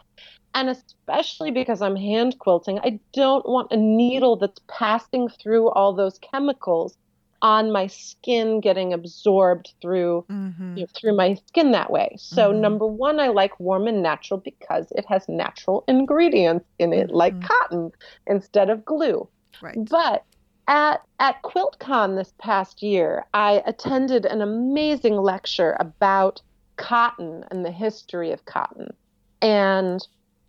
[0.54, 5.94] And especially because I'm hand quilting, I don't want a needle that's passing through all
[5.94, 6.98] those chemicals
[7.42, 10.78] on my skin getting absorbed through mm-hmm.
[10.78, 12.16] you know, through my skin that way.
[12.18, 12.62] So mm-hmm.
[12.62, 17.34] number one, I like warm and natural because it has natural ingredients in it, like
[17.34, 17.48] mm-hmm.
[17.48, 17.92] cotton
[18.26, 19.28] instead of glue.
[19.62, 19.78] Right.
[19.90, 20.24] But
[20.68, 26.42] at at QuiltCon this past year, I attended an amazing lecture about
[26.76, 28.94] cotton and the history of cotton.
[29.42, 30.06] And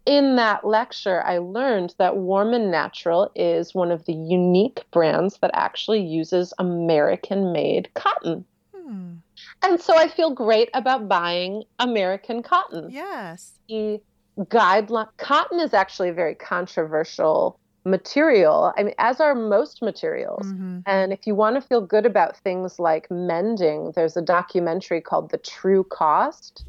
[0.09, 5.39] in that lecture, I learned that Warm and Natural is one of the unique brands
[5.43, 8.47] that actually uses American made cotton.
[8.75, 9.17] Hmm.
[9.63, 12.89] And so I feel great about buying American cotton.
[12.91, 13.53] Yes.
[13.69, 14.01] The
[14.39, 18.73] guideline cotton is actually a very controversial material.
[18.79, 20.47] I mean, as are most materials.
[20.47, 20.79] Mm-hmm.
[20.87, 25.31] And if you want to feel good about things like mending, there's a documentary called
[25.33, 26.65] The True Cost.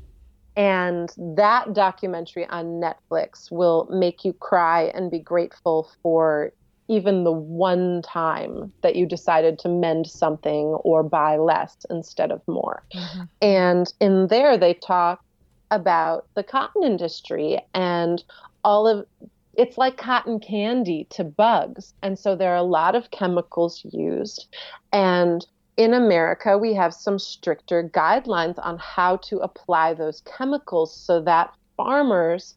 [0.60, 6.52] And that documentary on Netflix will make you cry and be grateful for
[6.90, 12.46] even the one time that you decided to mend something or buy less instead of
[12.46, 12.84] more.
[12.94, 13.22] Mm-hmm.
[13.42, 15.24] And in there, they talk
[15.72, 18.22] about the cotton industry and
[18.66, 19.06] all of
[19.54, 21.94] it's like cotton candy to bugs.
[22.02, 24.48] And so there are a lot of chemicals used.
[24.92, 25.46] And
[25.80, 31.56] in America, we have some stricter guidelines on how to apply those chemicals so that
[31.78, 32.56] farmers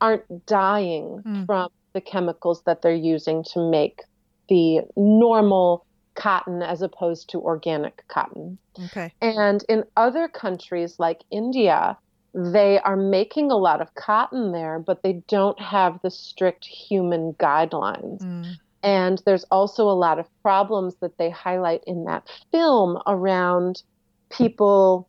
[0.00, 1.44] aren't dying mm.
[1.44, 4.00] from the chemicals that they're using to make
[4.48, 5.84] the normal
[6.14, 8.56] cotton as opposed to organic cotton.
[8.84, 9.12] Okay.
[9.20, 11.98] And in other countries like India,
[12.34, 17.34] they are making a lot of cotton there, but they don't have the strict human
[17.34, 18.22] guidelines.
[18.22, 18.56] Mm.
[18.82, 23.82] And there's also a lot of problems that they highlight in that film around
[24.30, 25.08] people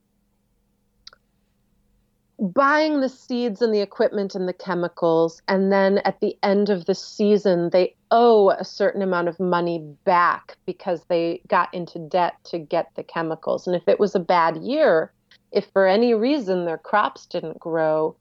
[2.40, 5.42] buying the seeds and the equipment and the chemicals.
[5.48, 9.80] And then at the end of the season, they owe a certain amount of money
[10.04, 13.66] back because they got into debt to get the chemicals.
[13.66, 15.14] And if it was a bad year,
[15.52, 18.16] if for any reason their crops didn't grow,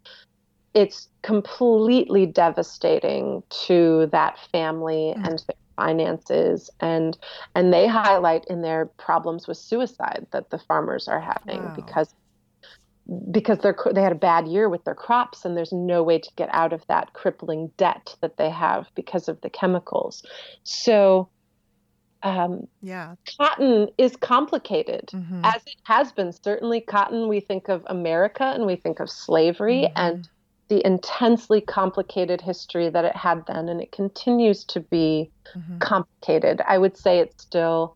[0.74, 5.28] it's completely devastating to that family mm.
[5.28, 7.16] and their finances and
[7.55, 11.73] and they highlight in their problems with suicide that the farmers are having wow.
[11.74, 12.15] because
[13.31, 16.31] because they're they had a bad year with their crops and there's no way to
[16.36, 20.23] get out of that crippling debt that they have because of the chemicals
[20.62, 21.28] so
[22.24, 23.16] um, yeah.
[23.36, 25.44] Cotton is complicated, mm-hmm.
[25.44, 26.32] as it has been.
[26.32, 29.97] Certainly, cotton, we think of America and we think of slavery mm-hmm.
[29.97, 30.28] and
[30.73, 35.77] the intensely complicated history that it had then, and it continues to be mm-hmm.
[35.81, 36.62] complicated.
[36.66, 37.94] I would say it's still,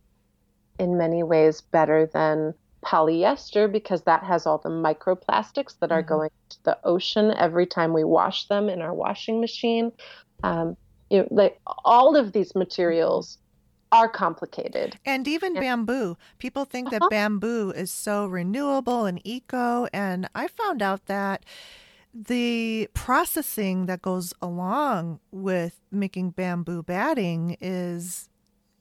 [0.79, 2.53] in many ways, better than
[2.85, 6.09] polyester because that has all the microplastics that are mm-hmm.
[6.09, 9.91] going to the ocean every time we wash them in our washing machine.
[10.45, 10.77] Um,
[11.09, 13.39] you know, like all of these materials
[13.91, 14.99] are complicated.
[15.07, 16.19] And even bamboo.
[16.37, 16.99] People think uh-huh.
[16.99, 19.87] that bamboo is so renewable and eco.
[19.95, 21.43] And I found out that
[22.25, 28.29] the processing that goes along with making bamboo batting is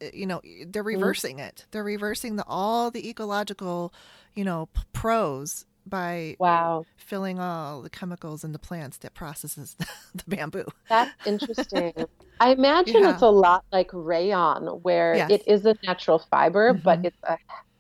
[0.02, 1.02] eh, you know they're mm-hmm.
[1.02, 3.94] reversing it they're reversing the all the ecological
[4.36, 9.76] you know p- pros by wow filling all the chemicals in the plants that processes
[9.78, 11.94] the, the bamboo that's interesting
[12.40, 13.14] I imagine yeah.
[13.14, 15.32] it's a lot like rayon, where yes.
[15.32, 16.84] it is a natural fiber, mm-hmm.
[16.84, 17.38] but it's a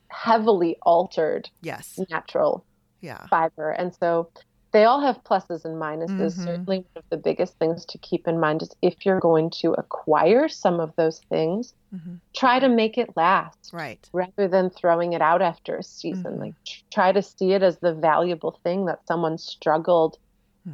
[0.07, 1.99] heavily altered yes.
[2.09, 2.65] natural
[3.01, 3.25] yeah.
[3.27, 3.71] fiber.
[3.71, 4.29] And so
[4.75, 6.33] they all have pluses and minuses.
[6.33, 6.43] Mm-hmm.
[6.43, 9.71] Certainly, one of the biggest things to keep in mind is if you're going to
[9.71, 12.15] acquire some of those things, mm-hmm.
[12.35, 13.69] try to make it last.
[13.71, 14.05] Right.
[14.11, 16.33] Rather than throwing it out after a season.
[16.33, 16.41] Mm-hmm.
[16.41, 16.55] Like
[16.91, 20.17] try to see it as the valuable thing that someone struggled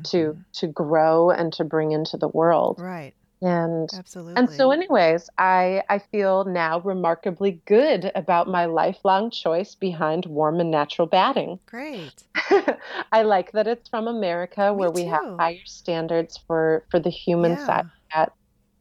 [0.06, 0.42] to mm-hmm.
[0.54, 2.80] to grow and to bring into the world.
[2.82, 9.32] Right and absolutely and so anyways i i feel now remarkably good about my lifelong
[9.32, 11.60] choice behind warm and natural batting.
[11.66, 12.24] Great.
[13.12, 17.54] I like that it's from america where we have higher standards for for the human
[17.54, 17.66] yeah.
[17.66, 18.34] side of that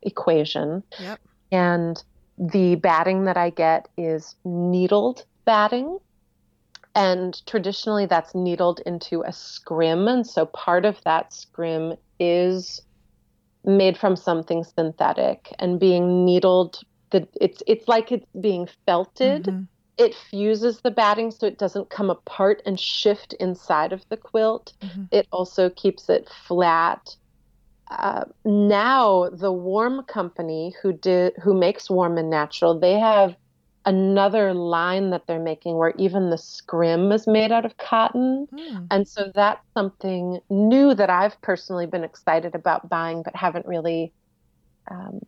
[0.02, 0.82] equation.
[0.98, 1.20] Yep.
[1.52, 2.02] and
[2.38, 5.98] the batting that i get is needled batting.
[6.94, 10.08] And traditionally that's needled into a scrim.
[10.08, 12.80] And so part of that scrim is
[13.64, 16.80] made from something synthetic and being needled
[17.10, 19.62] the it's it's like it's being felted mm-hmm.
[19.98, 24.72] it fuses the batting so it doesn't come apart and shift inside of the quilt
[24.80, 25.04] mm-hmm.
[25.10, 27.16] it also keeps it flat
[27.90, 33.34] uh, now the warm company who did who makes warm and natural they have
[33.90, 38.46] another line that they're making where even the scrim is made out of cotton.
[38.52, 38.86] Mm.
[38.92, 44.12] And so that's something new that I've personally been excited about buying, but haven't really,
[44.88, 45.18] um,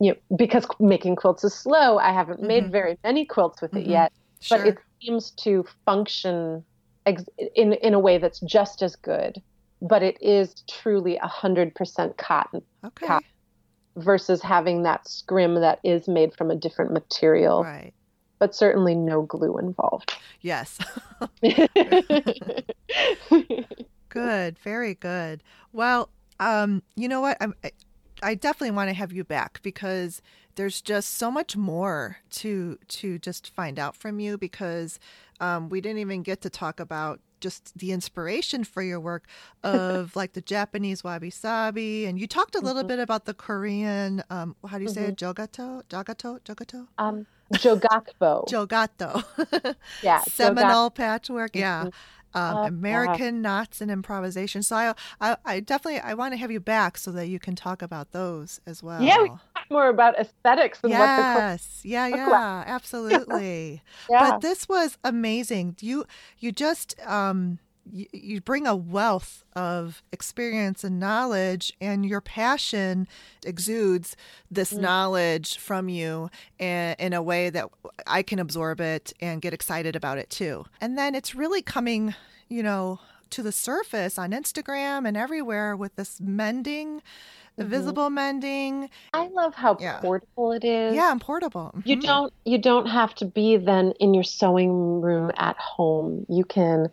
[0.00, 2.48] you know, because making quilts is slow, I haven't mm-hmm.
[2.48, 3.88] made very many quilts with mm-hmm.
[3.88, 4.12] it yet.
[4.40, 4.58] Sure.
[4.58, 6.64] But it seems to function
[7.06, 7.24] ex-
[7.54, 9.40] in, in a way that's just as good.
[9.80, 12.62] But it is truly 100% cotton.
[12.84, 13.06] Okay.
[13.06, 13.28] Cotton
[13.96, 17.62] versus having that scrim that is made from a different material.
[17.62, 17.92] Right.
[18.40, 20.16] But certainly no glue involved.
[20.40, 20.78] Yes.
[24.08, 25.42] good, very good.
[25.72, 26.10] Well,
[26.40, 27.36] Um, you know what?
[27.40, 27.70] I'm, I,
[28.22, 30.22] I definitely want to have you back because
[30.56, 34.98] there's just so much more to to just find out from you because
[35.40, 39.26] um, we didn't even get to talk about just the inspiration for your work
[39.62, 42.88] of like the Japanese wabi sabi, and you talked a little mm-hmm.
[42.88, 44.22] bit about the Korean.
[44.30, 45.10] Um, how do you say mm-hmm.
[45.10, 45.16] it?
[45.16, 46.88] Jogato, jogato, jogato.
[46.98, 48.46] Um, jogakbo.
[48.48, 49.76] jogato.
[50.02, 50.20] yeah.
[50.20, 51.54] Seminole patchwork.
[51.54, 51.84] Yeah.
[51.84, 51.88] Mm-hmm
[52.34, 54.62] um, American knots and improvisation.
[54.62, 57.56] So I, I, I, definitely I want to have you back so that you can
[57.56, 59.02] talk about those as well.
[59.02, 59.40] Yeah, we talk
[59.70, 63.82] more about aesthetics and yes, yeah, yeah, absolutely.
[64.08, 64.30] yeah.
[64.30, 65.76] But this was amazing.
[65.80, 66.04] You
[66.38, 67.58] you just um
[67.92, 73.08] you, you bring a wealth of experience and knowledge and your passion
[73.44, 74.16] exudes
[74.50, 74.80] this mm.
[74.80, 77.68] knowledge from you in, in a way that
[78.06, 80.64] I can absorb it and get excited about it too.
[80.80, 82.14] And then it's really coming,
[82.48, 83.00] you know,
[83.30, 87.02] to the surface on Instagram and everywhere with this mending
[87.56, 87.70] the mm-hmm.
[87.72, 88.90] visible mending.
[89.12, 90.00] I love how yeah.
[90.00, 90.94] portable it is.
[90.94, 91.72] Yeah, and portable.
[91.76, 91.88] Mm-hmm.
[91.88, 96.24] You don't you don't have to be then in your sewing room at home.
[96.28, 96.88] You can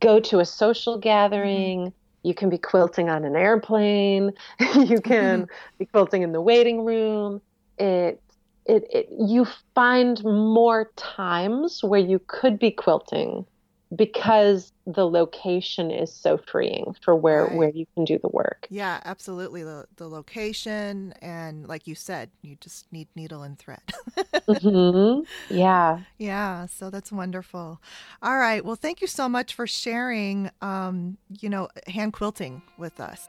[0.00, 1.02] go to a social mm-hmm.
[1.02, 1.92] gathering.
[2.22, 4.32] You can be quilting on an airplane.
[4.74, 5.46] you can
[5.78, 7.40] be quilting in the waiting room.
[7.78, 8.20] It,
[8.66, 13.46] it, it, you find more times where you could be quilting
[13.94, 17.54] because the location is so freeing for where right.
[17.54, 18.66] where you can do the work.
[18.70, 19.62] Yeah, absolutely.
[19.62, 23.82] The the location and like you said, you just need needle and thread.
[24.16, 25.54] mm-hmm.
[25.54, 26.00] Yeah.
[26.18, 26.66] Yeah.
[26.66, 27.80] So that's wonderful.
[28.22, 28.64] All right.
[28.64, 30.50] Well, thank you so much for sharing.
[30.60, 33.28] Um, you know, hand quilting with us.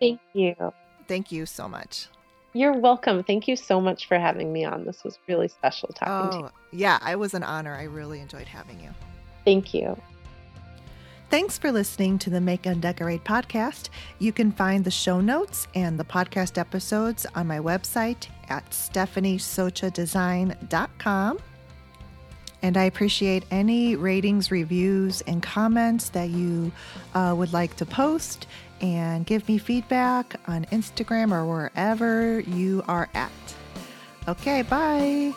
[0.00, 0.54] Thank you.
[1.06, 2.08] Thank you so much.
[2.52, 3.22] You're welcome.
[3.22, 4.84] Thank you so much for having me on.
[4.84, 6.80] This was really special talking oh, to you.
[6.80, 7.74] Yeah, it was an honor.
[7.74, 8.90] I really enjoyed having you.
[9.44, 10.00] Thank you.
[11.30, 13.88] Thanks for listening to the Make and Decorate podcast.
[14.18, 21.38] You can find the show notes and the podcast episodes on my website at stephaniesochadesign.com.
[22.62, 26.70] And I appreciate any ratings, reviews, and comments that you
[27.14, 28.46] uh, would like to post
[28.80, 33.32] and give me feedback on Instagram or wherever you are at.
[34.28, 35.32] Okay, bye.